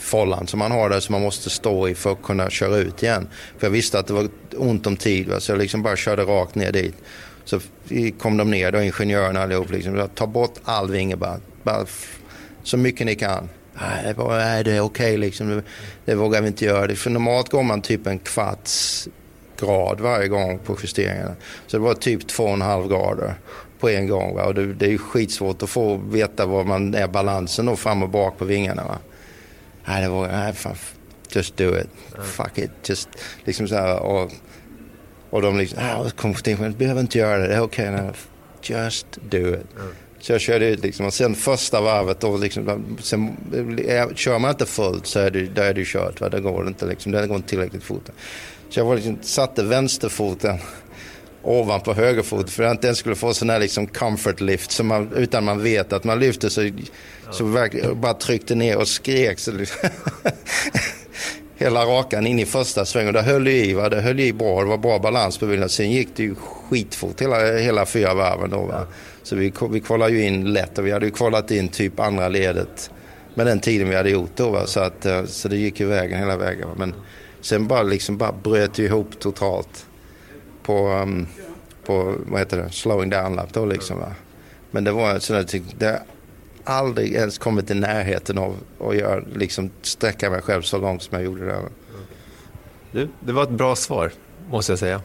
[0.00, 3.02] follan som man har där som man måste stå i för att kunna köra ut
[3.02, 3.28] igen.
[3.58, 5.40] För jag visste att det var ont om tid va?
[5.40, 6.94] så jag liksom bara körde rakt ner dit.
[7.44, 7.60] Så
[8.18, 9.70] kom de ner då, ingenjörerna allihop.
[9.70, 11.40] Liksom, ta bort all vinge bara.
[11.62, 11.86] bara
[12.70, 13.48] så mycket ni kan.
[13.80, 15.48] Nej, det är okej okay, liksom.
[15.48, 15.62] Det,
[16.04, 16.94] det vågar vi inte göra.
[16.94, 19.08] För normalt går man typ en kvarts
[19.60, 21.34] grad varje gång på justeringarna.
[21.66, 23.34] Så det var typ två och en halv grader
[23.78, 24.34] på en gång.
[24.34, 24.44] Va?
[24.44, 28.08] Och det, det är skitsvårt att få veta var man är balansen då fram och
[28.08, 28.84] bak på vingarna.
[28.84, 28.98] Va?
[29.84, 30.76] Nej, det var, nej, fan,
[31.32, 31.88] just do it.
[32.14, 32.26] Mm.
[32.26, 32.70] Fuck it.
[32.88, 33.08] Just
[33.44, 34.00] liksom så här.
[34.00, 34.32] Och,
[35.30, 36.34] och de liksom, ah, kom,
[36.78, 37.94] behöver inte göra det, det är okej.
[37.94, 38.10] Okay,
[38.62, 39.66] just do it.
[40.20, 41.06] Så jag körde ut liksom.
[41.06, 43.36] Och sen första varvet då liksom, sen,
[43.86, 46.20] eh, kör man inte fullt så är det, då är det kört.
[46.20, 46.28] Va?
[46.28, 48.08] Det går inte liksom, det går inte tillräckligt fort.
[48.68, 50.58] Så jag var liksom, satte vänsterfoten
[51.42, 55.44] ovanpå högerfoten för att den skulle få sån här liksom comfort lift som man, utan
[55.44, 56.70] man vet att man lyfter så,
[57.30, 59.38] så verkligen, bara tryckte ner och skrek.
[59.38, 59.88] Så liksom.
[61.56, 63.14] Hela rakan in i första svängen.
[63.14, 63.88] Det höll ju i, va?
[63.88, 64.60] det höll i bra.
[64.60, 65.68] Det var bra balans på bilen.
[65.68, 66.34] Sen gick det ju
[66.70, 68.50] skitfort hela, hela fyra varven.
[68.50, 68.86] Då, va?
[69.22, 72.28] Så vi, vi kvalade ju in lätt och vi hade ju kvalat in typ andra
[72.28, 72.90] ledet
[73.34, 74.50] med den tiden vi hade gjort då.
[74.50, 74.66] Va?
[74.66, 76.68] Så, att, eh, så det gick ju vägen hela vägen.
[76.68, 76.74] Va?
[76.78, 76.94] Men
[77.40, 79.86] sen bara, liksom, bara bröt det ihop totalt
[80.62, 81.26] på, um,
[81.84, 83.98] på vad heter det, slowing down-lapp då liksom.
[83.98, 84.12] Va?
[84.70, 86.02] Men det var en sån där, det
[86.64, 91.14] aldrig ens kommit i närheten av att göra, liksom, sträcka mig själv så långt som
[91.16, 91.62] jag gjorde där.
[92.92, 94.12] Du, det var ett bra svar,
[94.50, 95.02] måste jag säga.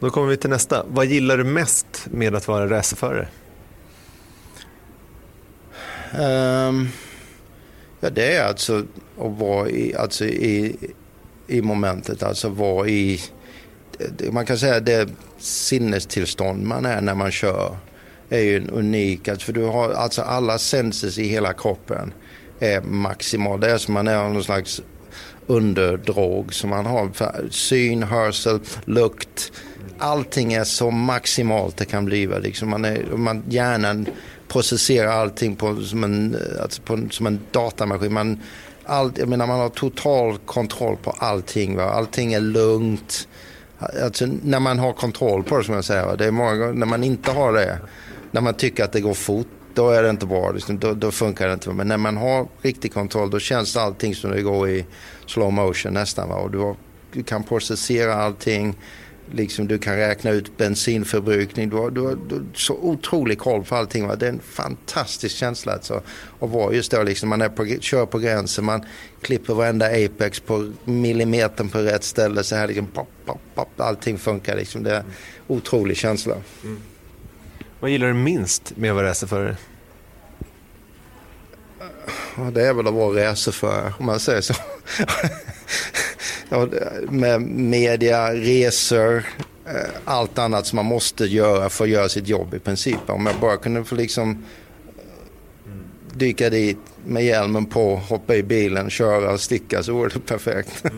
[0.00, 0.84] Då kommer vi till nästa.
[0.88, 3.28] Vad gillar du mest med att vara racerförare?
[6.14, 6.88] Um, ehm,
[8.00, 8.84] ja, det är alltså
[9.18, 10.76] att vara i, alltså i,
[11.46, 13.20] i momentet, alltså vara i
[14.30, 17.76] man kan säga det sinnestillstånd man är när man kör
[18.28, 22.12] är ju en unik, alltså för du har alltså alla senses i hela kroppen
[22.60, 23.60] är maximal.
[23.60, 24.82] Det är som man är någon slags
[25.46, 27.10] underdrog som man har
[27.50, 29.52] syn, hörsel, lukt.
[29.98, 32.26] Allting är så maximalt det kan bli.
[32.26, 34.06] Liksom man är, man, hjärnan
[34.48, 38.12] processerar allting på, som, en, alltså på, som en datamaskin.
[38.12, 38.40] Man,
[38.84, 41.76] all, jag menar, man har total kontroll på allting.
[41.76, 41.84] Va?
[41.84, 43.28] Allting är lugnt.
[43.78, 46.16] Alltså, när man har kontroll på det som jag säger.
[46.16, 47.78] Det är många när man inte har det.
[48.30, 49.46] När man tycker att det går fort.
[49.74, 50.52] Då är det inte bra.
[50.52, 51.70] Liksom, då, då, funkar det inte.
[51.70, 54.86] Men när man har riktig kontroll då känns allting som det går i
[55.26, 56.28] slow motion nästan.
[56.28, 56.34] Va?
[56.34, 56.76] Och du, har,
[57.12, 58.74] du kan processera allting.
[59.30, 61.70] Liksom, du kan räkna ut bensinförbrukning.
[61.70, 64.06] Du har, du har, du har så otrolig koll på allting.
[64.06, 64.16] Va?
[64.16, 66.02] Det är en fantastisk känsla alltså,
[66.40, 67.02] att vara just då.
[67.02, 68.84] Liksom, man är på, kör på gränsen, man
[69.20, 72.44] klipper varenda apex på millimetern på rätt ställe.
[72.44, 74.56] Så här, liksom, pop, pop, pop, allting funkar.
[74.56, 74.82] Liksom.
[74.82, 75.12] Det är en
[75.46, 76.36] otrolig känsla.
[76.64, 76.80] Mm.
[77.80, 79.56] Vad gillar du minst med att vara racerförare?
[82.36, 84.54] Ja, det är väl att vara racerförare om man säger så.
[86.48, 86.68] ja,
[87.08, 89.24] med media, resor,
[89.66, 93.00] eh, allt annat som man måste göra för att göra sitt jobb i princip.
[93.06, 94.42] Om jag bara kunde få liksom eh,
[96.12, 100.84] dyka dit med hjälmen på, hoppa i bilen, köra och sticka så vore det perfekt.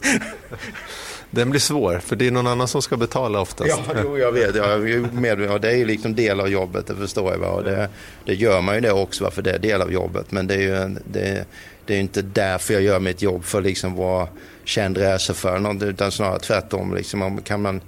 [1.30, 3.80] Den blir svår, för det är någon annan som ska betala oftast.
[3.88, 4.54] Ja, jo, jag vet.
[4.54, 7.54] Jag är med, det är ju liksom del av jobbet, det förstår jag.
[7.54, 7.88] Och det,
[8.24, 10.32] det gör man ju det också, för det är del av jobbet.
[10.32, 11.44] Men det är ju det,
[11.86, 14.28] det är inte därför jag gör mitt jobb, för att liksom vara
[14.64, 16.94] känd racerförare, utan snarare tvärtom.
[16.94, 17.80] Liksom, kan man,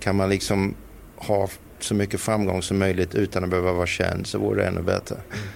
[0.00, 0.74] kan man liksom
[1.16, 1.48] ha
[1.80, 5.14] så mycket framgång som möjligt utan att behöva vara känd så vore det ännu bättre.
[5.14, 5.48] Mm.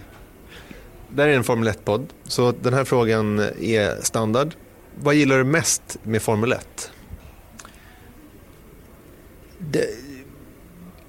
[1.09, 4.55] Där är en Formel 1-podd, så den här frågan är standard.
[5.01, 6.91] Vad gillar du mest med Formel 1?
[9.71, 9.89] Det,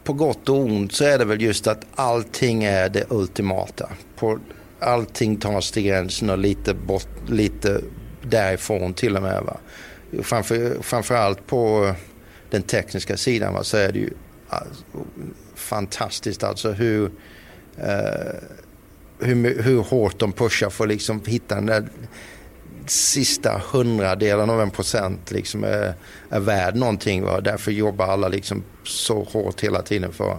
[0.03, 3.89] på gott och ont så är det väl just att allting är det ultimata.
[4.15, 4.39] På,
[4.79, 7.81] allting tas till gränsen och lite, bort, lite
[8.21, 9.43] därifrån till och med.
[9.43, 9.57] Va?
[10.23, 11.93] Framför, framförallt på
[12.49, 14.09] den tekniska sidan va, så är det ju
[14.49, 14.83] alltså,
[15.55, 17.11] fantastiskt alltså hur,
[17.77, 18.35] eh,
[19.19, 21.89] hur, hur hårt de pushar för att liksom hitta den där
[22.89, 25.93] sista hundradelen av en procent liksom är,
[26.29, 27.23] är värd någonting.
[27.23, 27.41] Va?
[27.41, 30.37] Därför jobbar alla liksom så hårt hela tiden för,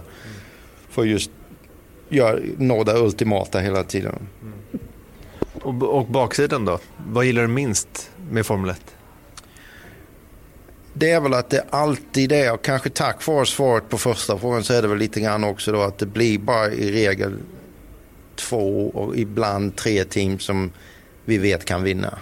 [0.89, 1.31] för just
[2.09, 4.15] ja, nå det ultimata hela tiden.
[4.41, 4.53] Mm.
[5.61, 6.79] Och, och baksidan då?
[7.07, 8.81] Vad gillar du minst med Formel 1?
[10.93, 14.63] Det är väl att det alltid är, och kanske tack vare svaret på första frågan
[14.63, 17.37] så är det väl lite grann också då att det blir bara i regel
[18.35, 20.71] två och ibland tre team som
[21.25, 22.17] vi vet kan vinna.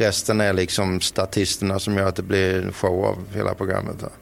[0.00, 4.00] Resten är liksom statisterna som gör att det blir en show av hela programmet.
[4.00, 4.12] Mm.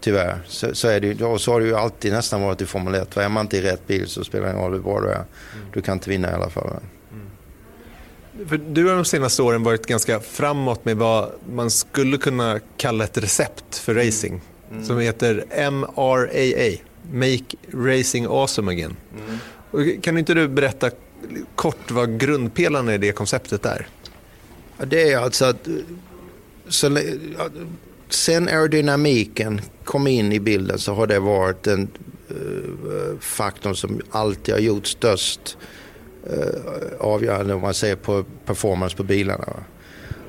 [0.00, 0.40] Tyvärr.
[0.46, 3.16] Så, så, är det, och så har det ju alltid nästan varit i Formel 1.
[3.16, 5.14] Är man inte i rätt bil så spelar det ingen roll hur bra du är.
[5.14, 5.26] Mm.
[5.72, 6.70] Du kan inte vinna i alla fall.
[7.12, 8.48] Mm.
[8.48, 13.04] För du har de senaste åren varit ganska framåt med vad man skulle kunna kalla
[13.04, 14.40] ett recept för racing.
[14.70, 14.84] Mm.
[14.84, 16.78] Som heter MRAA,
[17.12, 18.96] Make Racing Awesome Again.
[19.72, 20.00] Mm.
[20.00, 20.90] Kan inte du berätta
[21.54, 23.86] kort vad grundpelarna i det konceptet är?
[24.78, 25.68] Det är alltså att
[26.68, 26.98] så,
[28.08, 31.88] sen aerodynamiken kom in i bilden så har det varit den
[32.30, 32.36] uh,
[32.96, 35.56] eh, faktorn som alltid har gjort störst
[36.30, 39.64] uh, avgörande om man ser på performance på bilarna.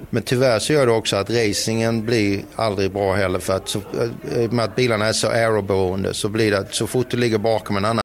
[0.09, 3.79] Men tyvärr så gör det också att racingen blir aldrig bra heller för att så,
[3.79, 7.37] uh, med att bilarna är så aeroberoende så blir det att så fort du ligger
[7.37, 8.04] bakom en annan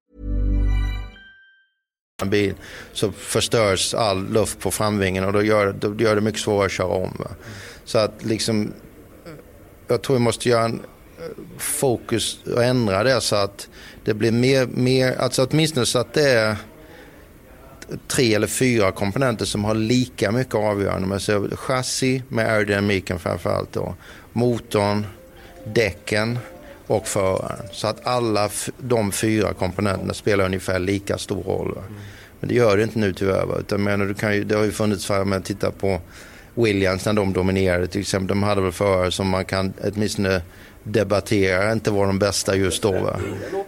[2.29, 2.53] Bil
[2.93, 6.71] så förstörs all luft på framvingen och då gör, då gör det mycket svårare att
[6.71, 7.15] köra om.
[7.19, 7.27] Va?
[7.85, 8.73] Så att liksom,
[9.87, 10.81] jag tror vi måste göra en
[11.19, 11.25] eh,
[11.57, 13.69] fokus och ändra det så att
[14.05, 16.55] det blir mer, mer alltså åtminstone så att det är
[18.07, 21.07] tre eller fyra komponenter som har lika mycket avgörande.
[21.07, 23.95] Men så chassi med aerodynamiken framförallt då,
[24.33, 25.05] motorn,
[25.65, 26.39] däcken
[26.91, 27.65] och föraren.
[27.71, 31.75] Så att alla de fyra komponenterna spelar ungefär lika stor roll.
[31.75, 31.81] Va?
[32.39, 33.59] Men det gör det inte nu tyvärr.
[33.59, 36.01] Utan, menar, du kan ju, det har ju funnits fall med att titta på
[36.53, 38.27] Williams när de dominerade till exempel.
[38.27, 40.41] De hade väl förare som man kan åtminstone
[40.83, 42.91] debattera inte var de bästa just då.
[42.91, 43.19] Va?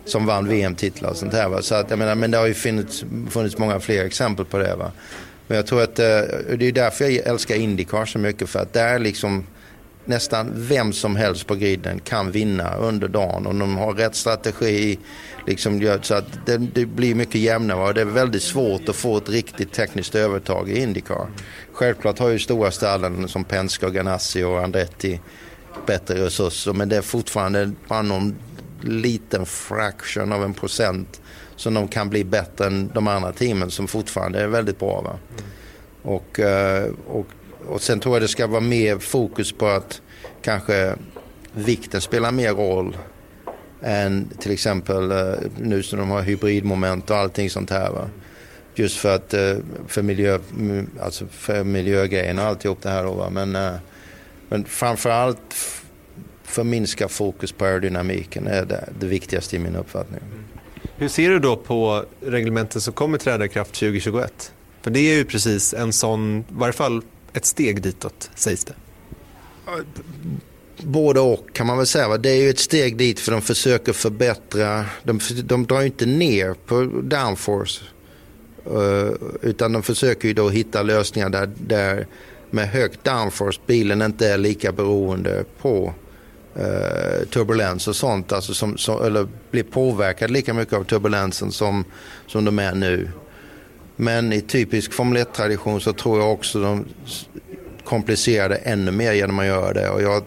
[0.06, 1.50] Som vann VM-titlar och sånt här.
[1.50, 1.62] Va?
[1.62, 4.76] Så att, jag menar, men det har ju funnits, funnits många fler exempel på det.
[4.76, 4.92] Va?
[5.48, 6.06] Men jag tror att eh,
[6.58, 8.50] det är därför jag älskar Indycar så mycket.
[8.50, 9.48] För att där liksom
[10.06, 15.00] nästan vem som helst på griden kan vinna under dagen om de har rätt strategi.
[15.48, 19.18] Liksom, så att det, det blir mycket jämnare och det är väldigt svårt att få
[19.18, 21.28] ett riktigt tekniskt övertag i Indycar.
[21.74, 25.20] Självklart har ju stora stallen som Penske, och Ganassi och Andretti
[25.86, 28.36] bättre resurser men det är fortfarande bara någon
[28.82, 31.22] liten fraction av en procent
[31.56, 35.02] som de kan bli bättre än de andra teamen som fortfarande är väldigt bra.
[35.02, 35.20] Va?
[35.30, 35.44] Mm.
[36.04, 37.28] Och, eh, och
[37.68, 40.02] och sen tror jag det ska vara mer fokus på att
[40.42, 40.96] kanske
[41.54, 42.98] vikten spelar mer roll
[43.82, 47.92] än till exempel eh, nu som de har hybridmoment och allting sånt här.
[47.92, 48.10] Va?
[48.76, 49.56] Just för att eh,
[49.88, 53.04] för, miljö, mm, alltså för miljögrejen och alltihop det här.
[53.04, 53.30] Då, va?
[53.30, 53.74] Men, eh,
[54.50, 55.56] men framförallt
[56.44, 60.20] förminska fokus på aerodynamiken är det, det viktigaste i min uppfattning.
[60.32, 60.44] Mm.
[60.98, 64.54] Hur ser du då på reglementet som kommer träda i kraft 2021?
[64.82, 67.02] För det är ju precis en sån, i varje fall
[67.34, 68.74] ett steg ditåt sägs det.
[70.78, 72.18] Både och kan man väl säga.
[72.18, 74.86] Det är ju ett steg dit för de försöker förbättra.
[75.04, 77.84] De, de drar inte ner på downforce.
[78.66, 79.12] Eh,
[79.42, 82.08] utan de försöker ju då hitta lösningar där, där
[82.50, 85.94] med högt downforce bilen inte är lika beroende på
[86.56, 88.32] eh, turbulens och sånt.
[88.32, 91.86] Alltså som, som, eller blir påverkad lika mycket av turbulensen som,
[92.28, 93.10] som de är nu.
[93.96, 96.86] Men i typisk Formel 1-tradition så tror jag också de
[97.84, 99.90] komplicerar det ännu mer genom att göra det.
[99.90, 100.24] Och jag är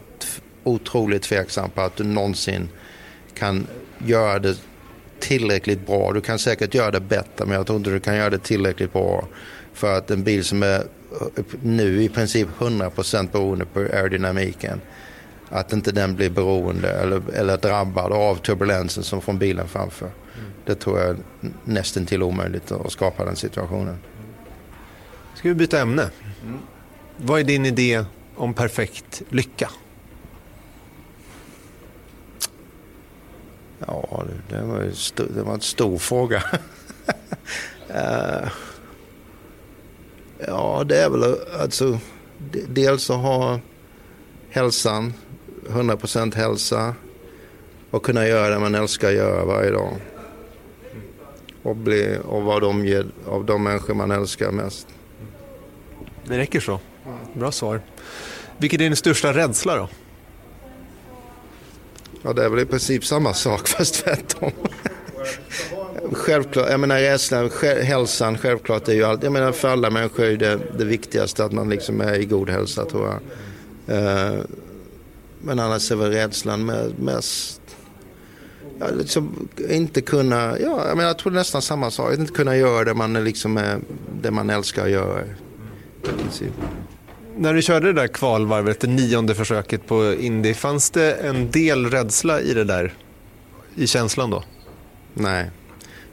[0.64, 2.68] otroligt tveksam på att du någonsin
[3.34, 3.66] kan
[3.98, 4.56] göra det
[5.20, 6.12] tillräckligt bra.
[6.12, 8.92] Du kan säkert göra det bättre men jag tror inte du kan göra det tillräckligt
[8.92, 9.28] bra
[9.72, 10.82] för att en bil som är
[11.62, 14.80] nu i princip 100% beroende på aerodynamiken
[15.48, 20.06] att inte den blir beroende eller, eller drabbad av turbulensen som från bilen framför.
[20.06, 20.50] Mm.
[20.64, 21.16] Det tror jag är
[21.64, 23.98] nästan till omöjligt att skapa den situationen.
[25.34, 26.10] Ska vi byta ämne?
[26.42, 26.58] Mm.
[27.16, 29.70] Vad är din idé om perfekt lycka?
[33.78, 34.92] Ja, det var,
[35.34, 36.42] det var en stor fråga.
[37.90, 38.48] uh,
[40.46, 41.98] ja, det är väl alltså
[42.68, 43.60] dels att ha
[44.50, 45.14] hälsan,
[45.68, 46.94] 100% hälsa
[47.90, 49.96] och kunna göra det man älskar att göra varje dag.
[51.62, 54.86] Och, bli, och vara de, av de människor man älskar mest.
[56.24, 56.80] Det räcker så.
[57.34, 57.80] Bra svar.
[58.58, 59.88] Vilken är din största rädsla då?
[62.22, 64.52] Ja, det är väl i princip samma sak fast tvärtom.
[66.12, 67.50] självklart, jag menar rädslan,
[67.82, 69.22] hälsan självklart är ju allt.
[69.22, 72.50] Jag menar för alla människor är det, det viktigaste att man liksom är i god
[72.50, 73.20] hälsa tror jag.
[75.42, 76.66] Men annars är väl rädslan
[76.98, 77.60] mest
[78.78, 82.14] ja, liksom inte kunna, ja, jag, menar, jag tror nästan samma sak.
[82.14, 83.80] Inte kunna göra det man, liksom
[84.22, 85.24] det man älskar att göra.
[87.36, 91.90] När du körde det där kvalvarvet, det nionde försöket på Indy, fanns det en del
[91.90, 92.94] rädsla i det där,
[93.74, 94.44] i känslan då?
[95.14, 95.50] Nej,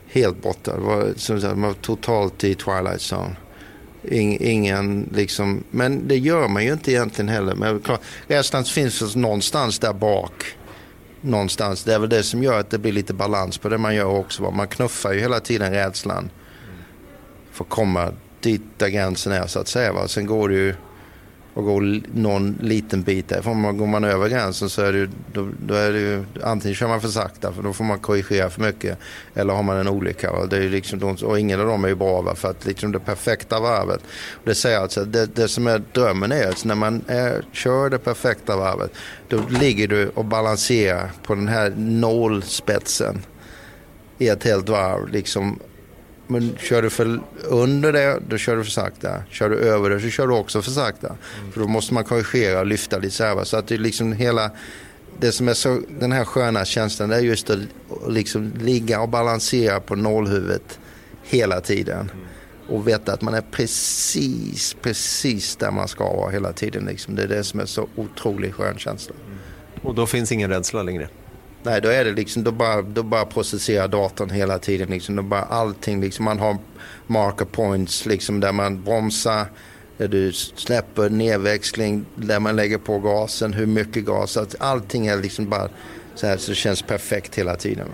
[0.08, 0.76] helt borta.
[0.76, 3.36] Det var, som sagt, man var totalt i Twilight Zone
[4.04, 7.56] ingen liksom, men det gör man ju inte egentligen heller.
[7.56, 10.44] Men klart, rädslan finns någonstans där bak.
[11.22, 11.84] Någonstans.
[11.84, 14.06] Det är väl det som gör att det blir lite balans på det man gör
[14.06, 14.52] också.
[14.52, 16.30] Man knuffar ju hela tiden rädslan
[17.52, 19.94] för att komma dit där gränsen är så att säga.
[19.94, 20.08] Va?
[20.08, 20.76] Sen går det ju
[21.54, 23.78] och går någon liten bit därifrån.
[23.78, 26.88] Går man över gränsen så är det ju, då, då, är det ju, antingen kör
[26.88, 28.98] man för sakta för då får man korrigera för mycket
[29.34, 30.32] eller har man en olycka.
[30.32, 32.36] Och, det är liksom, och ingen av dem är ju bra va?
[32.36, 34.02] för att liksom det perfekta varvet.
[34.44, 38.00] Det säger alltså, det, det som är drömmen är att när man är, kör det
[38.00, 38.92] perfekta varvet
[39.28, 43.22] då ligger du och balanserar på den här nålspetsen
[44.18, 45.08] i ett helt varv.
[45.08, 45.60] Liksom
[46.34, 49.24] men kör du för under det, då kör du för sakta.
[49.30, 51.08] Kör du över det så kör du också för sakta.
[51.08, 51.52] Mm.
[51.52, 53.44] För då måste man korrigera och lyfta lite så här.
[53.44, 54.52] Så att det är liksom hela,
[55.20, 57.60] det som är så, den här sköna känslan det är just att
[58.08, 60.80] liksom ligga och balansera på nålhuvudet
[61.24, 62.10] hela tiden.
[62.14, 62.26] Mm.
[62.68, 66.86] Och veta att man är precis, precis där man ska vara hela tiden.
[66.86, 67.16] Liksom.
[67.16, 69.16] Det är det som är så otroligt skön känsla.
[69.26, 69.38] Mm.
[69.82, 71.10] Och då finns ingen rädsla längre?
[71.66, 74.90] Nej, då är det liksom, då bara, då bara processerar datorn hela tiden.
[74.90, 76.58] Liksom, då bara allting, liksom, man har
[77.08, 79.46] marker points liksom, där man bromsar,
[79.98, 84.38] där du släpper nedväxling, där man lägger på gasen, hur mycket gas.
[84.38, 85.70] Att allting är liksom bara
[86.16, 87.88] så här så det känns perfekt hela tiden.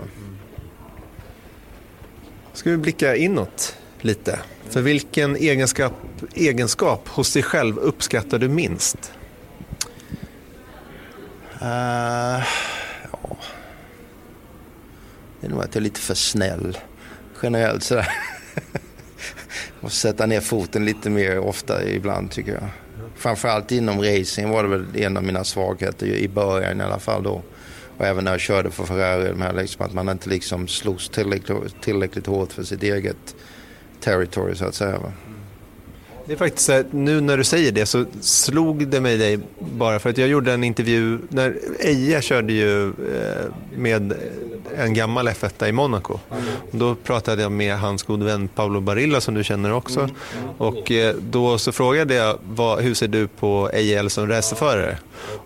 [2.54, 4.40] Ska vi blicka inåt lite?
[4.70, 5.94] För vilken egenskap,
[6.34, 9.14] egenskap hos dig själv uppskattar du minst?
[11.62, 12.44] Uh...
[15.42, 16.78] Det är nog att jag är lite för snäll
[17.44, 18.12] generellt sådär.
[19.82, 22.70] Och sätta ner foten lite mer ofta ibland tycker jag.
[23.16, 27.24] Framförallt inom racing var det väl en av mina svagheter i början i alla fall
[27.24, 27.42] då.
[27.98, 31.82] Och även när jag körde för Ferrari, med liksom att man inte liksom slogs tillräckligt,
[31.82, 33.36] tillräckligt hårt för sitt eget
[34.00, 35.00] territory så att säga.
[36.30, 39.40] Det är faktiskt så här, nu när du säger det så slog det mig dig
[39.60, 44.14] bara för att jag gjorde en intervju när Eija körde ju eh, med
[44.78, 46.20] en gammal F1 i Monaco.
[46.72, 50.10] Då pratade jag med hans gode vän Paolo Barilla som du känner också.
[50.58, 54.98] Och eh, då så frågade jag vad, hur ser du på Eija som racerförare?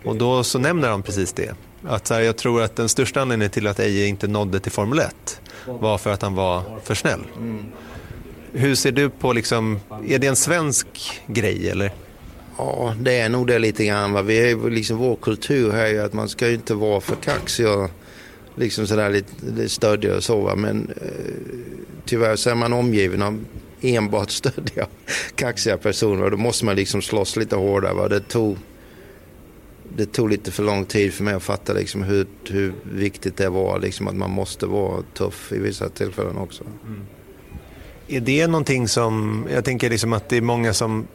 [0.04, 1.52] Och då så nämner han precis det.
[1.88, 4.72] Att så här, jag tror att den största anledningen till att Eje inte nådde till
[4.72, 7.22] Formel 1 var för att han var för snäll.
[7.38, 7.66] Mm
[8.54, 10.88] hur ser du på, liksom, är det en svensk
[11.28, 11.92] grej eller?
[12.58, 14.14] Ja, det är nog det lite grann.
[14.14, 14.22] Va?
[14.22, 17.68] Vi är, liksom, vår kultur här är att man ska ju inte vara för kaxig
[17.68, 17.90] och
[18.56, 20.42] liksom sådär lite, lite stöddig och så.
[20.42, 20.56] Va?
[20.56, 21.34] Men eh,
[22.06, 23.46] tyvärr så är man omgiven av
[23.82, 24.88] enbart stöddiga,
[25.36, 26.30] kaxiga personer.
[26.30, 27.94] Då måste man liksom slåss lite hårdare.
[27.94, 28.08] Va?
[28.08, 28.58] Det, tog,
[29.96, 33.50] det tog lite för lång tid för mig att fatta liksom hur, hur viktigt det
[33.50, 33.80] var.
[33.80, 36.64] Liksom att man måste vara tuff i vissa tillfällen också.
[36.64, 37.02] Mm.
[38.16, 41.08] Är det någonting som, jag tänker liksom att det är många som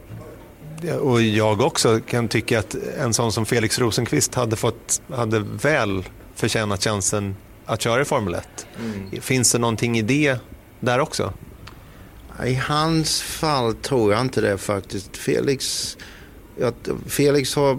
[1.01, 6.05] och jag också kan tycka att en sån som Felix Rosenqvist hade, fått, hade väl
[6.35, 7.37] förtjänat chansen
[7.67, 8.67] att köra i Formel 1.
[8.79, 9.21] Mm.
[9.21, 10.39] Finns det någonting i det
[10.81, 11.33] där också?
[12.47, 15.17] I hans fall tror jag inte det faktiskt.
[15.17, 15.97] Felix,
[17.07, 17.79] Felix har,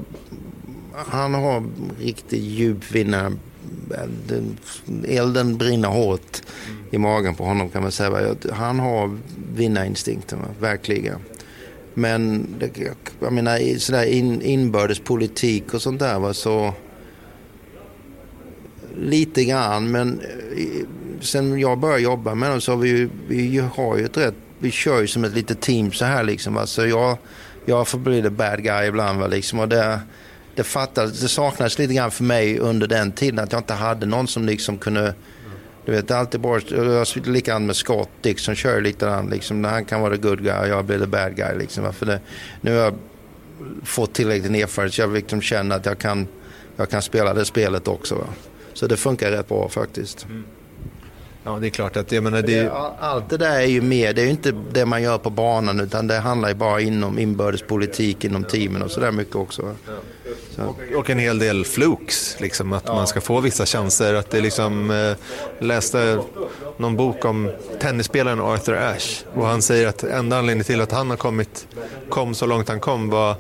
[0.95, 1.63] han har
[1.99, 3.33] riktigt djup vinnare.
[5.07, 6.41] Elden brinner hårt
[6.91, 8.35] i magen på honom kan man säga.
[8.51, 9.17] Han har
[9.55, 11.17] vinnarinstinkten, verkligen.
[11.93, 12.71] Men det,
[13.19, 16.73] jag menar sådär in, inbördespolitik och sånt där var så
[18.97, 20.21] lite grann men
[20.57, 20.87] eh,
[21.21, 24.35] sen jag började jobba med dem så har vi ju, vi har ju ett rätt,
[24.59, 26.57] vi kör ju som ett litet team så här liksom.
[26.57, 27.17] Alltså jag,
[27.65, 29.99] jag får bli the bad guy ibland va, liksom och det,
[30.55, 34.05] det, fattades, det saknades lite grann för mig under den tiden att jag inte hade
[34.05, 35.13] någon som liksom kunde
[35.85, 39.31] du vet, alltid bara, jag likadant med Scott Dixon kör likadant.
[39.31, 41.57] Liksom, han kan vara the good guy och jag blir the bad guy.
[41.57, 42.19] Liksom, för det,
[42.61, 42.93] nu har jag
[43.83, 46.27] fått tillräckligt erfarenhet så jag liksom känner att jag kan,
[46.75, 48.15] jag kan spela det spelet också.
[48.15, 48.25] Va?
[48.73, 50.25] Så det funkar rätt bra faktiskt.
[50.25, 50.43] Mm.
[51.43, 52.71] Ja, det är klart att jag menar det...
[52.99, 55.79] Allt det där är ju mer, det är ju inte det man gör på banan
[55.79, 59.75] utan det handlar ju bara inom inbördespolitik inom teamen och sådär mycket också.
[60.57, 62.93] Och, och, en hel del flukes, liksom, att ja.
[62.93, 64.13] man ska få vissa chanser.
[64.13, 66.19] Att det liksom, eh, läste
[66.77, 71.09] någon bok om tennisspelaren Arthur Ashe och han säger att enda anledningen till att han
[71.09, 71.67] har kommit,
[72.09, 73.35] kom så långt han kom var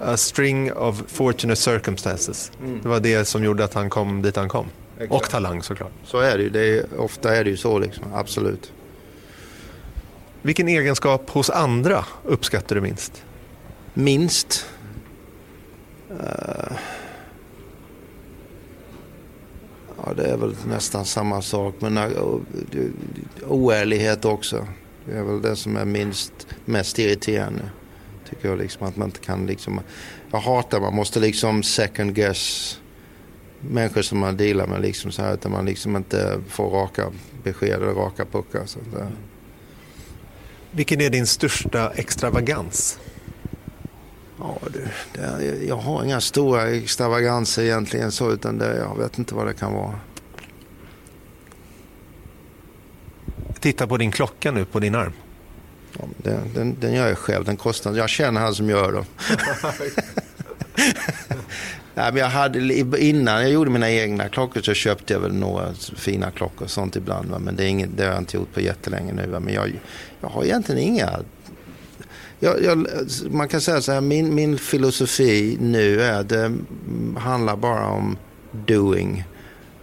[0.00, 2.52] a string of fortunate circumstances.
[2.60, 2.80] Mm.
[2.82, 4.66] Det var det som gjorde att han kom dit han kom.
[4.96, 5.12] Exakt.
[5.12, 5.92] Och talang såklart.
[6.04, 6.50] Så är det ju.
[6.50, 8.04] Det är, ofta är det ju så, liksom.
[8.14, 8.72] absolut.
[10.42, 13.24] Vilken egenskap hos andra uppskattar du minst?
[13.94, 14.66] Minst?
[16.20, 16.78] Uh...
[20.06, 21.74] Ja, det är väl nästan samma sak.
[21.78, 22.40] Men uh,
[23.48, 24.66] oärlighet också.
[25.04, 26.32] Det är väl det som är minst,
[26.64, 27.62] mest irriterande.
[28.30, 29.80] Tycker jag liksom att man inte kan liksom.
[30.30, 32.78] Jag hatar man måste liksom second guess
[33.60, 37.12] människor som man dealar med liksom så här, utan man liksom inte får raka
[37.42, 38.66] besked eller raka puckar.
[38.66, 39.00] Så där.
[39.00, 39.08] Eh.
[40.70, 42.98] Vilken är din största extravagans?
[44.44, 49.34] Ja, det, det, jag har inga stora extravaganser egentligen så, utan det, jag vet inte
[49.34, 50.00] vad det kan vara.
[53.60, 55.12] Titta på din klocka nu på din arm.
[55.98, 59.04] Ja, den, den, den gör jag själv, den kostar, jag känner han som gör dem.
[61.94, 65.74] Nej, men jag hade, innan jag gjorde mina egna klockor så köpte jag väl några
[65.74, 67.30] fina klockor och sånt ibland.
[67.30, 67.38] Va?
[67.38, 69.26] Men det, är inget, det har jag inte gjort på jättelänge nu.
[69.26, 69.40] Va?
[69.40, 69.80] Men jag,
[70.20, 71.10] jag har egentligen inga...
[72.44, 72.86] Jag, jag,
[73.30, 76.56] man kan säga så här, min, min filosofi nu är att det
[77.16, 78.16] handlar bara om
[78.66, 79.24] doing,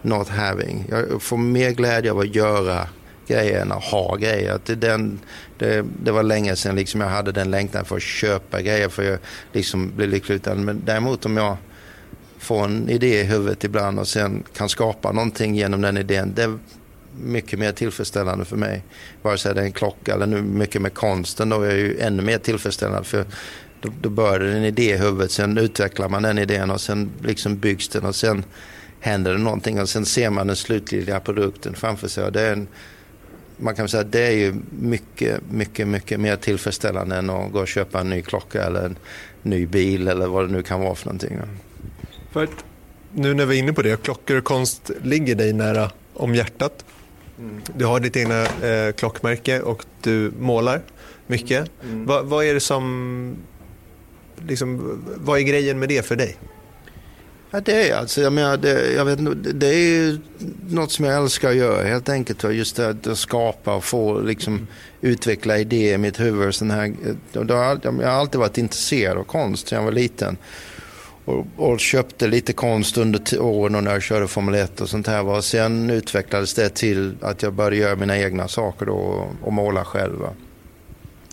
[0.02, 0.86] not having.
[0.90, 2.88] Jag får mer glädje av att göra
[3.28, 4.54] grejer än att ha grejer.
[4.54, 5.20] Att det, den,
[5.58, 9.14] det, det, var länge sedan liksom jag hade den längtan för att köpa grejer för
[9.14, 9.22] att
[9.54, 10.42] liksom bli lycklig.
[10.56, 11.58] Men däremot om jag
[12.40, 16.34] får en idé i huvudet ibland och sen kan skapa någonting genom den idén.
[16.36, 16.58] Det
[17.18, 18.84] mycket mer tillfredsställande för mig.
[19.22, 22.00] Vare sig det är en klocka eller nu mycket med konsten då är jag ju
[22.00, 23.04] ännu mer tillfredsställande.
[23.04, 23.26] För
[23.82, 27.10] då, då börjar det en idé i huvudet, sen utvecklar man den idén och sen
[27.24, 28.44] liksom byggs den och sen
[29.00, 32.32] händer det någonting och sen ser man den slutliga produkten framför sig.
[32.32, 32.68] det är en,
[33.58, 37.60] man kan säga att det är ju mycket, mycket, mycket mer tillfredsställande än att gå
[37.60, 38.96] och köpa en ny klocka eller en
[39.42, 41.40] ny bil eller vad det nu kan vara för någonting.
[42.32, 42.48] För
[43.14, 46.86] nu när vi är inne på det, klockor och konst ligger dig nära om hjärtat.
[47.42, 47.62] Mm.
[47.76, 50.82] Du har ditt egna eh, klockmärke och du målar
[51.28, 51.72] mycket.
[51.84, 52.06] Mm.
[52.06, 53.36] Va, vad är det som...
[54.48, 56.38] Liksom, vad är grejen med det för dig?
[57.52, 59.20] Ja, det är alltså, jag menar, det, jag vet,
[59.60, 60.20] det är ju
[60.70, 62.44] något som jag älskar att göra helt enkelt.
[62.44, 64.68] Just det att skapa och få liksom, mm.
[65.02, 66.56] utveckla idéer i mitt huvud.
[66.56, 66.94] Sån här,
[67.32, 70.38] jag har alltid varit intresserad av konst sedan jag var liten
[71.26, 75.28] och, och, köpte lite konst under åren när jag körde Formel 1 och sånt här.
[75.28, 79.54] Och sen utvecklades det till att jag började göra mina egna saker då och, och
[79.54, 80.20] måla själv.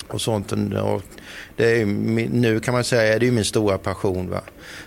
[0.09, 0.53] Och sånt.
[0.53, 1.03] Och
[1.57, 1.87] det är,
[2.31, 4.31] nu kan man säga är det är min stora passion.
[4.31, 4.41] Va?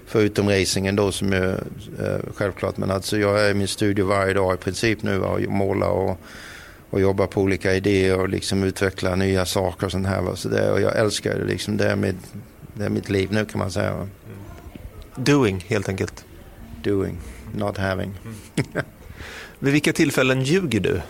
[0.05, 1.63] Förutom racingen då som är
[1.99, 2.77] eh, självklart.
[2.77, 5.27] Men alltså jag är i min studio varje dag i princip nu va?
[5.27, 6.19] och målar och,
[6.89, 10.21] och jobbar på olika idéer och liksom utvecklar nya saker och sånt här.
[10.21, 10.35] Va?
[10.35, 11.77] Så det, och jag älskar det liksom.
[11.77, 12.33] Det är, mitt,
[12.73, 13.93] det är mitt liv nu kan man säga.
[13.93, 14.07] Va?
[15.25, 16.25] Doing, helt enkelt.
[16.83, 17.17] Doing,
[17.55, 18.13] not having.
[19.59, 21.01] Vid vilka tillfällen ljuger du?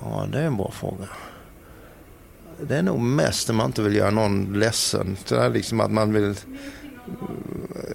[0.00, 1.08] Ja, det är en bra fråga.
[2.60, 5.16] Det är nog mest när man inte vill göra någon ledsen.
[5.28, 6.34] Det är liksom att man vill,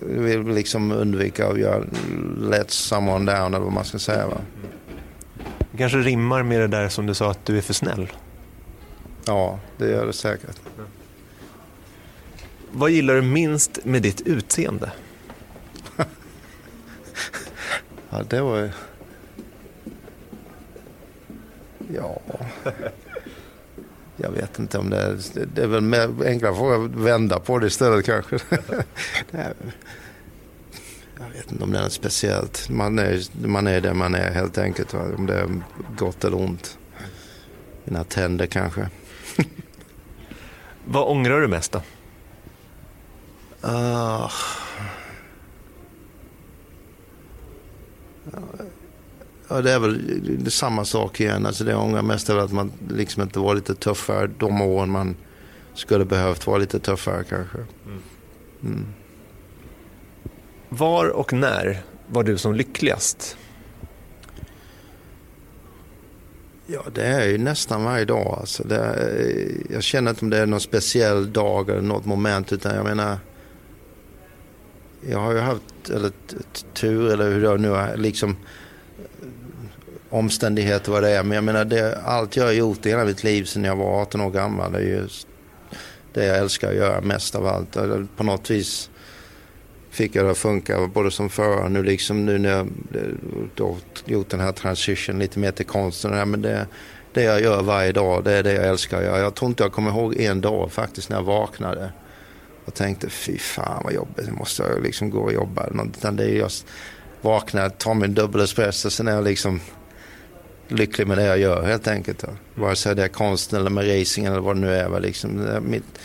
[0.02, 1.84] vill liksom undvika att göra
[2.40, 4.28] let someone down eller vad man ska säga.
[4.28, 4.42] Va?
[5.72, 8.12] Det kanske rimmar med det där som du sa att du är för snäll.
[9.26, 10.60] Ja, det gör det säkert.
[12.72, 14.92] Vad gillar du minst med ditt utseende?
[18.10, 18.72] Ja, det var ju...
[21.94, 22.22] Ja...
[24.22, 25.20] Jag vet inte om det är...
[25.56, 25.94] Det är väl
[26.26, 28.40] enklare att vända på det istället kanske.
[29.32, 29.54] Nej,
[31.20, 32.70] Jag vet inte om det är något speciellt.
[32.70, 34.94] Man är, man är det man är helt enkelt.
[34.94, 35.62] Om det är
[35.98, 36.78] gott eller ont.
[37.84, 38.90] Mina tänder kanske.
[40.86, 41.82] Vad ångrar du mest då?
[43.62, 44.32] Ah.
[49.48, 51.46] Ja, det är väl det är samma sak igen.
[51.46, 54.62] Alltså det jag ångrar mest är väl att man liksom inte var lite tuffare de
[54.62, 55.16] åren man
[55.74, 57.58] skulle behövt vara lite tuffare kanske.
[58.64, 58.86] Mm.
[60.70, 63.38] Var och när var du som lyckligast?
[66.68, 68.38] Ja, det är ju nästan varje dag.
[68.40, 72.54] Alltså är, jag känner inte om det är någon speciell dag eller något moment.
[72.54, 73.18] Utan jag menar,
[75.02, 76.12] jag har ju haft eller,
[76.74, 78.36] tur eller hur det nu är, liksom
[80.10, 81.24] omständigheter vad det är.
[81.24, 84.02] Men jag menar, det, allt jag har gjort i hela mitt liv sedan jag var
[84.02, 85.08] 18 år gammal är ju
[86.14, 87.78] det jag älskar att göra mest av allt.
[88.18, 88.90] På något vis
[89.90, 93.02] fick jag det att funka både som förare och nu liksom nu när jag eh,
[93.56, 96.18] då gjort den här transition lite mer till konsten.
[96.18, 96.68] Ja, Men det,
[97.14, 99.20] det jag gör varje dag, det är det jag älskar att göra.
[99.20, 101.92] Jag tror inte jag kommer ihåg en dag faktiskt när jag vaknade
[102.70, 105.68] och tänkte fy fan vad jobbigt, nu måste jag liksom gå och jobba.
[105.98, 106.66] Utan det är just
[107.22, 109.60] vakna, ta min dubbel espresso, sen är jag liksom
[110.68, 112.24] lycklig med det jag gör helt enkelt.
[112.56, 115.00] Vare sig det är konsten eller med racing eller vad det nu är.
[115.00, 116.00] Liksom, mitt,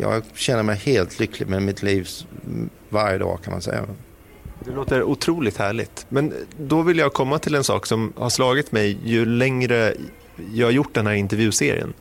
[0.00, 2.08] jag känner mig helt lycklig med mitt liv
[2.88, 3.86] varje dag kan man säga.
[4.64, 6.06] Det låter otroligt härligt.
[6.08, 9.94] Men då vill jag komma till en sak som har slagit mig ju längre
[10.54, 11.92] jag har gjort den här intervjuserien.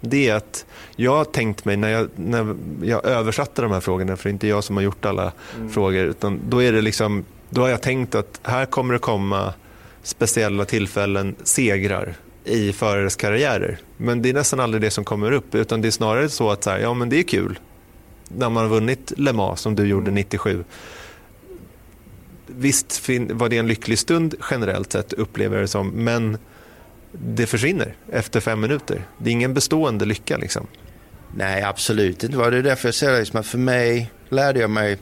[0.00, 0.66] Det är att
[0.96, 4.32] jag har tänkt mig när jag, när jag översatte de här frågorna, för det är
[4.32, 5.32] inte jag som har gjort alla
[5.72, 9.54] frågor, utan då, är det liksom, då har jag tänkt att här kommer det komma
[10.02, 13.78] speciella tillfällen, segrar i förares karriärer.
[13.96, 16.64] Men det är nästan aldrig det som kommer upp, utan det är snarare så att
[16.64, 17.58] så här, ja, men det är kul
[18.28, 20.64] när man har vunnit Le Mans som du gjorde 97.
[22.46, 26.38] Visst fin- var det en lycklig stund generellt sett, upplever jag det som, men
[27.20, 29.06] det försvinner efter fem minuter.
[29.18, 30.36] Det är ingen bestående lycka.
[30.36, 30.66] Liksom.
[31.36, 32.50] Nej, absolut inte.
[32.50, 34.98] Det är därför jag säger liksom att för mig lärde jag mig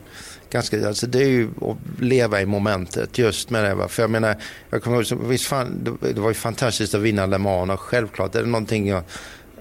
[0.51, 3.75] ganska, alltså det är ju att leva i momentet just med det.
[3.75, 3.89] Va?
[3.89, 4.37] För jag menar,
[4.71, 8.35] jag kommer ihåg, visst fan, det, var ju fantastiskt att vinna Le Mans och självklart
[8.35, 9.03] är det någonting jag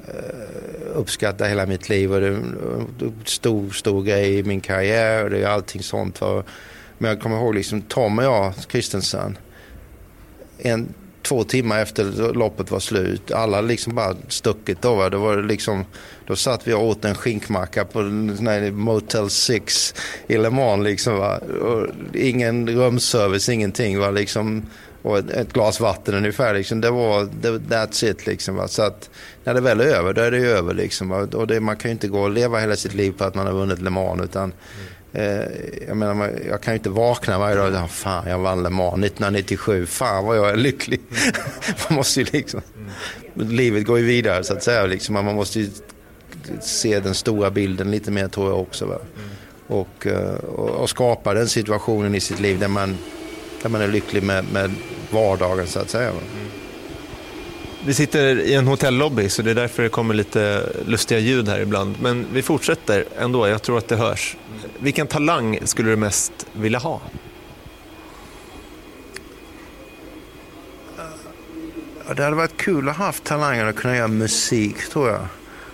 [0.07, 5.23] eh, uppskattar hela mitt liv och det är en stor, stor grej i min karriär
[5.23, 6.21] och det är allting sånt.
[6.21, 6.43] Va?
[6.97, 9.37] Men jag kommer ihåg liksom Tom och jag, Christensen,
[10.57, 10.93] en,
[11.23, 13.31] två timmar efter loppet var slut.
[13.31, 14.95] Alla liksom bara stuckit då.
[14.95, 15.09] Va?
[15.09, 15.85] Då, var det liksom,
[16.27, 19.95] då satt vi och åt en skinkmacka på nej, Motel 6
[20.27, 20.83] i Le Mans.
[20.83, 21.37] Liksom, va?
[21.37, 23.99] Och ingen rumsservice, ingenting.
[23.99, 24.11] Va?
[24.11, 24.65] Liksom,
[25.01, 26.53] och ett, ett glas vatten ungefär.
[26.53, 26.81] Liksom.
[26.81, 28.27] Det var det, that's it.
[28.27, 28.67] Liksom, va?
[28.67, 29.09] Så att
[29.43, 30.73] när det väl är över, då är det över.
[30.73, 31.27] Liksom, va?
[31.33, 33.47] Och det, man kan ju inte gå och leva hela sitt liv på att man
[33.47, 34.21] har vunnit Le Mans.
[34.21, 34.53] Utan, mm
[35.13, 35.43] Eh,
[35.87, 38.69] jag menar, jag kan ju inte vakna varje dag och säga, fan jag vann Le
[38.69, 41.01] Mans 1997, fan vad jag är lycklig.
[41.89, 42.61] man måste ju liksom,
[43.33, 44.85] livet går ju vidare så att säga.
[44.85, 45.69] Liksom, man måste ju
[46.61, 48.85] se den stora bilden lite mer tror jag också.
[48.85, 48.97] Va?
[49.67, 52.97] Och, eh, och, och skapa den situationen i sitt liv där man,
[53.61, 54.71] där man är lycklig med, med
[55.11, 56.11] vardagen så att säga.
[56.11, 56.19] Va?
[57.85, 61.59] Vi sitter i en hotellobby så det är därför det kommer lite lustiga ljud här
[61.59, 61.95] ibland.
[62.01, 64.37] Men vi fortsätter ändå, jag tror att det hörs.
[64.79, 67.01] Vilken talang skulle du mest vilja ha?
[72.15, 75.27] Det hade varit kul att ha haft talangen att kunna göra musik tror jag.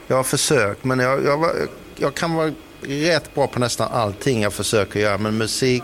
[0.08, 1.52] Jag har försökt men jag, jag, var,
[1.96, 2.52] jag kan vara
[2.82, 5.84] rätt bra på nästan allting jag försöker göra men musik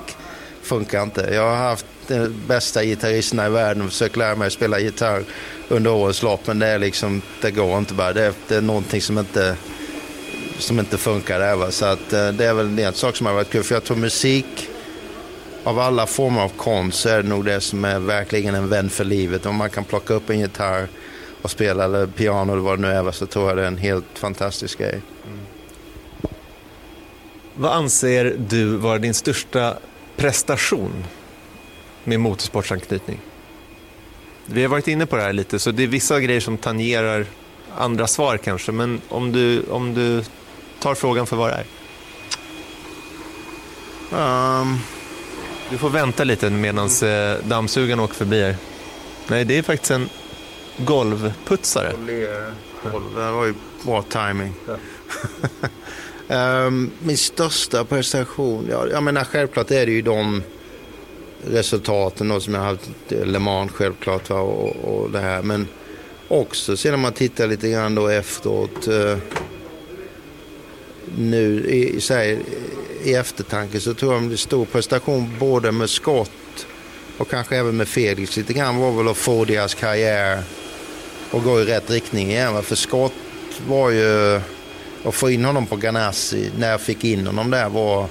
[0.62, 1.22] funkar inte.
[1.22, 5.24] Jag har haft de bästa gitarristerna i världen och försökt lära mig att spela gitarr
[5.68, 8.14] under årens lopp men det är liksom, det går inte bara.
[8.14, 9.56] Det är, det är någonting som inte,
[10.58, 11.72] som inte funkar där va.
[11.72, 13.98] Så att eh, det är väl en sak som har varit kul för jag tror
[13.98, 14.70] musik
[15.64, 18.90] av alla former av konst så är det nog det som är verkligen en vän
[18.90, 19.46] för livet.
[19.46, 20.88] Om man kan plocka upp en gitarr
[21.42, 23.78] och spela eller piano eller vad det nu är så tror jag det är en
[23.78, 25.02] helt fantastisk grej.
[27.54, 29.78] Vad anser du vara din största
[30.16, 31.04] prestation
[32.06, 33.20] med motorsportsanknytning?
[34.46, 37.26] Vi har varit inne på det här lite, så det är vissa grejer som tangerar
[37.78, 40.24] andra svar kanske, men om du, om du
[40.80, 41.66] tar frågan för vad det är.
[44.62, 44.80] Um,
[45.70, 48.56] Du får vänta lite medan eh, dammsugaren åker förbi här.
[49.28, 50.10] Nej, det är faktiskt en
[50.78, 51.94] golvputsare.
[53.16, 53.54] det var ju
[53.86, 54.54] bra timing.
[56.28, 60.44] um, min största prestation, ja, jag menar självklart är det ju de
[61.48, 65.42] resultaten då, som jag har haft, eh, Le Mans självklart va, och, och det här.
[65.42, 65.68] Men
[66.28, 68.88] också sen om man tittar lite grann då efteråt.
[68.88, 69.18] Eh,
[71.18, 72.40] nu i, så här,
[73.04, 76.68] i eftertanke så tror jag att det är stor prestation både med Scott
[77.18, 80.44] och kanske även med Felix lite grann var väl att få deras karriär
[81.32, 82.54] och gå i rätt riktning igen.
[82.54, 82.62] Va?
[82.62, 83.14] För Scott
[83.68, 84.42] var ju,
[85.04, 88.08] att få in honom på Ganassi, när jag fick in honom där var,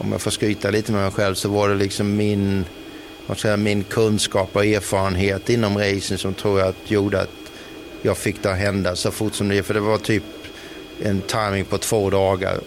[0.00, 2.64] om jag får skryta lite med mig själv, så var det liksom min,
[3.26, 7.28] vad säga, min kunskap och erfarenhet inom racing som tror jag att gjorde att
[8.02, 10.22] jag fick det att hända så fort som det För det var typ
[11.02, 12.60] en timing på två dagar.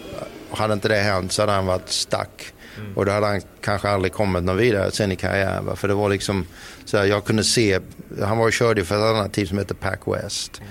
[0.50, 2.52] Hade inte det hänt så hade han varit stack.
[2.78, 2.96] Mm.
[2.96, 5.76] Och då hade han kanske aldrig kommit någon vidare sen i karriären.
[5.76, 6.46] För det var liksom,
[6.84, 7.80] så här, jag kunde se,
[8.22, 10.62] han var och körde för ett annat team som heter Pac West.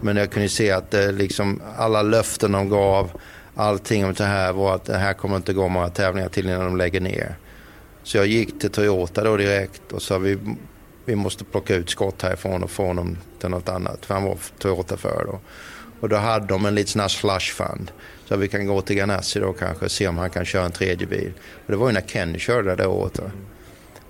[0.00, 3.10] Men jag kunde se att det, liksom, alla löften de gav,
[3.58, 6.64] allting om det här var att det här kommer inte gå många tävlingar till innan
[6.64, 7.36] de lägger ner.
[8.02, 10.38] Så jag gick till Toyota då direkt och sa vi,
[11.04, 14.06] vi måste plocka ut skott härifrån och få honom till något annat.
[14.06, 15.40] För han var Toyota för då.
[16.00, 17.90] Och då hade de en liten sån här slush fund.
[18.24, 20.72] Så vi kan gå till Ganassi då kanske och se om han kan köra en
[20.72, 21.32] tredje bil.
[21.66, 23.14] Och det var ju när Kenny körde det året.
[23.14, 23.30] Då.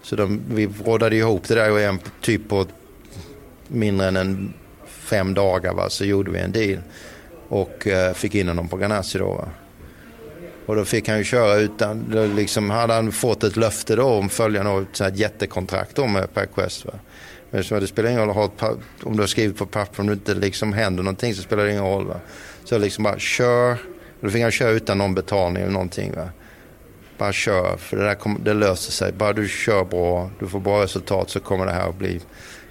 [0.03, 2.67] Så de, vi rådade ihop det där och en, typ på
[3.69, 4.55] mindre än en
[4.87, 5.91] fem dagar va?
[5.91, 6.79] så gjorde vi en deal.
[7.49, 9.35] Och eh, fick in honom på Ganassi då.
[9.35, 9.49] Va?
[10.67, 12.05] Och då fick han ju köra utan,
[12.37, 16.85] liksom hade han fått ett löfte då om följande år, ett jättekontrakt då med Perquest.
[16.85, 16.93] Va?
[17.51, 18.51] Men så det spelar ingen roll
[19.03, 21.71] om du har skrivit på papper, om det inte liksom händer någonting så spelar det
[21.71, 22.07] ingen roll.
[22.07, 22.21] Va?
[22.65, 23.79] Så liksom bara kör,
[24.21, 26.13] då fick han köra utan någon betalning eller någonting.
[26.17, 26.29] Va?
[27.19, 29.13] Bara kör, för det, där kom, det löser sig.
[29.13, 32.21] Bara du kör bra, du får bra resultat så kommer det här att bli,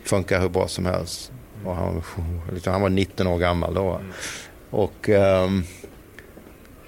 [0.03, 1.31] funka hur bra som helst.
[1.65, 2.03] Och han,
[2.53, 3.83] liksom, han var 19 år gammal då.
[3.83, 4.01] Va?
[4.69, 5.09] Och...
[5.09, 5.63] Um,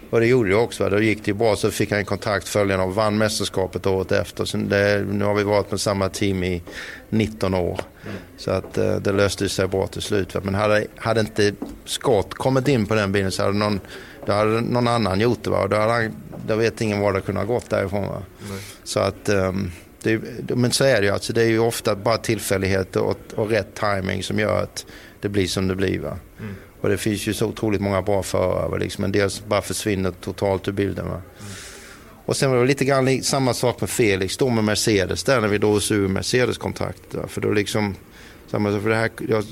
[0.09, 0.89] och det gjorde det också.
[0.89, 1.55] Då gick det bra.
[1.55, 4.45] Så fick han en kontrakt följande och vann mästerskapet året efter.
[4.45, 6.63] Så det, nu har vi varit med samma team i
[7.09, 7.81] 19 år.
[8.03, 8.15] Mm.
[8.37, 10.35] Så att uh, det löste sig bra till slut.
[10.43, 11.53] Men hade, hade inte
[11.85, 13.79] Scott kommit in på den bilen så hade någon,
[14.25, 15.49] då hade någon annan gjort det.
[15.49, 15.67] Va?
[15.67, 16.15] Då, hade han,
[16.47, 18.07] då vet ingen var det kunde ha gått därifrån.
[18.07, 18.23] Va?
[18.45, 18.59] Mm.
[18.83, 19.29] Så att...
[19.29, 19.71] Um,
[20.03, 20.21] det,
[20.55, 21.13] men så är det ju.
[21.13, 24.85] Alltså, det är ju ofta bara tillfälligheter och, och rätt timing som gör att
[25.21, 25.99] det blir som det blir.
[25.99, 26.17] Va?
[26.39, 26.55] Mm.
[26.81, 28.79] Och det finns ju så otroligt många bra förare.
[28.79, 29.03] Liksom.
[29.03, 31.09] En del bara försvinner totalt ur bilden.
[31.09, 31.21] Va?
[32.25, 35.47] Och sen var det lite grann samma sak med Felix då med Mercedes där när
[35.47, 37.31] vi drog oss ur Mercedes-kontraktet.
[37.31, 37.95] För då liksom,
[38.49, 39.43] för det, här, jag,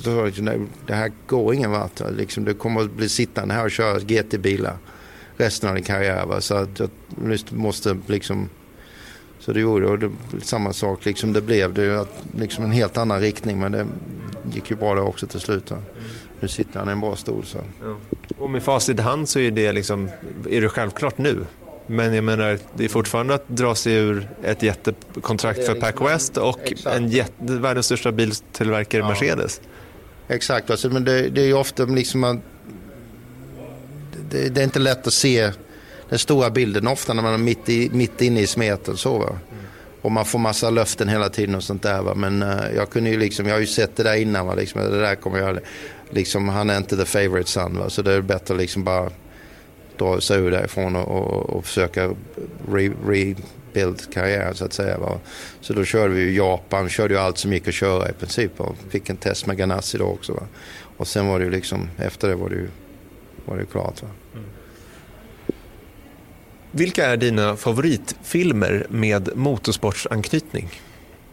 [0.87, 2.01] det här går ingen vart.
[2.17, 4.77] Liksom, du kommer att bli sittande här och köra GT-bilar
[5.37, 6.25] resten av din karriär.
[6.25, 6.41] Va?
[6.41, 6.89] Så att jag
[7.49, 8.49] måste liksom...
[9.39, 10.11] Så det gjorde och det,
[10.41, 11.05] samma sak.
[11.05, 12.05] Liksom det blev det
[12.37, 13.87] liksom en helt annan riktning men det
[14.53, 15.71] gick ju bra det också till slut.
[15.71, 15.77] Va?
[16.39, 17.45] Nu sitter han i en bra stol.
[17.45, 17.57] Så.
[17.81, 17.95] Ja.
[18.37, 20.09] Och med facit i hand så är det, liksom,
[20.49, 21.45] är det självklart nu.
[21.87, 26.11] Men jag menar, det är fortfarande att dra sig ur ett jättekontrakt för liksom, Pac
[26.11, 26.95] West och exakt.
[26.95, 29.07] en jätte, världens största biltillverkare ja.
[29.07, 29.61] Mercedes.
[30.27, 32.37] Exakt, alltså, men det, det är ju ofta liksom att
[34.29, 35.51] det, det, är inte lätt att se
[36.09, 38.97] den stora bilden ofta när man är mitt, i, mitt inne i smeten.
[38.97, 39.29] Så, va?
[39.29, 39.63] Mm.
[40.01, 42.01] Och man får massa löften hela tiden och sånt där.
[42.01, 42.13] Va?
[42.15, 44.47] Men uh, jag kunde ju liksom, jag har ju sett det där innan.
[44.47, 44.55] Va?
[44.55, 45.59] Liksom, det där kommer jag
[46.09, 47.77] liksom, han är inte the favorite son.
[47.79, 47.89] Va?
[47.89, 49.11] Så det är bättre att liksom bara
[49.97, 52.07] dra sig ur därifrån och, och, och försöka
[52.71, 54.97] re, rebuild karriären så att säga.
[54.97, 55.19] Va?
[55.61, 58.59] Så då körde vi ju Japan, körde ju allt som gick att köra i princip.
[58.59, 60.33] Och fick en test med Ganassi då också.
[60.33, 60.43] Va?
[60.97, 62.69] Och sen var det ju liksom, efter det var det ju,
[63.45, 64.01] var det ju klart.
[64.01, 64.09] Va?
[64.33, 64.45] Mm.
[66.71, 70.69] Vilka är dina favoritfilmer med motorsportsanknytning?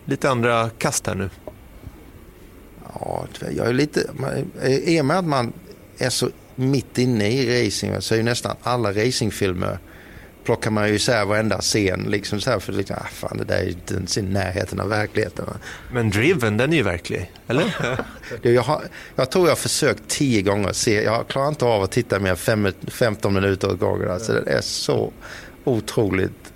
[0.04, 1.30] Lite andra kast här nu.
[3.00, 3.26] Ja,
[3.56, 4.10] jag är lite...
[4.84, 5.52] I och med att man
[5.98, 9.78] är så mitt inne i racing så är ju nästan alla racingfilmer
[10.44, 12.06] plockar man ju isär varenda scen.
[12.08, 14.88] Liksom så här, för liksom, ah, fan, det där är inte ens i närheten av
[14.88, 15.46] verkligheten.
[15.92, 17.76] Men Driven, den är ju verklig, eller?
[18.42, 18.82] jag, har,
[19.16, 21.02] jag tror jag har försökt tio gånger att se.
[21.02, 24.10] Jag klarar inte av att titta mer än 15 minuter åt gången.
[24.10, 25.12] Alltså, det är så
[25.64, 26.52] otroligt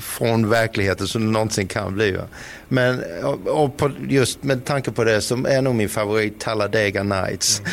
[0.00, 2.12] från verkligheten som det någonsin kan bli.
[2.12, 2.24] Va?
[2.68, 7.02] Men och, och på, just med tanke på det så är nog min favorit Talladega
[7.02, 7.60] Nights.
[7.60, 7.70] Mm.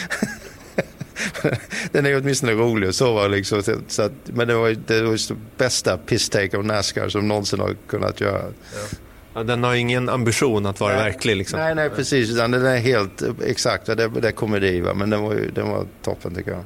[1.92, 3.64] den är åtminstone rolig att sova liksom.
[3.88, 7.76] Så att, men det var, det var det bästa piss-take av Nascar som någonsin har
[7.88, 8.42] kunnat göra.
[8.74, 8.98] Ja.
[9.38, 11.36] Ja, den har ingen ambition att vara nej, verklig.
[11.36, 11.60] Liksom.
[11.60, 12.36] Nej, nej, precis.
[12.36, 14.80] Den är helt exakt, det, det är komedi.
[14.80, 14.94] Va?
[14.94, 16.64] Men den var, den var toppen tycker jag.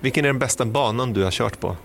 [0.00, 1.76] Vilken är den bästa banan du har kört på?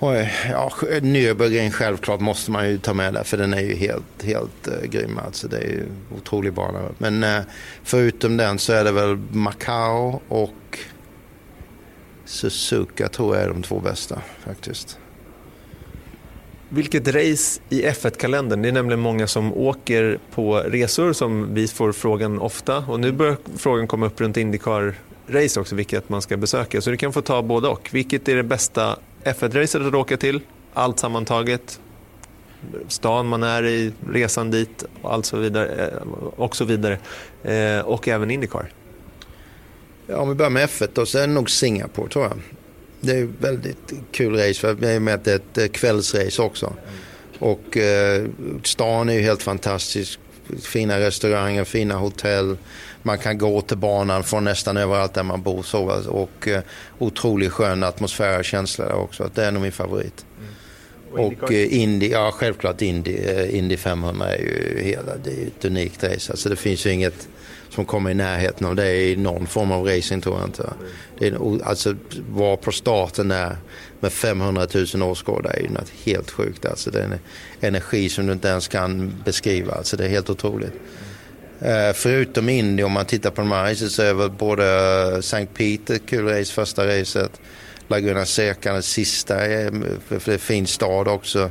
[0.00, 4.22] Oj, ja, Nürburgring självklart måste man ju ta med där för den är ju helt,
[4.22, 5.18] helt uh, grym.
[5.26, 5.86] Alltså, det är ju
[6.16, 6.80] otrolig bana.
[6.98, 7.40] Men uh,
[7.82, 10.78] förutom den så är det väl Macau och
[12.24, 14.98] Suzuka tror jag är de två bästa faktiskt.
[16.68, 18.62] Vilket race i F1-kalendern?
[18.62, 22.78] Det är nämligen många som åker på resor som vi får frågan ofta.
[22.78, 26.80] Och nu börjar frågan komma upp runt Indycar-race också, vilket man ska besöka.
[26.80, 27.88] Så du kan få ta både och.
[27.92, 28.98] Vilket är det bästa
[29.32, 30.40] F1-racet att åka till?
[30.74, 31.80] Allt sammantaget.
[32.88, 36.98] Stan man är i, resan dit och, allt så vidare, eh, och så vidare.
[37.42, 38.72] Eh, och även Indycar.
[40.06, 42.40] Ja, om vi börjar med F1 då, så är det nog Singapore tror jag.
[43.00, 46.72] Det är väldigt kul race för med att det är ett eh, kvällsrace också.
[47.38, 48.26] Och eh,
[48.62, 50.20] stan är ju helt fantastisk.
[50.62, 52.56] Fina restauranger, fina hotell.
[53.02, 55.62] Man kan gå till banan från nästan överallt där man bor.
[55.62, 56.62] Så, och eh,
[56.98, 59.30] otroligt skön atmosfär och känsla där också.
[59.34, 60.26] Det är nog min favorit.
[60.38, 61.26] Mm.
[61.26, 65.46] Och, och eh, Indy, ja självklart Indy, eh, Indy 500 är ju hela, det är
[65.46, 66.32] ett unikt race.
[66.32, 67.28] Alltså det finns ju inget
[67.70, 70.72] som kommer i närheten av det i någon form av racing tror jag inte.
[71.18, 71.94] Det är, alltså
[72.30, 73.56] vara på starten där
[74.00, 76.66] med 500 000 åskådare är ju något helt sjukt.
[76.66, 77.18] Alltså det är en
[77.60, 79.72] energi som du inte ens kan beskriva.
[79.72, 80.72] Alltså det är helt otroligt.
[81.62, 84.64] Uh, förutom Indy, om man tittar på de här racen så är väl både
[85.18, 85.46] St.
[85.46, 87.40] Peter kul race, första racet.
[87.88, 89.70] Laguna Seca, den sista, är,
[90.08, 91.50] för det är fin stad också.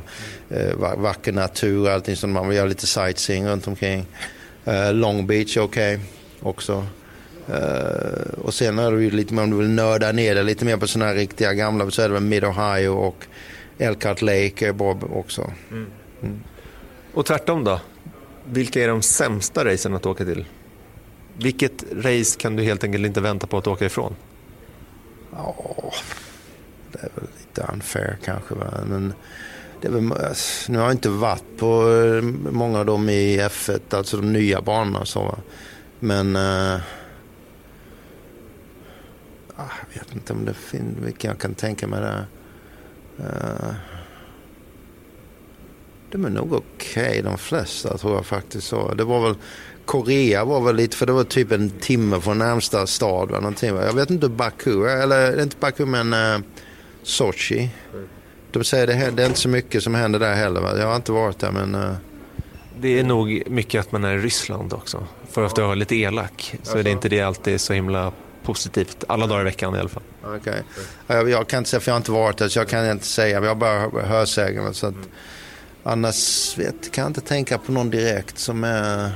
[0.52, 4.06] Uh, vacker natur och allting som man vill göra lite sightseeing runt omkring.
[4.92, 6.06] Long Beach är okej okay
[6.40, 6.86] också.
[8.42, 10.76] Och sen är det ju lite mer om du vill nörda ner det lite mer
[10.76, 13.26] på sådana här riktiga gamla så är det väl Mid Ohio och
[13.78, 15.52] Elkhart Lake är bra också.
[15.70, 15.86] Mm.
[16.22, 16.42] Mm.
[17.12, 17.80] Och tvärtom då?
[18.50, 20.44] Vilka är de sämsta racen att åka till?
[21.36, 24.14] Vilket race kan du helt enkelt inte vänta på att åka ifrån?
[25.32, 25.54] Ja,
[26.92, 28.54] det är väl lite unfair kanske.
[28.86, 29.12] Men
[29.80, 30.02] det väl,
[30.68, 32.22] nu har jag inte varit på eh,
[32.52, 35.04] många av dem i F1, alltså de nya banorna.
[35.04, 35.38] Så,
[36.00, 36.80] men uh,
[39.56, 42.26] jag vet inte om det finns, vilka jag kan tänka mig där.
[43.20, 43.74] Uh,
[46.10, 48.66] de är nog okej okay, de flesta tror jag faktiskt.
[48.66, 48.94] Så.
[48.94, 49.34] Det var väl,
[49.84, 53.30] Korea var väl lite, för det var typ en timme från närmsta stad.
[53.30, 53.76] Någonting.
[53.76, 56.40] Jag vet inte Baku, eller inte Baku men uh,
[57.02, 57.70] Sochi.
[58.50, 60.60] De säger det, det är inte så mycket som händer där heller.
[60.60, 60.78] Va?
[60.78, 61.74] Jag har inte varit där men...
[61.74, 61.92] Uh...
[62.80, 65.06] Det är nog mycket att man är i Ryssland också.
[65.30, 69.04] För att vara lite elak så är det inte det alltid så himla positivt.
[69.08, 70.02] Alla dagar i veckan i alla fall.
[70.36, 70.62] Okay.
[71.06, 73.06] Jag, jag kan inte säga, för jag har inte varit där så jag kan inte
[73.06, 73.40] säga.
[73.40, 74.74] Jag har bara hörsägen.
[74.74, 75.08] Så att, mm.
[75.82, 79.10] Annars vet, kan jag inte tänka på någon direkt som är...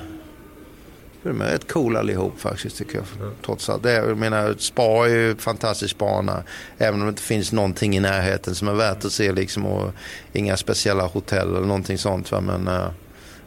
[1.22, 3.04] De är rätt coola allihop faktiskt tycker jag.
[3.20, 3.34] Mm.
[3.46, 3.82] Trots allt.
[3.82, 6.42] Det, jag menar, Spa är ju fantastisk bana.
[6.78, 9.32] Även om det inte finns någonting i närheten som är värt att se.
[9.32, 9.92] Liksom, och
[10.32, 12.32] inga speciella hotell eller någonting sånt.
[12.32, 12.40] Va?
[12.40, 12.90] Men, uh,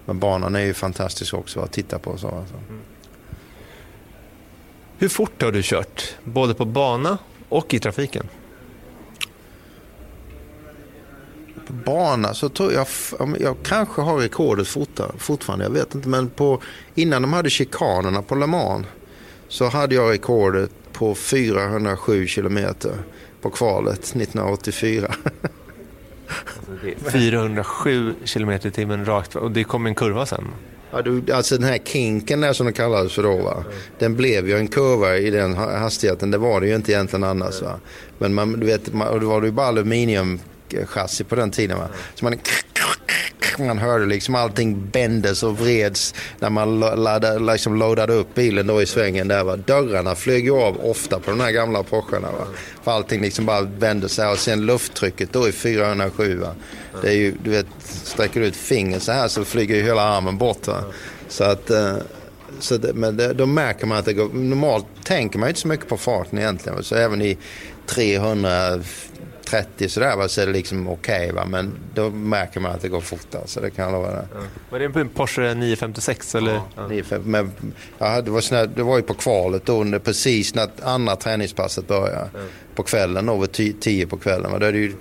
[0.05, 2.17] men banan är ju fantastisk också att titta på.
[2.17, 2.55] Så, alltså.
[2.55, 2.81] mm.
[4.97, 6.15] Hur fort har du kört?
[6.23, 7.17] Både på bana
[7.49, 8.27] och i trafiken?
[11.67, 12.87] På bana så tror jag,
[13.39, 14.67] jag kanske har rekordet
[15.17, 16.09] fortfarande, jag vet inte.
[16.09, 16.61] Men på,
[16.95, 18.85] innan de hade chikanerna på Le Mans
[19.47, 22.93] så hade jag rekordet på 407 kilometer
[23.41, 25.15] på kvalet 1984.
[27.11, 30.47] 407 kilometer i timmen rakt och det kom en kurva sen?
[30.91, 33.63] Ja, du, alltså den här kinken där som det kallades för då, va?
[33.99, 36.31] den blev ju en kurva i den hastigheten.
[36.31, 37.61] Det var det ju inte egentligen annars.
[37.61, 37.79] Va?
[38.17, 40.39] Men man, du vet, man, det var ju bara aluminium
[40.85, 41.77] chassi på den tiden.
[41.77, 41.87] Va?
[42.15, 42.39] Så man,
[43.59, 48.81] man hörde liksom allting bändes och vreds när man laddade, liksom loadade upp bilen då
[48.81, 49.43] i svängen där.
[49.43, 49.55] Va?
[49.55, 52.31] Dörrarna flög ju av ofta på de här gamla Porscharna.
[52.31, 52.47] Va?
[52.83, 56.37] För allting liksom bara vände sig och sen lufttrycket då i 407.
[56.37, 56.55] Va?
[57.01, 60.01] Det är ju, du vet, sträcker du ut fingret så här så flyger ju hela
[60.01, 60.67] armen bort.
[60.67, 60.83] Va?
[61.27, 61.95] Så att, eh,
[62.59, 65.61] så det, men det, då märker man att det går, normalt tänker man ju inte
[65.61, 66.83] så mycket på farten egentligen.
[66.83, 67.37] Så även i
[67.87, 68.79] 300
[69.45, 71.31] 30 sådär va, så är det liksom okej.
[71.31, 73.35] Okay, men då märker man att det går fort.
[73.35, 74.41] Alltså, det kan jag lova Ja.
[74.69, 76.35] Var det en Porsche 956?
[76.35, 76.53] Eller?
[76.53, 76.87] Ja, ja.
[76.87, 77.51] 950, men,
[77.97, 81.87] ja, det, var såna, det var ju på kvalet då, under, precis när andra träningspasset
[81.87, 82.29] började.
[82.33, 82.39] Ja.
[82.75, 84.51] På kvällen, över 10 på kvällen.
[84.51, 84.93] Va, då är det ju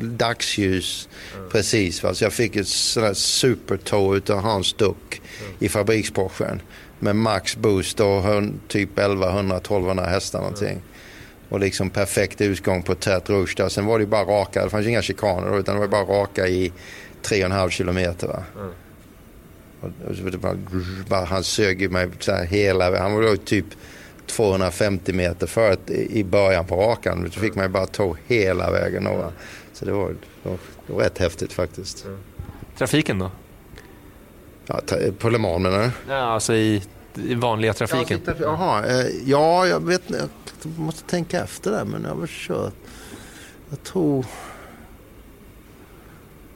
[0.00, 1.08] dagsljus
[1.52, 2.02] precis.
[2.02, 2.14] Va?
[2.14, 5.22] Så jag fick ett sånt där supertå utav Hans Duck
[5.58, 6.62] i fabriksporschen.
[6.98, 8.24] Med max boost och
[8.68, 10.82] typ 1100-1200 hästar någonting.
[11.50, 13.68] Och liksom perfekt utgång på tät rush där.
[13.68, 16.20] Sen var det ju bara raka, det fanns inga chikaner då, utan det var bara
[16.20, 16.72] raka i
[17.22, 18.26] 3,5 kilometer.
[18.26, 18.42] Va?
[19.80, 20.56] Och, och det bara,
[21.08, 23.66] bara, han sög ju mig så här hela Han var då typ
[24.26, 27.30] 250 meter för att i början på rakan.
[27.30, 29.06] Så fick man ju bara ta hela vägen.
[29.06, 29.32] Och, va?
[29.72, 32.06] så det var, det, var, det var rätt häftigt faktiskt.
[32.78, 33.30] Trafiken då?
[34.66, 34.80] Ja,
[35.18, 35.90] på Le Mans menar du?
[36.12, 36.82] Ja, alltså i,
[37.26, 38.20] i vanliga trafiken.
[38.26, 40.28] Ja, Jaha, eh, ja jag vet Jag
[40.76, 42.74] måste tänka efter där men jag har väl kört.
[43.70, 44.26] Jag tror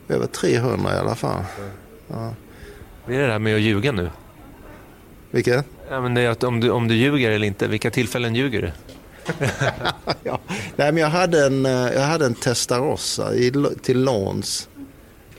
[0.09, 1.43] över 300 i alla fall.
[2.09, 2.35] Ja.
[3.07, 4.11] Vad är det där med att ljuga nu?
[5.31, 5.67] Vilket?
[5.91, 7.69] Ja, men det är att om, du, om du ljuger eller inte.
[7.69, 8.73] Vilka tillfällen ljuger du?
[10.23, 10.41] ja.
[10.77, 14.69] Nej, men jag hade en, eh, jag hade en Testarossa i, till låns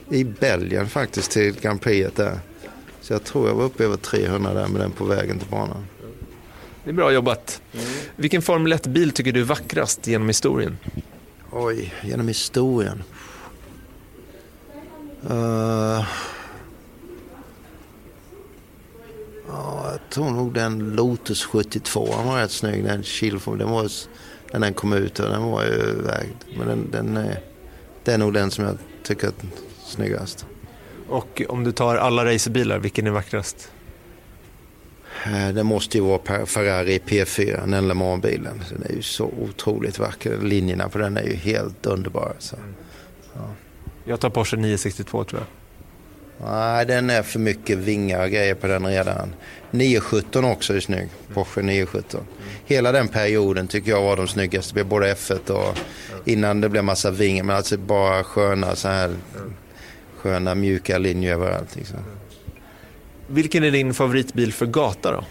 [0.09, 2.39] i Belgien faktiskt till Grand Prix där.
[3.05, 5.85] Så jag tror jag var uppe över 300 där med den på vägen till banan.
[6.83, 7.61] Det är bra jobbat.
[8.15, 10.77] Vilken Formel 1-bil tycker du är vackrast genom historien?
[11.51, 13.03] Oj, genom historien.
[15.29, 16.05] Uh,
[19.47, 22.83] ja, jag tror nog den Lotus 72 den var rätt snygg.
[22.83, 23.91] Den Kilform, den var
[24.51, 26.43] när den kom ut och den var ju vägd.
[26.57, 27.39] Men den, den är,
[28.03, 29.33] det är nog den som jag tycker är
[29.85, 30.45] snyggast.
[31.09, 33.71] Och om du tar alla racerbilar, vilken är vackrast?
[35.25, 38.61] Eh, Det måste ju vara Ferrari P4, den Le Mans-bilen.
[38.69, 40.37] Den är ju så otroligt vacker.
[40.37, 42.33] Linjerna på den är ju helt underbara.
[42.39, 42.55] Så.
[43.33, 43.49] Ja.
[44.05, 45.47] Jag tar Porsche 962 tror jag.
[46.51, 49.35] Nej, den är för mycket vingar och grejer på den redan.
[49.71, 51.09] 917 också är snygg.
[51.33, 52.21] Porsche 917.
[52.65, 54.83] Hela den perioden tycker jag var de snyggaste.
[54.83, 55.77] Både F1 och
[56.25, 57.43] innan det blev massa vingar.
[57.43, 59.15] Men alltså bara sköna så här
[60.25, 61.75] sköna mjuka linjer överallt.
[61.75, 61.97] Liksom.
[63.27, 65.23] Vilken är din favoritbil för gata då?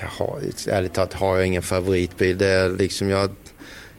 [0.00, 2.38] Jag har, ärligt talat har jag ingen favoritbil.
[2.38, 3.30] Det, är liksom jag,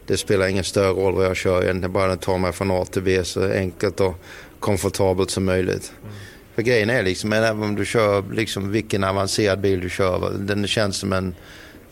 [0.05, 1.93] det spelar ingen större roll vad jag kör egentligen.
[1.93, 4.15] Bara den tar mig från A till B så enkelt och
[4.59, 5.93] komfortabelt som möjligt.
[6.03, 6.15] Mm.
[6.55, 10.67] För grejen är liksom, även om du kör liksom vilken avancerad bil du kör, den
[10.67, 11.35] känns som en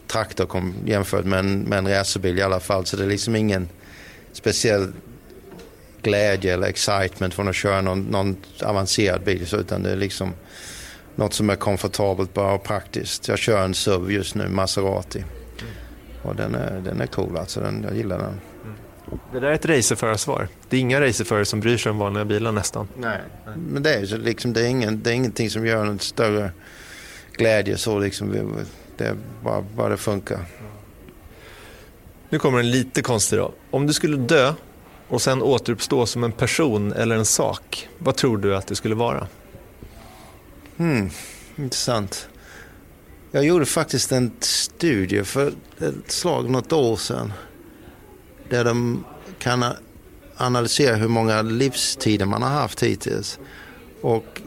[0.07, 2.85] traktor jämfört med en, med en racerbil i alla fall.
[2.85, 3.69] Så det är liksom ingen
[4.33, 4.91] speciell
[6.01, 9.47] glädje eller excitement från att köra någon, någon avancerad bil.
[9.53, 10.33] Utan det är liksom
[11.15, 13.27] något som är komfortabelt bara och praktiskt.
[13.27, 15.23] Jag kör en SUV just nu, Maserati.
[16.21, 18.39] Och den är, den är cool alltså, den, jag gillar den.
[19.33, 20.47] Det där är ett racerförarsvar.
[20.69, 22.87] Det är inga racerförare som bryr sig om vanliga bilar nästan.
[22.97, 23.19] Nej.
[23.55, 26.51] Men det är, så liksom, det, är ingen, det är ingenting som gör en större
[27.31, 28.55] glädje så liksom.
[28.97, 30.39] Det är bara, bara det funkar.
[32.29, 33.53] Nu kommer en lite konstig då.
[33.71, 34.53] Om du skulle dö
[35.07, 38.95] och sen återuppstå som en person eller en sak, vad tror du att det skulle
[38.95, 39.27] vara?
[40.77, 41.09] Hmm,
[41.55, 42.29] intressant.
[43.31, 47.33] Jag gjorde faktiskt en studie för ett slag något år sedan.
[48.49, 49.05] Där de
[49.39, 49.65] kan
[50.37, 53.39] analysera hur många livstider man har haft hittills.
[54.01, 54.41] Och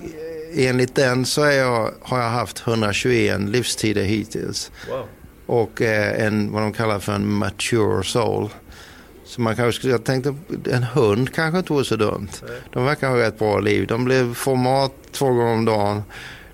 [0.55, 4.70] enligt den så är jag, har jag haft 121 livstider hittills.
[4.89, 5.07] Wow.
[5.47, 8.49] Och en, vad de kallar för en mature soul.
[9.31, 10.35] Så man kanske skulle, jag tänkte
[10.70, 12.28] en hund kanske inte vore så dumt.
[12.73, 13.86] De verkar ha rätt bra liv.
[13.86, 16.02] De blir, får mat två gånger om dagen.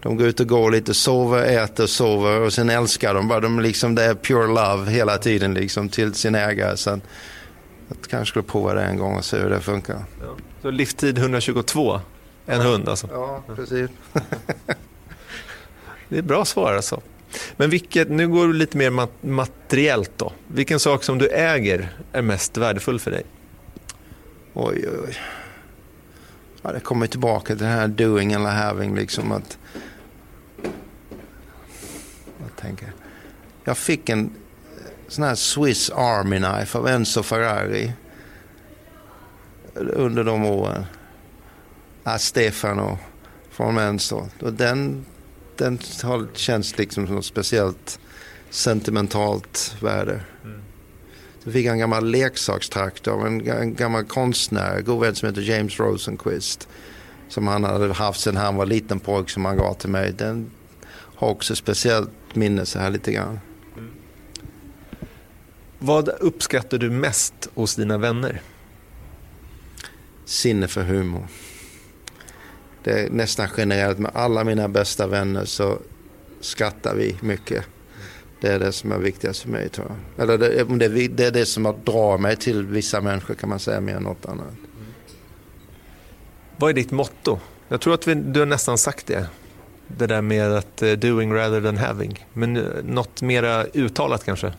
[0.03, 3.41] De går ut och går lite, sover, äter, sover och sen älskar de bara.
[3.41, 6.77] De liksom, det är pure love hela tiden liksom till sin ägare.
[6.77, 6.91] Så
[7.89, 10.05] jag kanske skulle prova det en gång och se hur det funkar.
[10.21, 10.37] Ja.
[10.63, 12.01] Så livstid 122,
[12.47, 13.09] en hund alltså?
[13.13, 13.91] Ja, precis.
[16.09, 17.01] det är bra svar alltså.
[17.57, 20.33] Men vilket, nu går du lite mer materiellt då.
[20.49, 23.23] Vilken sak som du äger är mest värdefull för dig?
[24.55, 25.17] Oj, oj, oj.
[26.63, 28.97] Ja, det kommer tillbaka till det här doing eller having.
[28.97, 29.59] Liksom att...
[32.39, 32.93] Jag tänker.
[33.65, 34.31] Jag fick en
[35.09, 37.93] sån här Swiss Army Knife av Enzo Ferrari.
[39.75, 40.85] Under de åren.
[42.05, 42.99] Ja, Stefano
[43.51, 44.29] från Enzo.
[44.41, 45.05] Och den
[45.59, 47.99] den har känts liksom som något speciellt
[48.51, 50.21] sentimentalt värde.
[50.45, 50.61] Mm.
[51.45, 55.43] Så fick jag en gammal leksakstraktor av en, en gammal konstnär, god vän som heter
[55.43, 56.69] James Rosenquist.
[57.29, 60.13] Som han hade haft sedan han var liten pojk som han gav till mig.
[60.13, 60.51] Den
[61.17, 63.41] har också speciellt minne så här lite grann.
[63.77, 63.91] Mm.
[65.79, 68.43] Vad uppskattar du mest hos dina vänner?
[70.25, 71.27] Sinne för humor
[72.87, 75.79] det är nästan generellt med alla mina bästa vänner så
[76.41, 77.65] skrattar vi mycket.
[78.41, 80.23] Det är det som är viktigast för mig tror jag.
[80.23, 83.81] Eller det, det, det är det som drar mig till vissa människor kan man säga
[83.81, 84.47] mer än något annat.
[86.57, 87.39] Vad är ditt motto?
[87.69, 89.27] Jag tror att vi, du har nästan sagt det.
[89.89, 92.27] Det där med att uh, doing rather than having.
[92.33, 94.47] Men uh, något mera uttalat kanske?
[94.47, 94.55] Uh,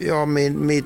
[0.00, 0.84] ja, min, mitt,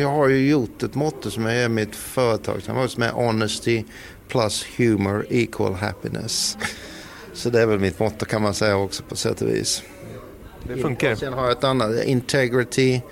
[0.00, 3.84] jag har ju gjort ett motto som är mitt företag som är honesty
[4.28, 6.58] plus humor equal happiness.
[7.32, 9.82] Så det är väl mitt motto kan man säga också på sätt och vis.
[10.62, 11.14] Det funkar.
[11.14, 13.02] Sen har jag ett annat, integrity,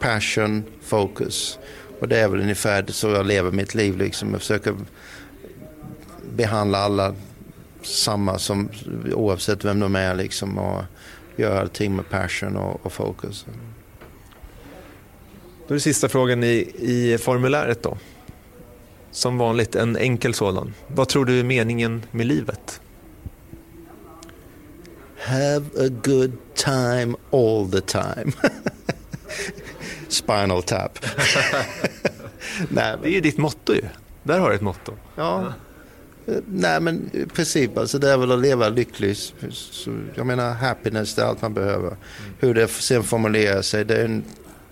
[0.00, 1.58] passion, focus.
[2.00, 3.96] Och det är väl ungefär så jag lever mitt liv.
[3.96, 4.30] Liksom.
[4.30, 4.74] Jag försöker
[6.36, 7.14] behandla alla
[7.82, 8.68] samma som,
[9.12, 10.14] oavsett vem de är.
[10.14, 10.82] Liksom, och
[11.36, 13.46] göra allting med passion och, och focus.
[15.66, 17.98] Då är det sista frågan i, i formuläret då.
[19.10, 20.74] Som vanligt en enkel sådan.
[20.86, 22.80] Vad tror du är meningen med livet?
[25.18, 28.32] Have a good time all the time.
[30.08, 30.98] Spinal tap.
[32.68, 33.82] Nej, det är ju ditt motto ju.
[34.22, 34.92] Där har du ett motto.
[35.16, 35.52] Ja.
[36.46, 39.34] Nej men i princip alltså det är väl att leva lyckligt.
[39.50, 41.88] Så, jag menar happiness det är allt man behöver.
[41.88, 41.98] Mm.
[42.38, 44.24] Hur det sen formulerar sig det är, en,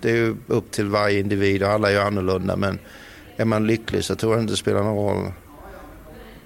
[0.02, 2.78] det är ju upp till varje individ och alla är ju annorlunda men
[3.36, 5.32] är man lycklig så tror jag inte det spelar någon roll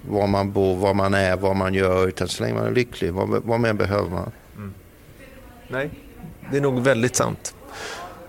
[0.09, 2.07] var man bor, var man är, vad man gör.
[2.07, 4.31] Utan så länge man är lycklig, vad, vad mer behöver man?
[4.57, 4.73] Mm.
[5.67, 5.89] Nej,
[6.51, 7.55] det är nog väldigt sant.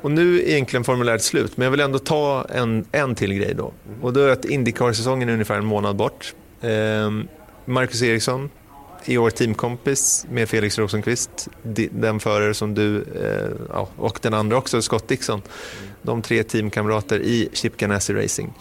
[0.00, 3.54] Och nu är egentligen formuläret slut, men jag vill ändå ta en, en till grej
[3.54, 3.72] då.
[4.00, 6.34] Och då är att Indycar-säsongen är ungefär en månad bort.
[6.60, 7.10] Eh,
[7.64, 8.50] Marcus Eriksson,
[9.04, 11.48] i år teamkompis med Felix Rosenqvist,
[11.90, 15.42] den förare som du eh, och den andra också, Scott Dixon.
[16.02, 18.52] De tre teamkamrater i Chip Ganassi Racing.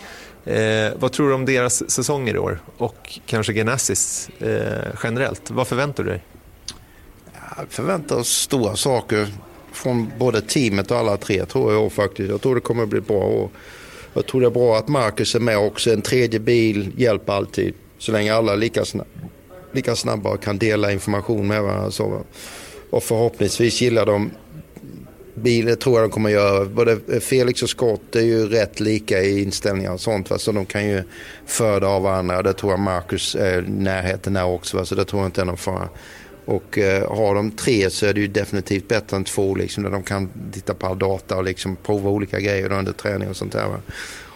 [0.45, 5.51] Eh, vad tror du om deras säsonger i år och kanske Ganassis eh, generellt?
[5.51, 6.23] Vad förväntar du dig?
[7.57, 9.27] Jag förväntar oss stora saker
[9.72, 12.30] från både teamet och alla tre tror jag faktiskt.
[12.30, 13.49] Jag tror det kommer att bli bra år.
[14.14, 15.93] Jag tror det är bra att Marcus är med också.
[15.93, 17.73] En tredje bil hjälper alltid.
[17.97, 19.09] Så länge alla är lika, snabba
[19.77, 21.91] lika snabba och kan dela information med varandra.
[21.91, 22.21] Så.
[22.89, 24.31] Och förhoppningsvis gillar de
[25.35, 26.65] bilen tror jag de kommer göra.
[26.65, 30.29] Både Felix och Scott är ju rätt lika i inställningar och sånt.
[30.29, 30.37] Va?
[30.37, 31.03] Så de kan ju
[31.45, 32.41] föda av varandra.
[32.41, 34.77] Det tror jag Marcus är närheten är också.
[34.77, 34.85] Va?
[34.85, 35.89] Så det tror jag inte är någon fara.
[36.45, 39.55] Och eh, har de tre så är det ju definitivt bättre än två.
[39.55, 43.29] Liksom, där de kan titta på all data och liksom prova olika grejer under träning
[43.29, 43.67] och sånt där.
[43.67, 43.77] Va?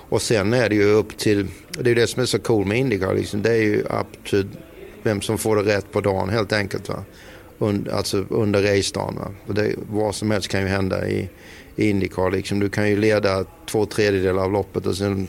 [0.10, 2.78] Och sen är det ju upp till, det är det som är så cool med
[2.78, 3.14] Indycar.
[3.14, 4.38] Liksom, det är ju up to
[5.04, 6.90] vem som får det rätt på dagen helt enkelt.
[6.90, 7.04] Va?
[7.62, 9.36] under, alltså under racedagen.
[9.90, 11.30] vad som helst kan ju hända i,
[11.76, 12.32] i Indycar.
[12.32, 12.60] Liksom.
[12.60, 15.28] Du kan ju leda två tredjedelar av loppet och sen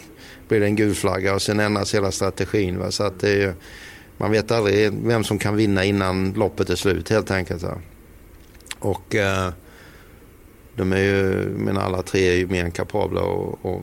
[0.48, 2.78] blir det en gul flagga och sen ändras hela strategin.
[2.78, 2.90] Va?
[2.90, 3.54] Så att det är,
[4.16, 7.62] man vet aldrig vem som kan vinna innan loppet är slut helt enkelt.
[7.62, 7.78] Va?
[8.78, 9.50] Och eh,
[10.76, 13.82] de är ju, men alla tre är ju mer än kapabla och, och,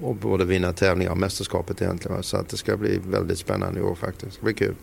[0.00, 2.16] och både vinna tävlingar och mästerskapet egentligen.
[2.16, 2.22] Va?
[2.22, 4.36] Så att det ska bli väldigt spännande i år faktiskt.
[4.40, 4.74] Det blir kul.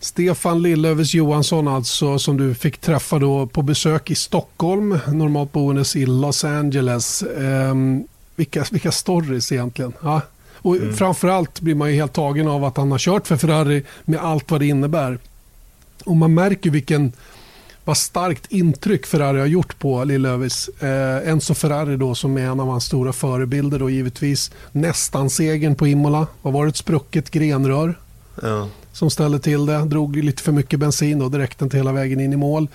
[0.00, 5.96] Stefan Lillövers Johansson alltså som du fick träffa då på besök i Stockholm, normalt boendes
[5.96, 7.24] i Los Angeles.
[7.36, 8.04] Um,
[8.36, 9.92] vilka, vilka stories egentligen.
[10.02, 10.20] Ja.
[10.56, 10.96] Och mm.
[10.96, 14.50] Framförallt blir man ju helt tagen av att han har kört för Ferrari med allt
[14.50, 15.18] vad det innebär.
[16.04, 17.12] Och man märker vilken
[17.84, 20.68] vad starkt intryck Ferrari har gjort på Lillövis.
[20.68, 24.50] Eh, Enzo Ferrari då som är en av hans stora förebilder då givetvis.
[24.72, 26.26] Nästan segern på Imola.
[26.42, 26.68] Vad var det?
[26.68, 27.94] Ett sprucket grenrör.
[28.42, 29.78] Ja som ställde till det.
[29.78, 32.68] Drog lite för mycket bensin och det räckte inte hela vägen in i mål.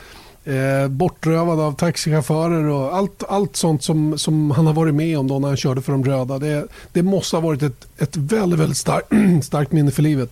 [0.43, 5.27] Eh, bortrövad av taxichaufförer och allt, allt sånt som, som han har varit med om
[5.27, 6.39] då när han körde för de röda.
[6.39, 9.03] Det, det måste ha varit ett, ett väldigt, väldigt stark,
[9.43, 10.29] starkt minne för livet.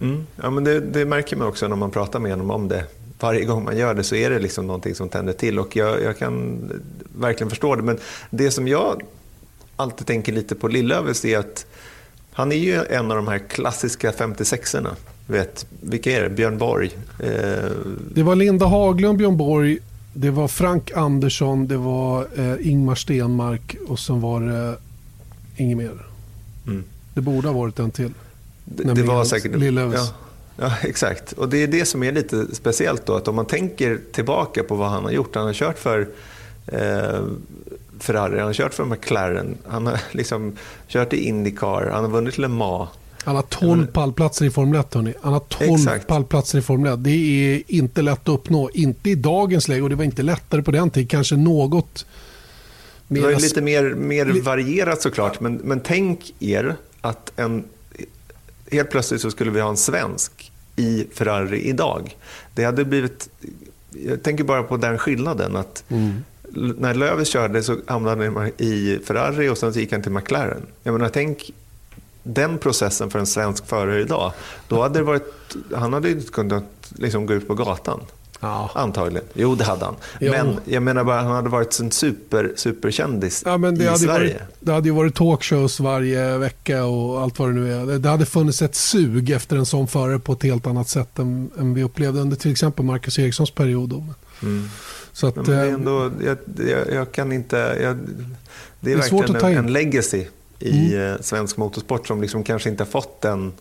[0.00, 0.26] Mm.
[0.42, 2.84] Ja, men det, det, märker man också när man pratar med honom om det.
[3.20, 6.02] Varje gång man gör det så är det liksom någonting som tänder till och jag,
[6.02, 6.58] jag kan
[7.18, 7.82] verkligen förstå det.
[7.82, 7.98] Men
[8.30, 9.02] det som jag
[9.76, 11.66] alltid tänker lite på Lillövers är att
[12.40, 14.96] han är ju en av de här klassiska 56orna
[15.26, 16.30] vet, vilka är det?
[16.30, 16.90] Björn Borg?
[17.18, 17.70] Eh...
[18.14, 19.78] Det var Linda Haglund, Björn Borg,
[20.14, 24.76] det var Frank Andersson, det var eh, Ingmar Stenmark och sen var det
[25.56, 26.06] inget mer.
[26.66, 26.84] Mm.
[27.14, 28.12] Det borde ha varit en till.
[28.64, 29.52] Det, det var säkert...
[29.62, 30.08] Ja,
[30.56, 31.32] ja, exakt.
[31.32, 34.74] Och det är det som är lite speciellt då, att om man tänker tillbaka på
[34.74, 35.34] vad han har gjort.
[35.34, 36.08] Han har kört för
[36.66, 37.20] eh,
[38.00, 40.56] Ferrari, han har kört för McLaren, han har liksom
[40.88, 42.88] kört i Indycar, han har vunnit Le Mans.
[43.24, 44.94] Han har 12 pallplatser i Formel 1.
[44.94, 45.14] Hörni.
[45.22, 46.06] Han har 12 Exakt.
[46.06, 47.04] pallplatser i Formel 1.
[47.04, 48.70] Det är inte lätt att uppnå.
[48.74, 51.08] Inte i dagens läge och det var inte lättare på den tiden.
[51.08, 52.06] Kanske något
[53.08, 53.20] mer...
[53.20, 55.40] Det var lite mer, mer varierat såklart.
[55.40, 57.64] Men, men tänk er att en,
[58.70, 62.16] helt plötsligt så skulle vi ha en svensk i Ferrari idag.
[62.54, 63.28] Det hade blivit...
[63.90, 65.56] Jag tänker bara på den skillnaden.
[65.56, 66.24] att mm.
[66.54, 70.62] När Lövis körde så hamnade han i Ferrari och sen gick han till McLaren.
[70.82, 71.50] Jag menar, tänk
[72.22, 74.32] den processen för en svensk förare idag.
[74.68, 76.64] Då hade det varit, han hade inte kunnat
[76.98, 78.00] liksom gå ut på gatan.
[78.40, 78.70] Ja.
[78.74, 79.24] Antagligen.
[79.34, 79.94] Jo, det hade han.
[80.20, 80.30] Jo.
[80.30, 83.98] Men jag menar bara, han hade varit en super, superkändis ja, men det i hade
[83.98, 84.34] Sverige.
[84.34, 87.98] Varit, det hade ju varit talkshows varje vecka och allt vad det nu är.
[87.98, 91.50] Det hade funnits ett sug efter en sån förare på ett helt annat sätt än,
[91.58, 93.92] än vi upplevde under till exempel Marcus Erikssons period.
[94.42, 94.68] Mm.
[95.12, 96.38] Så att, men det är eh, ändå, jag,
[96.68, 97.56] jag, jag kan inte...
[97.56, 97.96] Jag, det är,
[98.80, 100.26] det är verkligen en, en legacy
[100.58, 101.14] i mm.
[101.14, 103.52] Eh, svensk motorsport som liksom kanske inte har fått den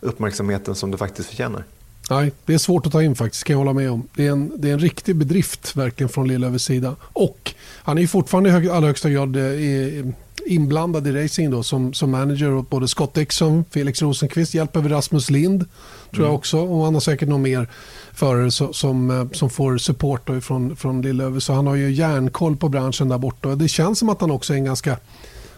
[0.00, 1.64] uppmärksamheten som det faktiskt förtjänar.
[2.10, 4.08] Nej, det är svårt att ta in faktiskt, kan jag hålla med om.
[4.14, 6.96] Det är en, det är en riktig bedrift verkligen från Lillövers sida.
[7.02, 10.06] Och han är fortfarande i allra högsta grad eh,
[10.46, 14.88] inblandad i racing då, som, som manager åt både Scott Dixon, Felix Rosenqvist, hjälper vi
[14.88, 15.64] Rasmus Lind
[16.10, 16.26] tror mm.
[16.26, 16.58] jag också.
[16.58, 17.68] Och han har säkert någon mer
[18.12, 21.40] förare som, som, eh, som får support då från, från Lillöver.
[21.40, 23.54] Så han har ju järnkoll på branschen där borta.
[23.54, 24.96] Det känns som att han också är en ganska,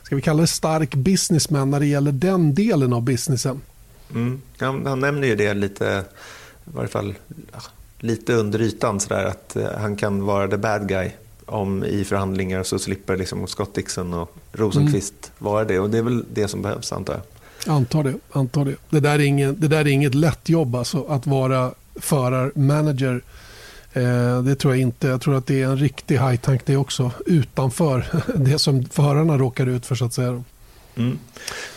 [0.02, 3.60] ska vi kalla det stark businessman när det gäller den delen av businessen.
[4.14, 4.40] Mm.
[4.58, 6.04] Han, han nämner ju det lite
[6.72, 7.14] i varje fall
[7.98, 11.10] lite under ytan sådär att eh, han kan vara the bad guy
[11.46, 15.52] om i förhandlingar så slipper liksom Scott Dixon och Rosenqvist mm.
[15.52, 15.78] vara det.
[15.78, 17.74] Och det är väl det som behövs antar jag.
[17.74, 18.14] Antar det.
[18.32, 18.74] Antar det.
[18.90, 23.22] Det, där är ingen, det där är inget lätt jobb alltså, att vara förarmanager.
[23.92, 25.08] Eh, det tror jag inte.
[25.08, 27.10] Jag tror att det är en riktig high tank det också.
[27.26, 30.44] Utanför det som förarna råkar ut för så att säga.
[30.96, 31.18] Mm.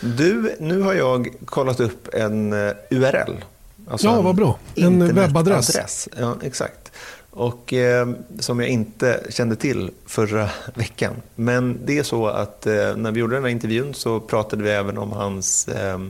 [0.00, 3.44] Du, nu har jag kollat upp en eh, URL
[3.88, 4.58] Alltså ja, vad bra.
[4.74, 6.08] En webbadress.
[6.18, 6.92] Ja, exakt.
[7.30, 8.08] Och eh,
[8.38, 11.14] som jag inte kände till förra veckan.
[11.34, 14.70] Men det är så att eh, när vi gjorde den här intervjun så pratade vi
[14.70, 16.00] även om hans eh,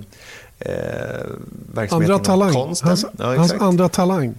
[0.58, 0.70] eh
[1.74, 2.52] verksamhet andra talang.
[2.52, 2.88] konsten.
[2.88, 4.34] Hans, ja, hans andra talang.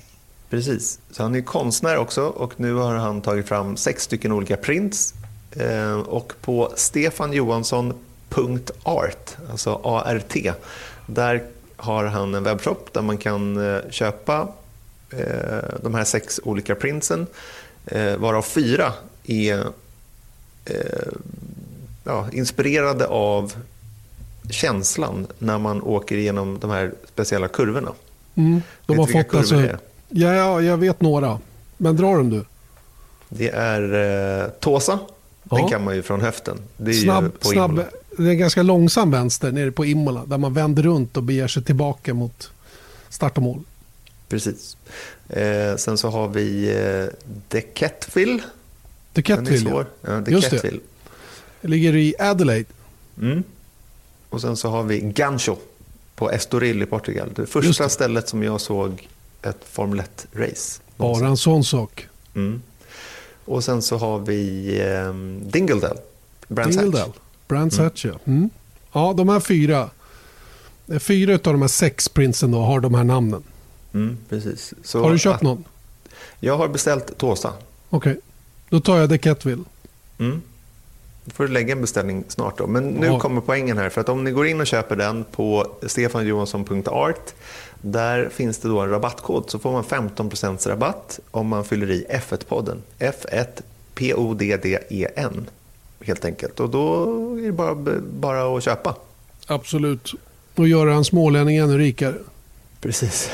[0.49, 0.99] Precis.
[1.11, 5.13] Så han är konstnär också och nu har han tagit fram sex stycken olika prints.
[5.51, 10.35] Eh, och på stefanjohansson.art, alltså ART,
[11.05, 11.43] där
[11.77, 14.47] har han en webbshop där man kan eh, köpa
[15.09, 17.27] eh, de här sex olika printsen,
[17.85, 18.93] eh, varav fyra
[19.23, 19.65] är
[22.03, 23.53] ja, inspirerade av
[24.49, 27.91] känslan när man åker igenom de här speciella kurvorna.
[28.35, 29.55] Mm, de har fått alltså,
[30.09, 31.39] ja, ja, jag vet några.
[31.77, 32.45] Men dra dem du.
[33.29, 33.93] Det är
[34.43, 34.99] eh, Tåsa.
[35.43, 35.67] Den ja.
[35.67, 36.57] kan man ju från höften.
[36.77, 37.81] Det är snabb, på snabb,
[38.17, 41.47] det är en ganska långsam vänster nere på Imola där man vänder runt och beger
[41.47, 42.51] sig tillbaka mot
[43.09, 43.63] start och mål.
[44.27, 44.77] Precis.
[45.29, 47.05] Eh, sen så har vi eh,
[47.47, 48.43] Decatville.
[49.13, 49.85] Decatville, ja.
[50.01, 50.61] ja Just det.
[51.61, 52.69] det ligger i Adelaide.
[53.21, 53.43] Mm.
[54.29, 55.55] Och sen så har vi Gancho
[56.15, 57.29] på Estoril i Portugal.
[57.35, 57.89] Det första det.
[57.89, 59.07] stället som jag såg
[59.41, 60.81] ett Formel 1-race.
[60.97, 62.07] Bara en sån sak.
[62.35, 62.61] Mm.
[63.45, 65.13] Och sen så har vi eh,
[65.51, 65.99] Dingledale.
[66.47, 67.11] Brands Dingledale.
[67.47, 67.83] Brands mm.
[67.83, 68.13] Hatch, ja.
[68.25, 68.49] Mm.
[68.91, 69.89] Ja, de här fyra.
[70.99, 73.43] Fyra av de här sex prinsen då har de här namnen.
[73.93, 74.73] Mm, precis.
[74.83, 75.63] Så har du köpt att, någon?
[76.39, 77.53] Jag har beställt Tåsa.
[77.89, 78.21] Okej, okay.
[78.69, 79.63] då tar jag Decatville.
[80.17, 80.41] Mm.
[81.25, 82.57] Då får du lägga en beställning snart.
[82.57, 82.67] Då.
[82.67, 83.19] Men nu ja.
[83.19, 83.89] kommer poängen här.
[83.89, 87.33] För att om ni går in och köper den på stefanjohansson.art
[87.81, 92.05] där finns det då en rabattkod så får man 15% rabatt om man fyller i
[92.09, 92.77] F1-podden.
[92.99, 93.47] F1
[93.95, 95.49] P-O-D-D-E-N
[96.05, 96.59] helt enkelt.
[96.59, 97.03] Och då
[97.37, 98.95] är det bara, bara att köpa.
[99.47, 100.11] Absolut.
[100.55, 102.15] Och göra en smålänning ännu rikare.
[102.81, 103.29] Precis.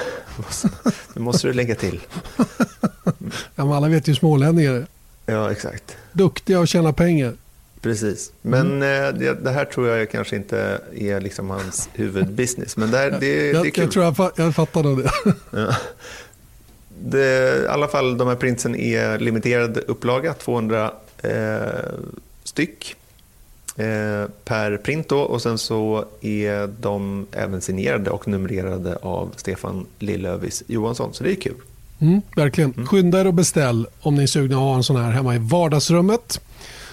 [1.13, 1.99] Det måste du lägga till.
[3.55, 4.87] Ja, alla vet ju smålänningar.
[5.25, 5.97] Ja, exakt.
[6.11, 7.33] Duktiga och tjäna pengar.
[7.81, 8.31] Precis.
[8.41, 9.19] Men mm.
[9.19, 12.77] det, det, här tror jag kanske inte är liksom hans huvudbusiness.
[12.77, 13.83] Men det, det, det är jag, kul.
[13.83, 15.11] Jag tror jag, jag fattar nog det.
[15.51, 15.75] Ja.
[16.99, 17.63] det.
[17.63, 20.93] I alla fall, de här printsen är limiterad upplaga, 200
[21.23, 21.31] eh,
[22.51, 22.95] styck
[23.75, 25.09] eh, per print.
[25.09, 31.13] Då, och sen så är de även signerade och numrerade av Stefan Lillövis Johansson.
[31.13, 31.55] Så det är kul.
[31.99, 32.73] Mm, verkligen.
[32.73, 32.87] Mm.
[32.87, 35.37] Skynda er och beställ om ni är sugna att ha en sån här hemma i
[35.37, 36.41] vardagsrummet.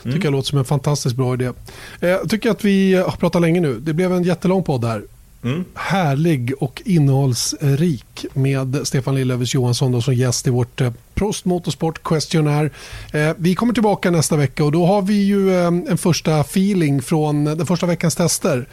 [0.03, 0.15] Mm.
[0.15, 1.53] tycker jag låter som en fantastiskt bra idé.
[2.01, 3.81] Eh, jag tycker att vi har pratat länge nu.
[3.81, 5.03] Det blev en jättelång podd här.
[5.43, 5.65] Mm.
[5.75, 12.03] Härlig och innehållsrik med Stefan Lillövers Johansson då som gäst i vårt eh, Prost Motorsport
[12.03, 12.71] Questionnaire.
[13.13, 17.03] Eh, vi kommer tillbaka nästa vecka och då har vi ju eh, en första feeling
[17.03, 18.69] från den första veckans tester.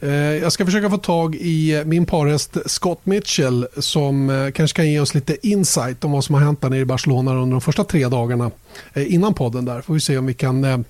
[0.00, 4.90] Eh, jag ska försöka få tag i min parhäst Scott Mitchell som eh, kanske kan
[4.90, 7.60] ge oss lite insight om vad som har hänt där nere i Barcelona under de
[7.60, 8.50] första tre dagarna
[8.94, 9.64] eh, innan podden.
[9.64, 9.80] där.
[9.80, 10.84] Får vi se om vi kan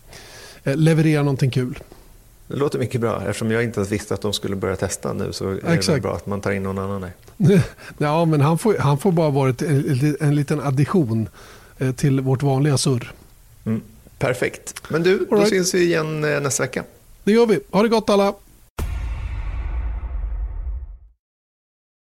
[0.65, 1.79] leverera någonting kul.
[2.49, 3.21] Det låter mycket bra.
[3.21, 5.97] Eftersom jag inte visste att de skulle börja testa nu så är Exakt.
[5.97, 7.01] det bra att man tar in någon annan.
[7.37, 7.61] Där.
[7.99, 11.29] ja, men han får, han får bara vara en, en liten addition
[11.79, 13.13] eh, till vårt vanliga surr.
[13.65, 13.81] Mm.
[14.19, 14.83] Perfekt.
[14.89, 15.49] Men du, då right.
[15.49, 16.85] syns vi igen eh, nästa vecka.
[17.25, 17.61] Det gör vi.
[17.71, 18.35] Ha det gott alla.